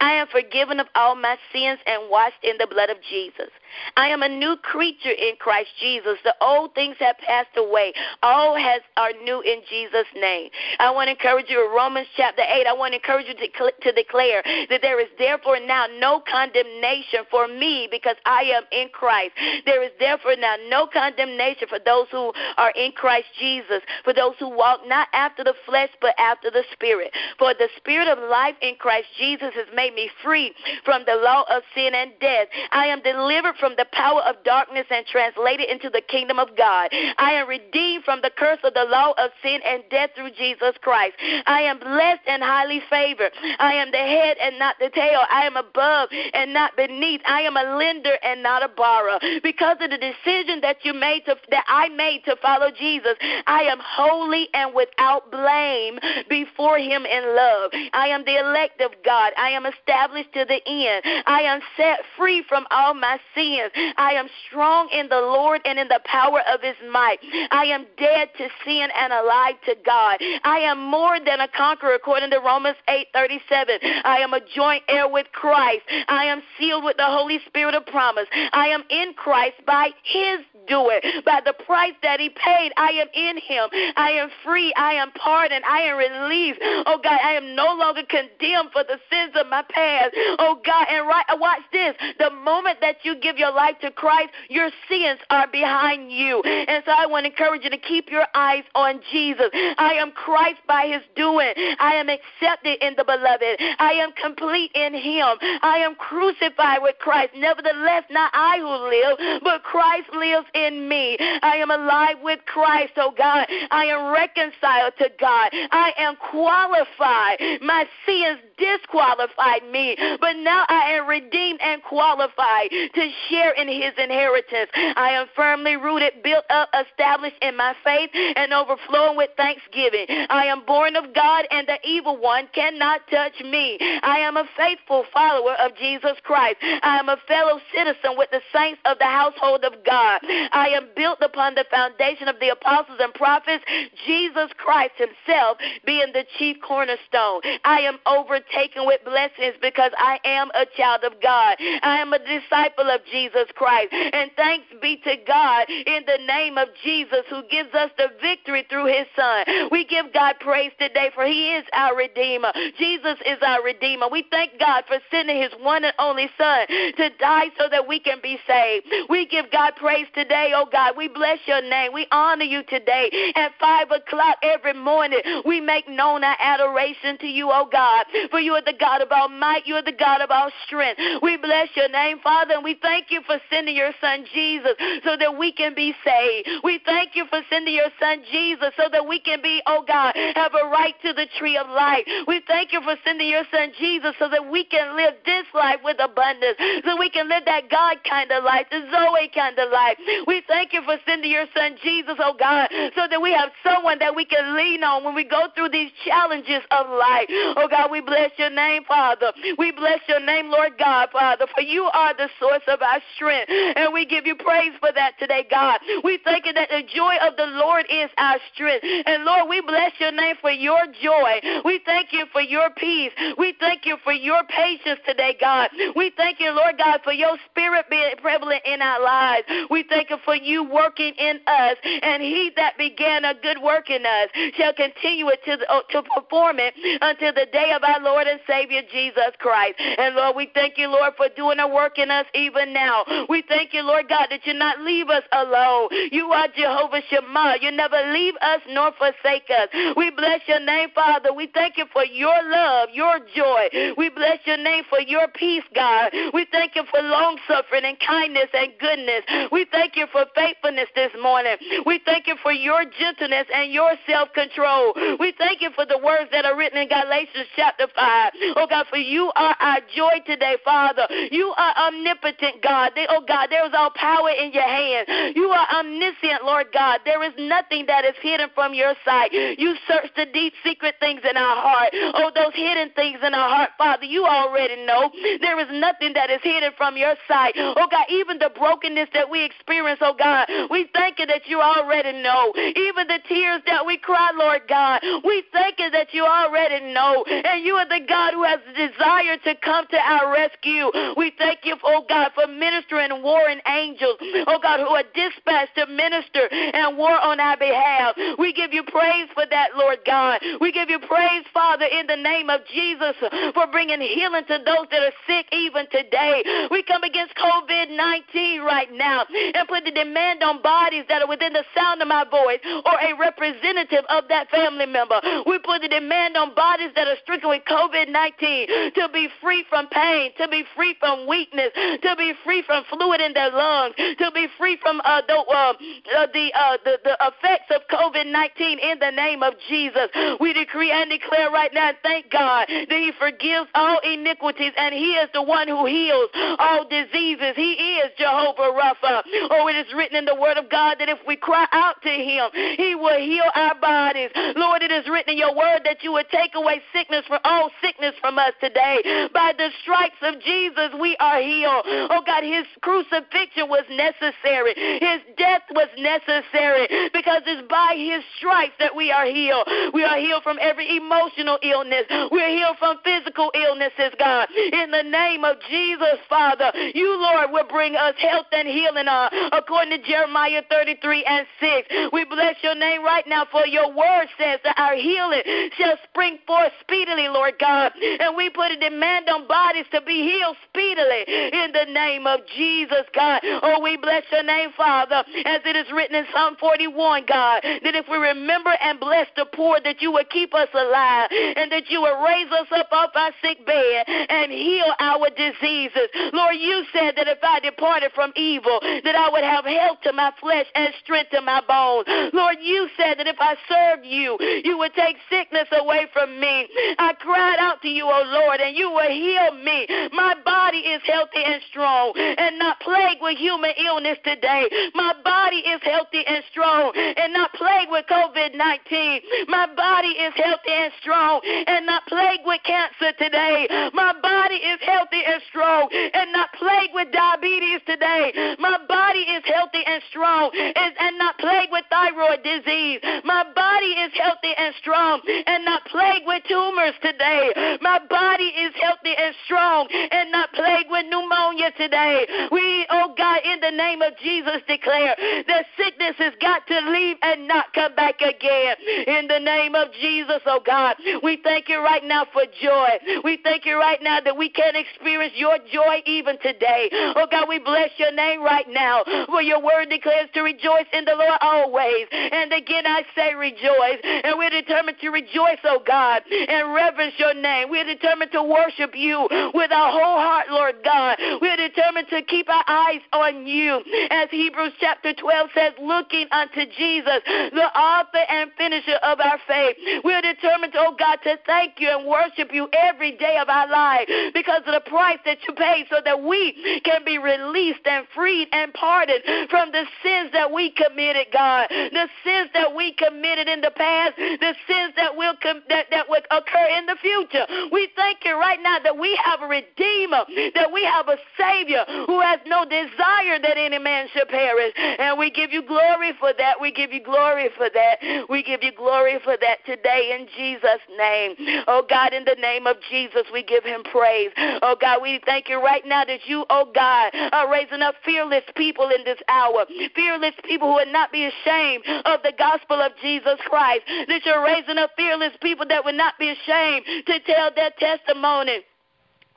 I 0.00 0.12
am 0.14 0.26
forgiven 0.28 0.80
of 0.80 0.86
all 0.94 1.14
my 1.14 1.36
sins 1.52 1.78
and 1.86 2.10
washed 2.10 2.42
in 2.42 2.56
the 2.58 2.66
blood 2.66 2.90
of 2.90 2.96
Jesus. 3.08 3.50
I 3.96 4.08
am 4.08 4.22
a 4.22 4.28
new 4.28 4.56
creature 4.62 5.10
in 5.10 5.36
Christ 5.38 5.70
Jesus. 5.80 6.18
The 6.24 6.34
old 6.40 6.74
things 6.74 6.96
have 7.00 7.16
passed 7.18 7.56
away. 7.56 7.92
All 8.22 8.56
has 8.56 8.82
are 8.96 9.12
new 9.24 9.40
in 9.40 9.60
Jesus' 9.68 10.06
name. 10.14 10.50
I 10.78 10.90
want 10.90 11.08
to 11.08 11.12
encourage 11.12 11.46
you 11.48 11.64
in 11.64 11.74
Romans 11.74 12.06
chapter 12.16 12.42
8. 12.42 12.66
I 12.66 12.72
want 12.72 12.92
to 12.92 12.96
encourage 12.96 13.26
you 13.26 13.34
to, 13.34 13.72
to 13.82 13.92
declare 13.92 14.42
that 14.70 14.82
there 14.82 15.00
is 15.00 15.08
therefore 15.18 15.58
now 15.60 15.86
no 15.98 16.22
condemnation 16.28 17.24
for 17.30 17.48
me 17.48 17.88
because 17.90 18.16
I 18.26 18.42
am 18.54 18.64
in 18.72 18.88
Christ. 18.92 19.32
There 19.64 19.82
is 19.82 19.90
therefore 19.98 20.36
now 20.38 20.56
no 20.68 20.86
condemnation 20.86 21.68
for 21.68 21.78
those 21.84 22.06
who 22.10 22.32
are 22.56 22.72
in 22.76 22.92
Christ 22.92 23.26
Jesus, 23.38 23.82
for 24.04 24.12
those 24.12 24.34
who 24.38 24.48
walk 24.48 24.80
not 24.86 25.08
after 25.12 25.44
the 25.44 25.54
flesh 25.66 25.90
but 26.00 26.14
after 26.18 26.50
the 26.50 26.64
Spirit. 26.72 27.12
For 27.38 27.54
the 27.54 27.68
Spirit 27.76 28.08
of 28.08 28.18
life 28.30 28.56
in 28.60 28.74
Christ 28.76 29.06
Jesus 29.18 29.52
has 29.54 29.66
made 29.74 29.94
me 29.94 30.10
free 30.22 30.52
from 30.84 31.02
the 31.06 31.16
law 31.16 31.44
of 31.50 31.62
sin 31.74 31.94
and 31.94 32.12
death. 32.20 32.48
I 32.70 32.86
am 32.86 33.02
delivered 33.02 33.56
from 33.58 33.74
the 33.76 33.86
power 33.92 34.22
of 34.22 34.36
darkness 34.44 34.86
and 34.90 35.06
translated 35.06 35.68
into 35.68 35.90
the 35.90 36.02
kingdom 36.02 36.38
of 36.38 36.56
God. 36.56 36.90
I 37.18 37.32
am 37.32 37.48
redeemed 37.48 38.04
from 38.04 38.20
the 38.22 38.30
curse 38.36 38.58
of 38.64 38.74
the 38.74 38.84
law 38.84 39.12
of 39.18 39.30
sin 39.42 39.60
and 39.64 39.82
death 39.90 40.10
through 40.16 40.32
Jesus 40.32 40.74
Christ. 40.82 41.14
I 41.46 41.62
am 41.62 41.78
blessed 41.78 42.22
and 42.26 42.42
highly 42.42 42.80
favored. 42.90 43.32
I 43.58 43.74
am 43.74 43.90
the 43.90 43.98
head 43.98 44.36
and 44.40 44.58
not 44.58 44.76
the 44.78 44.90
tail. 44.90 45.20
I 45.30 45.46
am 45.46 45.56
above 45.56 46.08
and 46.34 46.52
not 46.52 46.76
beneath. 46.76 47.20
I 47.26 47.42
am 47.42 47.56
a 47.56 47.76
lender 47.76 48.16
and 48.22 48.42
not 48.42 48.62
a 48.62 48.68
borrower. 48.68 49.18
Because 49.42 49.76
of 49.80 49.90
the 49.90 49.98
decision 49.98 50.60
that 50.62 50.84
you 50.84 50.94
made 50.94 51.24
to 51.26 51.36
that 51.50 51.64
I 51.68 51.88
made 51.88 52.24
to 52.24 52.36
follow 52.42 52.70
Jesus, 52.70 53.16
I 53.46 53.62
am 53.62 53.78
holy 53.80 54.48
and 54.54 54.74
without 54.74 55.30
blame 55.30 55.98
before 56.28 56.78
him 56.78 57.04
in 57.04 57.36
love. 57.36 57.70
I 57.92 58.08
am 58.08 58.24
the 58.24 58.38
elect 58.38 58.80
of 58.80 58.92
God. 59.04 59.32
I 59.36 59.50
am 59.50 59.61
established 59.66 60.32
to 60.34 60.44
the 60.44 60.60
end. 60.66 61.02
I 61.26 61.42
am 61.42 61.60
set 61.76 62.00
free 62.16 62.44
from 62.48 62.66
all 62.70 62.94
my 62.94 63.18
sins. 63.34 63.72
I 63.96 64.12
am 64.14 64.28
strong 64.46 64.88
in 64.92 65.08
the 65.08 65.20
Lord 65.20 65.60
and 65.64 65.78
in 65.78 65.88
the 65.88 66.00
power 66.04 66.40
of 66.52 66.60
his 66.62 66.76
might. 66.90 67.18
I 67.50 67.64
am 67.64 67.86
dead 67.98 68.28
to 68.38 68.48
sin 68.64 68.88
and 68.96 69.12
alive 69.12 69.54
to 69.66 69.76
God. 69.84 70.18
I 70.44 70.58
am 70.64 70.82
more 70.82 71.18
than 71.24 71.40
a 71.40 71.48
conqueror 71.48 71.94
according 71.94 72.30
to 72.30 72.38
Romans 72.38 72.76
8:37. 72.88 73.78
I 74.04 74.18
am 74.18 74.34
a 74.34 74.40
joint 74.54 74.82
heir 74.88 75.08
with 75.08 75.26
Christ. 75.32 75.82
I 76.08 76.24
am 76.24 76.42
sealed 76.58 76.84
with 76.84 76.96
the 76.96 77.06
Holy 77.06 77.40
Spirit 77.46 77.74
of 77.74 77.86
promise. 77.86 78.26
I 78.52 78.68
am 78.68 78.84
in 78.90 79.14
Christ 79.14 79.56
by 79.66 79.90
his 80.02 80.40
doing. 80.68 81.00
By 81.24 81.40
the 81.44 81.52
price 81.64 81.94
that 82.02 82.20
he 82.20 82.28
paid, 82.28 82.72
I 82.76 82.90
am 83.00 83.08
in 83.14 83.36
him. 83.38 83.68
I 83.96 84.10
am 84.12 84.28
free. 84.44 84.72
I 84.76 84.94
am 84.94 85.10
pardoned. 85.12 85.64
I 85.64 85.82
am 85.82 85.96
released. 85.96 86.60
Oh 86.86 86.98
God, 87.02 87.18
I 87.22 87.32
am 87.32 87.54
no 87.54 87.74
longer 87.74 88.02
condemned 88.08 88.70
for 88.72 88.84
the 88.84 88.98
sins 89.10 89.32
of 89.36 89.48
my 89.48 89.62
past. 89.70 90.14
Oh 90.38 90.60
God, 90.64 90.86
and 90.90 91.06
right 91.06 91.24
watch 91.38 91.62
this. 91.72 91.94
The 92.18 92.30
moment 92.30 92.78
that 92.80 92.96
you 93.04 93.16
give 93.16 93.38
your 93.38 93.52
life 93.52 93.76
to 93.82 93.90
Christ, 93.90 94.30
your 94.48 94.70
sins 94.88 95.20
are 95.30 95.46
behind 95.50 96.12
you. 96.12 96.42
And 96.42 96.82
so 96.86 96.92
I 96.92 97.06
want 97.06 97.24
to 97.24 97.30
encourage 97.30 97.64
you 97.64 97.70
to 97.70 97.78
keep 97.78 98.10
your 98.10 98.26
eyes 98.34 98.64
on 98.74 99.00
Jesus. 99.10 99.48
I 99.52 99.94
am 99.98 100.12
Christ 100.12 100.60
by 100.66 100.86
his 100.86 101.02
doing. 101.16 101.52
I 101.80 101.94
am 101.94 102.08
accepted 102.08 102.82
in 102.84 102.94
the 102.96 103.04
beloved. 103.04 103.56
I 103.78 103.92
am 103.92 104.12
complete 104.12 104.70
in 104.74 104.94
him. 104.94 105.36
I 105.62 105.78
am 105.78 105.94
crucified 105.94 106.78
with 106.82 106.96
Christ. 106.98 107.32
Nevertheless, 107.36 108.04
not 108.10 108.30
I 108.34 108.58
who 108.58 108.72
live, 108.88 109.42
but 109.42 109.62
Christ 109.62 110.08
lives 110.14 110.46
in 110.54 110.88
me. 110.88 111.16
I 111.20 111.56
am 111.56 111.70
alive 111.70 112.16
with 112.22 112.40
Christ, 112.46 112.92
oh 112.96 113.12
God. 113.16 113.46
I 113.70 113.86
am 113.86 114.12
reconciled 114.12 114.94
to 114.98 115.10
God. 115.18 115.50
I 115.52 115.92
am 115.98 116.16
qualified. 116.16 117.60
My 117.62 117.84
sins 118.06 118.38
disqualified 118.58 119.68
me, 119.70 119.96
but 120.20 120.36
now 120.36 120.64
I 120.68 120.92
am 120.92 121.06
redeemed 121.06 121.60
and 121.60 121.82
qualified 121.82 122.70
to 122.70 123.10
share 123.28 123.52
in 123.52 123.68
his 123.68 123.92
inheritance. 123.98 124.70
I 124.74 125.10
am 125.12 125.26
firmly 125.34 125.76
rooted, 125.76 126.22
built 126.22 126.44
up, 126.50 126.68
established 126.74 127.36
in 127.42 127.56
my 127.56 127.74
faith, 127.84 128.10
and 128.14 128.52
overflowing 128.52 129.16
with 129.16 129.30
thanksgiving. 129.36 130.06
I 130.30 130.46
am 130.46 130.64
born 130.64 130.96
of 130.96 131.14
God, 131.14 131.46
and 131.50 131.66
the 131.66 131.78
evil 131.84 132.16
one 132.20 132.48
cannot 132.54 133.00
touch 133.10 133.40
me. 133.42 133.78
I 134.02 134.18
am 134.18 134.36
a 134.36 134.44
faithful 134.56 135.04
follower 135.12 135.54
of 135.54 135.76
Jesus 135.76 136.16
Christ. 136.22 136.56
I 136.62 136.98
am 136.98 137.08
a 137.08 137.16
fellow 137.26 137.60
citizen 137.74 138.14
with 138.16 138.30
the 138.30 138.40
saints 138.52 138.80
of 138.84 138.98
the 138.98 139.04
household 139.04 139.64
of 139.64 139.72
God. 139.84 140.20
I 140.52 140.68
am 140.68 140.88
built 140.96 141.18
upon 141.22 141.54
the 141.54 141.64
foundation 141.70 142.28
of 142.28 142.38
the 142.40 142.50
apostles 142.50 142.98
and 143.00 143.12
prophets, 143.14 143.64
Jesus 144.06 144.50
Christ 144.56 144.94
himself 144.98 145.58
being 145.86 146.12
the 146.12 146.24
chief 146.38 146.56
cornerstone. 146.66 147.40
I 147.64 147.80
am 147.80 147.98
overtaken 148.06 148.86
with 148.86 149.04
blessings 149.04 149.54
because 149.60 149.92
I 149.96 150.18
am 150.24 150.50
a 150.54 150.66
child 150.76 151.04
of 151.04 151.20
God. 151.22 151.56
I 151.82 151.98
am 151.98 152.12
a 152.12 152.18
disciple 152.18 152.90
of 152.90 153.00
Jesus 153.10 153.46
Christ. 153.54 153.92
And 153.92 154.30
thanks 154.36 154.66
be 154.80 154.96
to 155.04 155.16
God 155.26 155.68
in 155.68 156.02
the 156.06 156.18
name 156.26 156.58
of 156.58 156.68
Jesus 156.82 157.24
who 157.30 157.42
gives 157.50 157.72
us 157.74 157.90
the 157.96 158.08
victory 158.20 158.66
through 158.68 158.86
his 158.86 159.06
son. 159.14 159.70
We 159.70 159.84
give 159.84 160.12
God 160.12 160.36
praise 160.40 160.72
today 160.78 161.10
for 161.14 161.26
he 161.26 161.52
is 161.52 161.64
our 161.72 161.96
redeemer. 161.96 162.52
Jesus 162.78 163.18
is 163.26 163.38
our 163.42 163.62
redeemer. 163.62 164.08
We 164.10 164.24
thank 164.30 164.58
God 164.58 164.84
for 164.86 164.98
sending 165.10 165.40
his 165.40 165.52
one 165.60 165.84
and 165.84 165.94
only 165.98 166.28
son 166.38 166.66
to 166.96 167.10
die 167.18 167.50
so 167.58 167.68
that 167.70 167.86
we 167.86 168.00
can 168.00 168.18
be 168.22 168.38
saved. 168.46 168.86
We 169.08 169.26
give 169.26 169.50
God 169.50 169.74
praise 169.76 170.06
today 170.14 170.31
today, 170.32 170.52
oh 170.56 170.64
God. 170.64 170.96
We 170.96 171.08
bless 171.08 171.38
your 171.46 171.60
name. 171.60 171.92
We 171.92 172.06
honor 172.10 172.44
you 172.44 172.62
today. 172.64 173.10
At 173.36 173.52
5 173.60 173.90
o'clock 173.90 174.36
every 174.42 174.72
morning, 174.72 175.20
we 175.44 175.60
make 175.60 175.86
known 175.88 176.24
our 176.24 176.36
adoration 176.40 177.18
to 177.18 177.26
you, 177.26 177.50
oh 177.52 177.68
God. 177.70 178.06
For 178.30 178.40
you 178.40 178.54
are 178.54 178.64
the 178.64 178.72
God 178.72 179.02
of 179.02 179.08
all 179.12 179.28
might. 179.28 179.66
You 179.66 179.74
are 179.74 179.84
the 179.84 179.92
God 179.92 180.22
of 180.22 180.30
all 180.30 180.48
strength. 180.64 180.98
We 181.20 181.36
bless 181.36 181.68
your 181.76 181.90
name, 181.90 182.18
Father, 182.24 182.54
and 182.54 182.64
we 182.64 182.78
thank 182.80 183.10
you 183.10 183.20
for 183.26 183.36
sending 183.50 183.76
your 183.76 183.92
son 184.00 184.24
Jesus 184.32 184.72
so 185.04 185.18
that 185.20 185.36
we 185.36 185.52
can 185.52 185.74
be 185.74 185.92
saved. 186.02 186.64
We 186.64 186.80
thank 186.86 187.14
you 187.14 187.26
for 187.28 187.42
sending 187.50 187.74
your 187.74 187.92
son 188.00 188.24
Jesus 188.32 188.72
so 188.80 188.88
that 188.90 189.06
we 189.06 189.20
can 189.20 189.42
be, 189.42 189.60
oh 189.66 189.84
God, 189.86 190.16
have 190.34 190.52
a 190.54 190.66
right 190.68 190.94
to 191.04 191.12
the 191.12 191.26
tree 191.38 191.58
of 191.58 191.68
life. 191.68 192.08
We 192.26 192.40
thank 192.48 192.72
you 192.72 192.80
for 192.80 192.96
sending 193.04 193.28
your 193.28 193.44
son 193.52 193.72
Jesus 193.78 194.14
so 194.18 194.30
that 194.30 194.48
we 194.50 194.64
can 194.64 194.96
live 194.96 195.12
this 195.26 195.44
life 195.52 195.80
with 195.84 195.98
abundance, 196.00 196.56
so 196.86 196.96
we 196.96 197.10
can 197.10 197.28
live 197.28 197.44
that 197.44 197.68
God 197.68 197.98
kind 198.08 198.32
of 198.32 198.44
life, 198.44 198.64
the 198.70 198.80
Zoe 198.88 199.28
kind 199.34 199.58
of 199.58 199.70
life. 199.70 199.98
We 200.26 200.42
thank 200.48 200.72
you 200.72 200.82
for 200.82 200.96
sending 201.06 201.30
your 201.30 201.46
son 201.56 201.76
Jesus, 201.82 202.16
oh 202.18 202.34
God, 202.38 202.68
so 202.94 203.06
that 203.10 203.20
we 203.20 203.32
have 203.32 203.50
someone 203.64 203.98
that 203.98 204.14
we 204.14 204.24
can 204.24 204.56
lean 204.56 204.84
on 204.84 205.04
when 205.04 205.14
we 205.14 205.24
go 205.24 205.48
through 205.54 205.70
these 205.70 205.90
challenges 206.04 206.62
of 206.70 206.88
life. 206.88 207.26
Oh 207.56 207.68
God, 207.68 207.90
we 207.90 208.00
bless 208.00 208.30
your 208.38 208.50
name, 208.50 208.84
Father. 208.84 209.32
We 209.58 209.72
bless 209.72 210.00
your 210.08 210.20
name, 210.20 210.50
Lord 210.50 210.78
God, 210.78 211.08
Father, 211.12 211.46
for 211.54 211.62
you 211.62 211.84
are 211.92 212.14
the 212.16 212.28
source 212.38 212.62
of 212.68 212.82
our 212.82 213.00
strength. 213.16 213.50
And 213.50 213.92
we 213.92 214.06
give 214.06 214.26
you 214.26 214.34
praise 214.36 214.72
for 214.80 214.92
that 214.94 215.18
today, 215.18 215.46
God. 215.50 215.80
We 216.04 216.18
thank 216.24 216.46
you 216.46 216.52
that 216.52 216.68
the 216.70 216.82
joy 216.94 217.16
of 217.22 217.36
the 217.36 217.46
Lord 217.46 217.86
is 217.90 218.10
our 218.18 218.38
strength. 218.54 218.84
And 218.84 219.24
Lord, 219.24 219.48
we 219.48 219.60
bless 219.60 219.92
your 219.98 220.12
name 220.12 220.36
for 220.40 220.50
your 220.50 220.86
joy. 221.02 221.40
We 221.64 221.80
thank 221.84 222.12
you 222.12 222.26
for 222.32 222.40
your 222.40 222.70
peace. 222.76 223.12
We 223.38 223.54
thank 223.58 223.86
you 223.86 223.96
for 224.04 224.12
your 224.12 224.42
patience 224.48 225.00
today, 225.06 225.36
God. 225.40 225.70
We 225.96 226.12
thank 226.16 226.40
you, 226.40 226.50
Lord 226.52 226.78
God, 226.78 227.00
for 227.04 227.12
your 227.12 227.36
spirit 227.50 227.86
being 227.90 228.14
prevalent 228.20 228.62
in 228.64 228.80
our 228.82 229.02
lives. 229.02 229.46
We 229.70 229.84
thank 229.88 230.10
for 230.24 230.34
you 230.34 230.64
working 230.64 231.14
in 231.18 231.40
us. 231.46 231.76
And 232.02 232.22
he 232.22 232.50
that 232.56 232.78
began 232.78 233.24
a 233.24 233.34
good 233.34 233.60
work 233.62 233.90
in 233.90 234.04
us 234.04 234.28
shall 234.56 234.72
continue 234.72 235.28
it 235.28 235.40
to, 235.44 235.56
the, 235.56 235.70
uh, 235.70 235.82
to 235.90 236.02
perform 236.02 236.58
it 236.58 236.74
until 237.00 237.32
the 237.32 237.46
day 237.52 237.72
of 237.74 237.82
our 237.82 238.00
Lord 238.00 238.26
and 238.26 238.40
Savior 238.46 238.82
Jesus 238.90 239.32
Christ. 239.38 239.74
And 239.78 240.14
Lord, 240.14 240.36
we 240.36 240.50
thank 240.54 240.78
you, 240.78 240.88
Lord, 240.88 241.12
for 241.16 241.28
doing 241.36 241.58
a 241.58 241.68
work 241.68 241.98
in 241.98 242.10
us 242.10 242.26
even 242.34 242.72
now. 242.72 243.04
We 243.28 243.42
thank 243.48 243.72
you, 243.74 243.82
Lord 243.82 244.08
God, 244.08 244.28
that 244.30 244.46
you 244.46 244.54
not 244.54 244.80
leave 244.80 245.08
us 245.08 245.24
alone. 245.32 245.88
You 246.10 246.32
are 246.32 246.48
Jehovah 246.48 247.02
Shammah. 247.10 247.56
You 247.60 247.70
never 247.70 248.00
leave 248.12 248.34
us 248.40 248.60
nor 248.68 248.92
forsake 248.98 249.50
us. 249.50 249.68
We 249.96 250.10
bless 250.10 250.40
your 250.46 250.60
name, 250.60 250.90
Father. 250.94 251.32
We 251.32 251.48
thank 251.52 251.76
you 251.76 251.84
for 251.92 252.04
your 252.04 252.36
love, 252.50 252.88
your 252.92 253.20
joy. 253.34 253.94
We 253.96 254.08
bless 254.08 254.38
your 254.46 254.58
name 254.58 254.84
for 254.88 255.00
your 255.08 255.28
peace, 255.28 255.64
God. 255.74 256.12
We 256.34 256.46
thank 256.50 256.76
you 256.76 256.84
for 256.90 257.00
long 257.00 257.38
suffering 257.46 257.84
and 257.84 257.98
kindness 258.00 258.48
and 258.52 258.72
goodness. 258.78 259.22
We 259.50 259.66
thank 259.70 259.96
you 259.96 260.06
for 260.12 260.24
faithfulness 260.34 260.88
this 260.94 261.12
morning. 261.32 261.56
We 261.86 261.98
thank 262.04 262.26
you 262.26 262.36
for 262.42 262.52
your 262.52 262.84
gentleness 262.84 263.46
and 263.54 263.72
your 263.72 263.96
self 264.06 264.28
control. 264.34 264.92
We 265.18 265.32
thank 265.38 265.62
you 265.62 265.70
for 265.74 265.86
the 265.86 265.96
words 265.96 266.28
that 266.30 266.44
are 266.44 266.56
written 266.56 266.76
in 266.76 266.88
Galatians 266.88 267.48
chapter 267.56 267.86
5. 267.88 268.32
Oh 268.56 268.66
God, 268.68 268.84
for 268.90 268.98
you 268.98 269.32
are 269.34 269.56
our 269.58 269.80
joy 269.96 270.20
today, 270.26 270.56
Father. 270.62 271.08
You 271.30 271.54
are 271.56 271.88
omnipotent, 271.88 272.60
God. 272.62 272.92
They, 272.94 273.06
oh 273.08 273.24
God, 273.26 273.48
there 273.48 273.64
is 273.64 273.72
all 273.72 273.90
power 273.96 274.28
in 274.28 274.52
your 274.52 274.68
hand. 274.68 275.08
You 275.34 275.48
are 275.48 275.66
omniscient, 275.80 276.44
Lord 276.44 276.66
God. 276.74 277.00
There 277.06 277.22
is 277.24 277.32
nothing 277.38 277.86
that 277.86 278.04
is 278.04 278.14
hidden 278.20 278.50
from 278.54 278.74
your 278.74 278.92
sight. 279.02 279.32
You 279.32 279.74
search 279.88 280.12
the 280.14 280.26
deep 280.26 280.52
secret 280.62 280.96
things 281.00 281.22
in 281.24 281.38
our 281.38 281.56
heart. 281.56 281.96
Oh, 282.12 282.30
those 282.34 282.52
hidden 282.52 282.90
things 282.94 283.20
in 283.24 283.32
our 283.32 283.48
heart, 283.48 283.70
Father, 283.78 284.04
you 284.04 284.26
already 284.26 284.84
know. 284.84 285.10
There 285.40 285.58
is 285.60 285.68
nothing 285.72 286.12
that 286.12 286.28
is 286.28 286.40
hidden 286.42 286.72
from 286.76 286.98
your 286.98 287.14
sight. 287.26 287.54
Oh 287.56 287.88
God, 287.90 288.04
even 288.10 288.38
the 288.38 288.50
brokenness 288.54 289.08
that 289.14 289.30
we 289.30 289.44
experience, 289.44 290.00
oh 290.02 290.12
God, 290.12 290.44
we 290.68 290.90
thank 290.92 291.18
you 291.18 291.21
that 291.26 291.46
you 291.46 291.60
already 291.60 292.22
know. 292.22 292.52
Even 292.56 293.06
the 293.06 293.20
tears 293.28 293.62
that 293.66 293.84
we 293.84 293.98
cry, 293.98 294.30
Lord 294.36 294.62
God, 294.68 295.00
we 295.24 295.42
thank 295.52 295.78
you 295.78 295.90
that 295.90 296.12
you 296.12 296.24
already 296.24 296.92
know. 296.92 297.24
And 297.24 297.64
you 297.64 297.74
are 297.74 297.88
the 297.88 298.04
God 298.08 298.34
who 298.34 298.44
has 298.44 298.60
the 298.66 298.88
desire 298.88 299.36
to 299.44 299.54
come 299.62 299.86
to 299.90 299.98
our 299.98 300.32
rescue. 300.32 300.90
We 301.16 301.32
thank 301.38 301.60
you, 301.64 301.76
oh 301.84 302.04
God, 302.08 302.30
for 302.34 302.46
ministering 302.46 303.22
warring 303.22 303.60
angels, 303.66 304.18
oh 304.46 304.58
God, 304.62 304.80
who 304.80 304.92
are 304.94 305.04
dispatched 305.14 305.76
to 305.76 305.86
minister 305.86 306.48
and 306.52 306.96
war 306.96 307.18
on 307.18 307.40
our 307.40 307.56
behalf. 307.56 308.16
We 308.38 308.52
give 308.52 308.72
you 308.72 308.82
praise 308.84 309.28
for 309.34 309.44
that, 309.50 309.76
Lord 309.76 309.98
God. 310.06 310.40
We 310.60 310.72
give 310.72 310.90
you 310.90 310.98
praise, 310.98 311.44
Father, 311.52 311.86
in 311.86 312.06
the 312.06 312.16
name 312.16 312.50
of 312.50 312.60
Jesus, 312.72 313.16
for 313.54 313.66
bringing 313.70 314.00
healing 314.00 314.44
to 314.48 314.58
those 314.64 314.86
that 314.90 315.02
are 315.02 315.16
sick 315.26 315.46
even 315.52 315.86
today. 315.90 316.68
We 316.70 316.82
come 316.82 317.02
against 317.02 317.34
COVID 317.36 317.96
19 317.96 318.62
right 318.62 318.92
now 318.92 319.24
and 319.30 319.68
put 319.68 319.84
the 319.84 319.90
demand 319.90 320.42
on 320.42 320.62
bodies 320.62 321.04
that 321.12 321.20
are 321.20 321.28
within 321.28 321.52
the 321.52 321.64
sound 321.76 322.00
of 322.00 322.08
my 322.08 322.24
voice 322.24 322.64
or 322.64 322.96
a 322.96 323.12
representative 323.20 324.08
of 324.08 324.24
that 324.32 324.48
family 324.48 324.88
member. 324.88 325.20
We 325.44 325.60
put 325.60 325.84
the 325.84 325.92
demand 325.92 326.40
on 326.40 326.54
bodies 326.56 326.88
that 326.96 327.06
are 327.06 327.20
stricken 327.20 327.52
with 327.52 327.68
COVID 327.68 328.08
19 328.08 328.96
to 328.96 329.08
be 329.12 329.28
free 329.44 329.64
from 329.68 329.92
pain, 329.92 330.32
to 330.40 330.48
be 330.48 330.64
free 330.74 330.96
from 330.98 331.28
weakness, 331.28 331.68
to 331.76 332.16
be 332.16 332.32
free 332.44 332.64
from 332.64 332.84
fluid 332.88 333.20
in 333.20 333.34
their 333.34 333.52
lungs, 333.52 333.94
to 333.96 334.30
be 334.32 334.48
free 334.56 334.78
from 334.80 335.02
uh, 335.04 335.20
the, 335.28 335.36
uh, 335.36 335.76
uh, 336.16 336.26
the, 336.32 336.48
uh, 336.56 336.76
the, 336.84 336.96
the 337.04 337.16
effects 337.20 337.68
of 337.68 337.84
COVID 337.92 338.32
19 338.32 338.78
in 338.78 338.98
the 338.98 339.10
name 339.10 339.42
of 339.42 339.52
Jesus. 339.68 340.08
We 340.40 340.56
decree 340.56 340.90
and 340.90 341.10
declare 341.10 341.50
right 341.50 341.70
now, 341.74 341.92
thank 342.02 342.30
God 342.30 342.66
that 342.68 342.88
He 342.88 343.12
forgives 343.20 343.68
all 343.74 344.00
iniquities 344.00 344.72
and 344.78 344.94
He 344.94 345.20
is 345.20 345.28
the 345.34 345.42
one 345.42 345.68
who 345.68 345.84
heals 345.84 346.30
all 346.58 346.88
diseases. 346.88 347.52
He 347.56 348.00
is 348.00 348.10
Jehovah 348.16 348.72
Rapha. 348.72 349.22
Oh, 349.50 349.68
it 349.68 349.76
is 349.76 349.92
written 349.94 350.16
in 350.16 350.24
the 350.24 350.34
Word 350.34 350.56
of 350.56 350.70
God 350.70 350.91
that 350.98 351.08
if 351.08 351.18
we 351.26 351.36
cry 351.36 351.66
out 351.72 352.00
to 352.02 352.10
Him, 352.10 352.50
He 352.76 352.94
will 352.94 353.18
heal 353.18 353.48
our 353.54 353.74
bodies. 353.80 354.30
Lord, 354.56 354.82
it 354.82 354.90
is 354.90 355.08
written 355.08 355.34
in 355.34 355.38
your 355.38 355.54
Word 355.54 355.82
that 355.84 356.02
you 356.02 356.12
would 356.12 356.28
take 356.30 356.54
away 356.54 356.80
sickness 356.92 357.24
from 357.26 357.40
all 357.44 357.70
sickness 357.82 358.14
from 358.20 358.38
us 358.38 358.52
today. 358.60 359.28
By 359.32 359.52
the 359.56 359.68
stripes 359.82 360.20
of 360.22 360.40
Jesus, 360.40 360.90
we 361.00 361.16
are 361.20 361.40
healed. 361.40 361.84
Oh 362.10 362.22
God, 362.24 362.44
His 362.44 362.66
crucifixion 362.80 363.68
was 363.68 363.84
necessary. 363.90 364.74
His 364.76 365.20
death 365.36 365.62
was 365.72 365.88
necessary 365.98 366.88
because 367.12 367.42
it's 367.46 367.66
by 367.68 367.94
His 367.96 368.22
stripes 368.38 368.74
that 368.78 368.94
we 368.94 369.10
are 369.10 369.26
healed. 369.26 369.66
We 369.94 370.04
are 370.04 370.18
healed 370.18 370.42
from 370.42 370.58
every 370.60 370.96
emotional 370.96 371.58
illness. 371.62 372.04
We're 372.30 372.50
healed 372.50 372.76
from 372.78 372.98
physical 373.04 373.50
illnesses, 373.54 374.14
God. 374.18 374.48
In 374.52 374.90
the 374.90 375.02
name 375.02 375.44
of 375.44 375.56
Jesus, 375.68 376.18
Father, 376.28 376.72
you, 376.94 377.18
Lord, 377.20 377.50
will 377.52 377.66
bring 377.68 377.96
us 377.96 378.14
health 378.18 378.46
and 378.52 378.68
healing 378.68 379.08
uh, 379.08 379.28
according 379.52 379.98
to 379.98 380.06
Jeremiah 380.06 380.62
33 380.82 381.24
and 381.24 381.46
6. 381.60 382.10
We 382.12 382.24
bless 382.24 382.56
your 382.62 382.74
name 382.74 383.04
right 383.04 383.24
now, 383.28 383.46
for 383.50 383.66
your 383.66 383.86
word 383.86 384.26
says 384.36 384.58
that 384.64 384.74
our 384.78 384.96
healing 384.96 385.42
shall 385.78 385.94
spring 386.10 386.38
forth 386.44 386.72
speedily, 386.80 387.28
Lord 387.28 387.54
God. 387.60 387.92
And 387.94 388.36
we 388.36 388.50
put 388.50 388.72
a 388.72 388.76
demand 388.80 389.28
on 389.28 389.46
bodies 389.46 389.86
to 389.92 390.00
be 390.00 390.26
healed 390.26 390.56
speedily 390.68 391.22
in 391.28 391.70
the 391.70 391.86
name 391.92 392.26
of 392.26 392.40
Jesus, 392.56 393.06
God. 393.14 393.40
Oh, 393.62 393.78
we 393.80 393.96
bless 393.96 394.24
your 394.32 394.42
name, 394.42 394.70
Father, 394.76 395.22
as 395.46 395.60
it 395.64 395.76
is 395.76 395.86
written 395.94 396.16
in 396.16 396.26
Psalm 396.34 396.56
41, 396.58 397.26
God, 397.28 397.62
that 397.62 397.94
if 397.94 398.06
we 398.10 398.16
remember 398.16 398.74
and 398.82 398.98
bless 398.98 399.28
the 399.36 399.46
poor, 399.54 399.78
that 399.84 400.02
you 400.02 400.10
would 400.10 400.30
keep 400.30 400.52
us 400.52 400.68
alive 400.74 401.30
and 401.30 401.70
that 401.70 401.90
you 401.90 402.02
would 402.02 402.18
raise 402.26 402.50
us 402.50 402.66
up 402.74 402.88
off 402.90 403.10
our 403.14 403.30
sick 403.40 403.64
bed 403.64 404.04
and 404.08 404.50
heal 404.50 404.90
our 404.98 405.30
diseases. 405.30 406.10
Lord, 406.32 406.56
you 406.58 406.82
said 406.92 407.14
that 407.14 407.28
if 407.28 407.38
I 407.42 407.60
departed 407.60 408.10
from 408.16 408.32
evil, 408.34 408.80
that 408.82 409.14
I 409.14 409.30
would 409.30 409.44
have 409.44 409.64
health 409.64 409.98
to 410.02 410.12
my 410.12 410.32
flesh 410.40 410.66
and 410.74 410.92
strength 411.02 411.30
to 411.30 411.40
my 411.40 411.60
bones. 411.66 412.06
Lord, 412.32 412.56
you 412.60 412.88
said 412.96 413.18
that 413.18 413.26
if 413.26 413.36
I 413.38 413.56
served 413.68 414.06
you, 414.06 414.36
you 414.64 414.78
would 414.78 414.94
take 414.94 415.16
sickness 415.30 415.68
away 415.72 416.06
from 416.12 416.40
me. 416.40 416.68
I 416.98 417.14
cried 417.18 417.58
out 417.58 417.82
to 417.82 417.88
you, 417.88 418.04
O 418.04 418.10
oh 418.10 418.24
Lord, 418.26 418.60
and 418.60 418.76
you 418.76 418.90
will 418.90 419.10
heal 419.10 419.54
me. 419.62 419.86
My 420.12 420.34
body 420.44 420.78
is 420.78 421.02
healthy 421.06 421.42
and 421.44 421.62
strong 421.70 422.12
and 422.16 422.58
not 422.58 422.80
plagued 422.80 423.20
with 423.20 423.38
human 423.38 423.72
illness 423.78 424.18
today. 424.24 424.68
My 424.94 425.14
body 425.24 425.58
is 425.58 425.80
healthy 425.82 426.24
and 426.26 426.44
strong 426.50 426.92
and 426.96 427.32
not 427.32 427.52
plagued 427.54 427.90
with 427.90 428.06
COVID 428.06 428.54
19. 428.54 429.48
My 429.48 429.66
body 429.74 430.14
is 430.16 430.32
healthy 430.36 430.72
and 430.72 430.92
strong 431.00 431.40
and 431.44 431.86
not 431.86 432.06
plagued 432.06 432.44
with 432.44 432.60
cancer 432.64 433.12
today. 433.18 433.68
My 433.92 434.12
body 434.20 434.56
is 434.56 434.78
healthy 434.82 435.22
and 435.26 435.42
strong 435.48 435.88
and 435.92 436.32
not 436.32 436.52
plagued 436.58 436.94
with 436.94 437.12
diabetes 437.12 437.80
today. 437.86 438.56
My 438.58 438.78
body 438.88 439.20
is 439.20 439.42
healthy 439.44 439.82
and 439.86 440.02
strong 440.10 440.50
and, 440.76 440.92
and 440.98 441.18
not 441.18 441.38
plagued 441.38 441.72
with 441.72 441.84
thyroid 441.90 442.42
disease. 442.42 443.00
My 443.24 443.44
body 443.54 443.92
is 443.98 444.12
healthy 444.14 444.54
and 444.56 444.74
strong 444.80 445.20
and 445.26 445.64
not 445.64 445.84
plagued 445.86 446.26
with 446.26 446.42
tumors 446.48 446.94
today. 447.02 447.78
My 447.80 447.98
body 448.08 448.50
is 448.54 448.72
healthy 448.80 449.14
and 449.16 449.34
strong 449.44 449.88
and 449.90 450.30
not 450.32 450.52
plagued 450.52 450.90
with 450.90 451.06
pneumonia 451.10 451.72
today. 451.76 452.26
We, 452.50 452.81
God, 453.22 453.40
in 453.44 453.60
the 453.60 453.70
name 453.70 454.02
of 454.02 454.18
Jesus, 454.18 454.58
declare 454.66 455.14
that 455.46 455.66
sickness 455.78 456.16
has 456.18 456.34
got 456.40 456.66
to 456.66 456.90
leave 456.90 457.16
and 457.22 457.46
not 457.46 457.72
come 457.72 457.94
back 457.94 458.20
again. 458.20 458.74
In 459.06 459.28
the 459.28 459.38
name 459.38 459.76
of 459.76 459.92
Jesus, 459.92 460.42
oh 460.46 460.60
God, 460.64 460.96
we 461.22 461.38
thank 461.44 461.68
you 461.68 461.78
right 461.78 462.02
now 462.02 462.26
for 462.32 462.42
joy. 462.60 463.22
We 463.22 463.38
thank 463.44 463.64
you 463.64 463.78
right 463.78 464.02
now 464.02 464.18
that 464.20 464.36
we 464.36 464.48
can 464.48 464.74
experience 464.74 465.34
your 465.36 465.58
joy 465.72 466.02
even 466.04 466.36
today. 466.42 466.90
Oh 467.14 467.28
God, 467.30 467.46
we 467.48 467.60
bless 467.60 467.90
your 467.96 468.12
name 468.12 468.42
right 468.42 468.66
now. 468.68 469.04
For 469.26 469.40
your 469.40 469.62
word 469.62 469.88
declares 469.88 470.28
to 470.34 470.42
rejoice 470.42 470.90
in 470.92 471.04
the 471.04 471.14
Lord 471.14 471.38
always. 471.40 472.06
And 472.10 472.52
again, 472.52 472.86
I 472.86 473.04
say 473.14 473.34
rejoice. 473.34 474.02
And 474.02 474.34
we're 474.36 474.50
determined 474.50 474.98
to 475.00 475.10
rejoice, 475.10 475.62
oh 475.62 475.80
God, 475.86 476.22
and 476.26 476.74
reverence 476.74 477.14
your 477.18 477.34
name. 477.34 477.70
We're 477.70 477.86
determined 477.86 478.32
to 478.32 478.42
worship 478.42 478.96
you 478.96 479.28
with 479.54 479.70
our 479.70 479.92
whole 479.92 480.18
heart, 480.18 480.46
Lord 480.50 480.82
God. 480.82 481.18
We're 481.40 481.56
determined 481.56 481.71
to 482.10 482.22
keep 482.22 482.48
our 482.48 482.64
eyes 482.66 483.00
on 483.12 483.46
you. 483.46 483.82
As 484.10 484.28
Hebrews 484.30 484.72
chapter 484.80 485.12
12 485.12 485.50
says, 485.54 485.72
looking 485.80 486.26
unto 486.30 486.66
Jesus, 486.76 487.20
the 487.26 487.68
author 487.76 488.24
and 488.28 488.50
finisher 488.56 488.98
of 489.02 489.20
our 489.20 489.38
faith. 489.46 489.76
We're 490.04 490.22
determined, 490.22 490.74
oh 490.76 490.94
God, 490.98 491.18
to 491.24 491.38
thank 491.46 491.80
you 491.80 491.88
and 491.88 492.06
worship 492.06 492.52
you 492.52 492.68
every 492.72 493.12
day 493.16 493.38
of 493.40 493.48
our 493.48 493.68
life 493.68 494.08
because 494.34 494.62
of 494.66 494.74
the 494.74 494.88
price 494.88 495.18
that 495.24 495.38
you 495.46 495.54
paid 495.54 495.86
so 495.90 496.00
that 496.04 496.22
we 496.22 496.80
can 496.84 497.04
be 497.04 497.18
released 497.18 497.86
and 497.86 498.06
freed 498.14 498.48
and 498.52 498.72
pardoned 498.74 499.22
from 499.50 499.70
the 499.72 499.84
sins 500.02 500.30
that 500.32 500.50
we 500.50 500.70
committed, 500.70 501.26
God. 501.32 501.68
The 501.70 502.08
sins 502.24 502.50
that 502.54 502.74
we 502.74 502.92
committed 502.92 503.48
in 503.48 503.60
the 503.60 503.70
past, 503.70 504.16
the 504.16 504.54
sins 504.66 504.94
that 504.96 505.16
will 505.16 505.34
com- 505.42 505.62
that, 505.68 505.86
that 505.90 506.08
will 506.08 506.22
occur 506.30 506.68
in 506.78 506.86
the 506.86 506.96
future. 507.00 507.46
We 507.72 507.88
thank 507.96 508.24
you 508.24 508.34
right 508.38 508.58
now 508.62 508.78
that 508.80 508.96
we 508.98 509.18
have 509.24 509.42
a 509.42 509.46
redeemer, 509.46 510.24
that 510.54 510.72
we 510.72 510.84
have 510.84 511.08
a 511.08 511.16
savior 511.38 511.84
who 512.06 512.20
has 512.20 512.40
no 512.46 512.64
desire 512.64 513.38
that 513.40 513.56
any 513.56 513.78
man 513.78 514.08
should 514.12 514.28
perish. 514.28 514.72
And 514.76 515.18
we 515.18 515.30
give 515.30 515.52
you 515.52 515.62
glory 515.62 516.12
for 516.18 516.32
that. 516.38 516.60
We 516.60 516.72
give 516.72 516.92
you 516.92 517.02
glory 517.02 517.48
for 517.56 517.68
that. 517.72 518.28
We 518.28 518.42
give 518.42 518.62
you 518.62 518.72
glory 518.72 519.18
for 519.24 519.36
that 519.40 519.64
today 519.66 520.16
in 520.18 520.26
Jesus' 520.36 520.82
name. 520.96 521.64
Oh 521.68 521.84
God, 521.88 522.12
in 522.12 522.24
the 522.24 522.36
name 522.40 522.66
of 522.66 522.76
Jesus, 522.90 523.22
we 523.32 523.42
give 523.42 523.64
him 523.64 523.82
praise. 523.84 524.30
Oh 524.62 524.76
God, 524.80 525.00
we 525.02 525.20
thank 525.26 525.48
you 525.48 525.62
right 525.62 525.82
now 525.86 526.04
that 526.04 526.26
you, 526.26 526.44
oh 526.50 526.70
God, 526.74 527.12
are 527.32 527.50
raising 527.50 527.82
up 527.82 527.94
fearless 528.04 528.44
people 528.56 528.90
in 528.90 529.04
this 529.04 529.18
hour. 529.28 529.66
Fearless 529.94 530.34
people 530.44 530.68
who 530.68 530.74
would 530.74 530.92
not 530.92 531.12
be 531.12 531.26
ashamed 531.26 531.84
of 532.04 532.22
the 532.22 532.32
gospel 532.38 532.80
of 532.80 532.92
Jesus 533.00 533.38
Christ. 533.48 533.82
That 534.08 534.24
you're 534.24 534.44
raising 534.44 534.78
up 534.78 534.90
fearless 534.96 535.32
people 535.40 535.66
that 535.68 535.84
would 535.84 535.94
not 535.94 536.14
be 536.18 536.30
ashamed 536.30 536.84
to 537.06 537.20
tell 537.20 537.50
their 537.54 537.70
testimony 537.78 538.62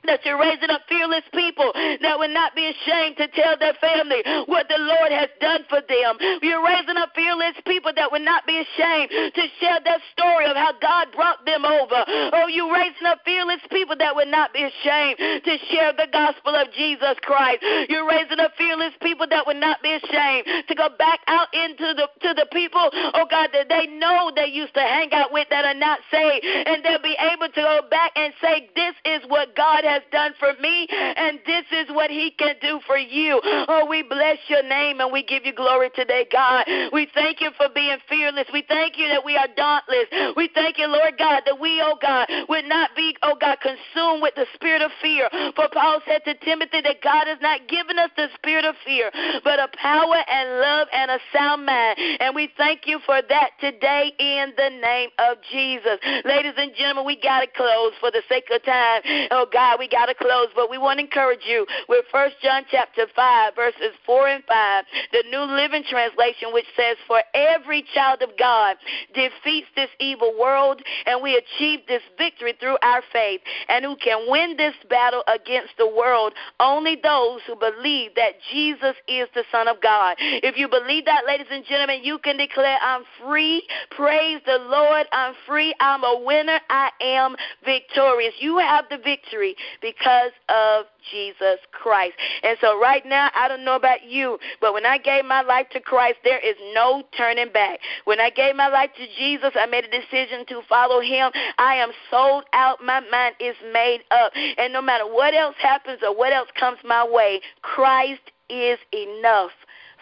that 0.06 0.24
you're 0.24 0.38
raising 0.38 0.70
up 0.70 0.82
fearless 0.88 1.24
people 1.32 1.72
that 1.74 2.18
will 2.18 2.32
not 2.32 2.54
be 2.54 2.66
ashamed 2.66 3.16
to 3.18 3.28
tell 3.28 3.58
their 3.58 3.74
family 3.80 4.22
what 4.46 4.68
the 4.68 4.78
Lord 4.78 5.12
has 5.12 5.28
done 5.40 5.64
for 5.68 5.80
them. 5.86 6.16
You're 6.42 6.64
raising 6.64 6.96
up 6.96 7.10
fearless 7.14 7.54
people 7.66 7.92
that 7.96 8.10
will 8.10 8.24
not 8.24 8.46
be 8.46 8.58
ashamed 8.58 9.10
to 9.10 9.42
share 9.60 9.80
their 9.84 10.00
story 10.12 10.46
of 10.46 10.56
how 10.56 10.72
God 10.80 11.12
brought 11.12 11.44
them 11.44 11.64
over. 11.64 12.04
Oh, 12.32 12.46
you're 12.48 12.72
raising 12.72 13.06
up 13.06 13.20
fearless 13.24 13.60
people 13.70 13.96
that 13.98 14.14
will 14.14 14.30
not 14.30 14.52
be 14.52 14.62
ashamed 14.62 15.18
to 15.18 15.54
share 15.70 15.92
the 15.92 16.08
gospel 16.12 16.54
of 16.54 16.72
Jesus 16.72 17.16
Christ. 17.22 17.62
You're 17.88 18.08
raising 18.08 18.40
up 18.40 18.52
fearless 18.56 18.94
people 19.02 19.26
that 19.30 19.46
will 19.46 19.58
not 19.58 19.82
be 19.82 19.92
ashamed 19.92 20.46
to 20.68 20.74
go 20.74 20.88
back 20.98 21.20
out 21.26 21.48
into 21.52 21.94
the 21.94 22.08
to 22.22 22.34
the 22.34 22.46
people, 22.52 22.90
oh 22.92 23.26
God, 23.30 23.50
that 23.52 23.68
they 23.68 23.86
know 23.86 24.30
they 24.34 24.46
used 24.46 24.74
to 24.74 24.80
hang 24.80 25.12
out 25.12 25.32
with 25.32 25.48
that 25.50 25.64
are 25.64 25.74
not 25.74 26.00
saved, 26.10 26.44
and 26.44 26.84
they'll 26.84 27.02
be 27.02 27.16
able 27.20 27.48
to 27.48 27.60
go 27.60 27.80
back 27.90 28.12
and 28.16 28.32
say, 28.40 28.70
This 28.74 28.94
is 29.04 29.22
what 29.28 29.54
God 29.56 29.84
has 29.84 29.95
done 30.10 30.32
for 30.38 30.52
me, 30.60 30.86
and 30.90 31.38
this 31.46 31.64
is 31.72 31.88
what 31.90 32.10
He 32.10 32.30
can 32.30 32.56
do 32.60 32.80
for 32.86 32.98
you. 32.98 33.40
Oh, 33.44 33.86
we 33.88 34.02
bless 34.02 34.38
your 34.48 34.62
name 34.62 35.00
and 35.00 35.12
we 35.12 35.22
give 35.22 35.44
you 35.44 35.52
glory 35.52 35.90
today, 35.94 36.26
God. 36.30 36.64
We 36.92 37.08
thank 37.14 37.40
you 37.40 37.50
for 37.56 37.68
being 37.74 37.98
fearless. 38.08 38.46
We 38.52 38.64
thank 38.68 38.98
you 38.98 39.08
that 39.08 39.24
we 39.24 39.36
are 39.36 39.48
dauntless. 39.56 40.06
We 40.36 40.48
thank 40.54 40.78
you, 40.78 40.86
Lord 40.86 41.14
God, 41.18 41.42
that 41.46 41.58
we, 41.58 41.80
oh 41.82 41.96
God, 42.00 42.28
would 42.48 42.64
not 42.64 42.90
be, 42.96 43.16
oh 43.22 43.36
God, 43.40 43.58
consumed 43.60 44.22
with 44.22 44.34
the 44.34 44.46
spirit 44.54 44.82
of 44.82 44.90
fear. 45.02 45.28
For 45.54 45.68
Paul 45.72 46.00
said 46.06 46.24
to 46.24 46.34
Timothy 46.44 46.80
that 46.82 47.02
God 47.02 47.26
has 47.26 47.38
not 47.40 47.68
given 47.68 47.98
us 47.98 48.10
the 48.16 48.28
spirit 48.34 48.64
of 48.64 48.74
fear, 48.84 49.10
but 49.44 49.58
a 49.58 49.68
power 49.76 50.16
and 50.28 50.60
love 50.60 50.88
and 50.92 51.10
a 51.10 51.18
sound 51.32 51.66
mind. 51.66 51.98
And 52.20 52.34
we 52.34 52.50
thank 52.56 52.86
you 52.86 52.98
for 53.04 53.20
that 53.28 53.50
today 53.60 54.12
in 54.18 54.52
the 54.56 54.70
name 54.80 55.10
of 55.18 55.38
Jesus. 55.50 55.98
Ladies 56.24 56.54
and 56.56 56.72
gentlemen, 56.74 57.04
we 57.06 57.20
got 57.20 57.40
to 57.40 57.46
close 57.56 57.92
for 58.00 58.10
the 58.10 58.22
sake 58.28 58.48
of 58.52 58.62
time. 58.64 59.02
Oh 59.30 59.46
God, 59.52 59.78
we 59.78 59.85
got 59.88 60.06
to 60.06 60.14
close, 60.14 60.48
but 60.54 60.70
we 60.70 60.78
want 60.78 60.98
to 60.98 61.04
encourage 61.04 61.44
you 61.46 61.66
with 61.88 62.04
First 62.10 62.36
John 62.42 62.62
chapter 62.70 63.06
5, 63.14 63.54
verses 63.54 63.92
4 64.04 64.28
and 64.28 64.44
5, 64.44 64.84
the 65.12 65.24
New 65.30 65.42
Living 65.42 65.84
Translation, 65.88 66.52
which 66.52 66.66
says, 66.76 66.96
For 67.06 67.22
every 67.34 67.84
child 67.94 68.22
of 68.22 68.30
God 68.38 68.76
defeats 69.14 69.68
this 69.74 69.90
evil 70.00 70.34
world, 70.38 70.82
and 71.06 71.22
we 71.22 71.36
achieve 71.36 71.80
this 71.88 72.02
victory 72.18 72.54
through 72.58 72.76
our 72.82 73.02
faith. 73.12 73.40
And 73.68 73.84
who 73.84 73.96
can 73.96 74.30
win 74.30 74.56
this 74.56 74.74
battle 74.88 75.22
against 75.32 75.76
the 75.78 75.86
world? 75.88 76.32
Only 76.60 76.96
those 77.02 77.40
who 77.46 77.56
believe 77.56 78.14
that 78.16 78.32
Jesus 78.52 78.96
is 79.08 79.28
the 79.34 79.44
Son 79.52 79.68
of 79.68 79.80
God. 79.82 80.16
If 80.18 80.56
you 80.56 80.68
believe 80.68 81.04
that, 81.04 81.22
ladies 81.26 81.46
and 81.50 81.64
gentlemen, 81.64 82.00
you 82.02 82.18
can 82.18 82.36
declare, 82.36 82.78
I'm 82.82 83.02
free. 83.24 83.66
Praise 83.96 84.40
the 84.46 84.58
Lord. 84.68 85.06
I'm 85.12 85.34
free. 85.46 85.74
I'm 85.80 86.04
a 86.04 86.20
winner. 86.24 86.60
I 86.68 86.90
am 87.00 87.36
victorious. 87.64 88.34
You 88.40 88.58
have 88.58 88.86
the 88.90 88.98
victory 88.98 89.56
because 89.80 90.32
of 90.48 90.86
Jesus 91.10 91.58
Christ. 91.72 92.14
And 92.42 92.56
so, 92.60 92.80
right 92.80 93.04
now, 93.06 93.30
I 93.34 93.48
don't 93.48 93.64
know 93.64 93.76
about 93.76 94.04
you, 94.04 94.38
but 94.60 94.72
when 94.72 94.86
I 94.86 94.98
gave 94.98 95.24
my 95.24 95.42
life 95.42 95.66
to 95.72 95.80
Christ, 95.80 96.18
there 96.24 96.38
is 96.38 96.56
no 96.74 97.02
turning 97.16 97.52
back. 97.52 97.80
When 98.04 98.20
I 98.20 98.30
gave 98.30 98.56
my 98.56 98.68
life 98.68 98.90
to 98.96 99.06
Jesus, 99.18 99.50
I 99.54 99.66
made 99.66 99.84
a 99.84 99.90
decision 99.90 100.46
to 100.48 100.62
follow 100.68 101.00
Him. 101.00 101.30
I 101.58 101.76
am 101.76 101.90
sold 102.10 102.44
out. 102.52 102.78
My 102.84 103.00
mind 103.10 103.36
is 103.40 103.56
made 103.72 104.00
up. 104.10 104.32
And 104.58 104.72
no 104.72 104.82
matter 104.82 105.06
what 105.06 105.34
else 105.34 105.56
happens 105.60 106.00
or 106.02 106.16
what 106.16 106.32
else 106.32 106.48
comes 106.58 106.78
my 106.84 107.06
way, 107.06 107.40
Christ 107.62 108.32
is 108.48 108.78
enough 108.92 109.50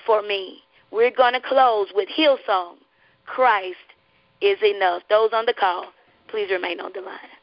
for 0.07 0.23
me. 0.23 0.61
We're 0.91 1.11
going 1.11 1.33
to 1.35 1.41
close 1.41 1.89
with 1.95 2.09
Hillsong. 2.09 2.77
Christ 3.27 3.77
is 4.41 4.59
enough. 4.63 5.03
Those 5.09 5.31
on 5.33 5.47
the 5.47 5.55
call, 5.55 5.87
please 6.29 6.51
remain 6.51 6.81
on 6.81 6.93
the 6.95 7.01
line. 7.01 7.34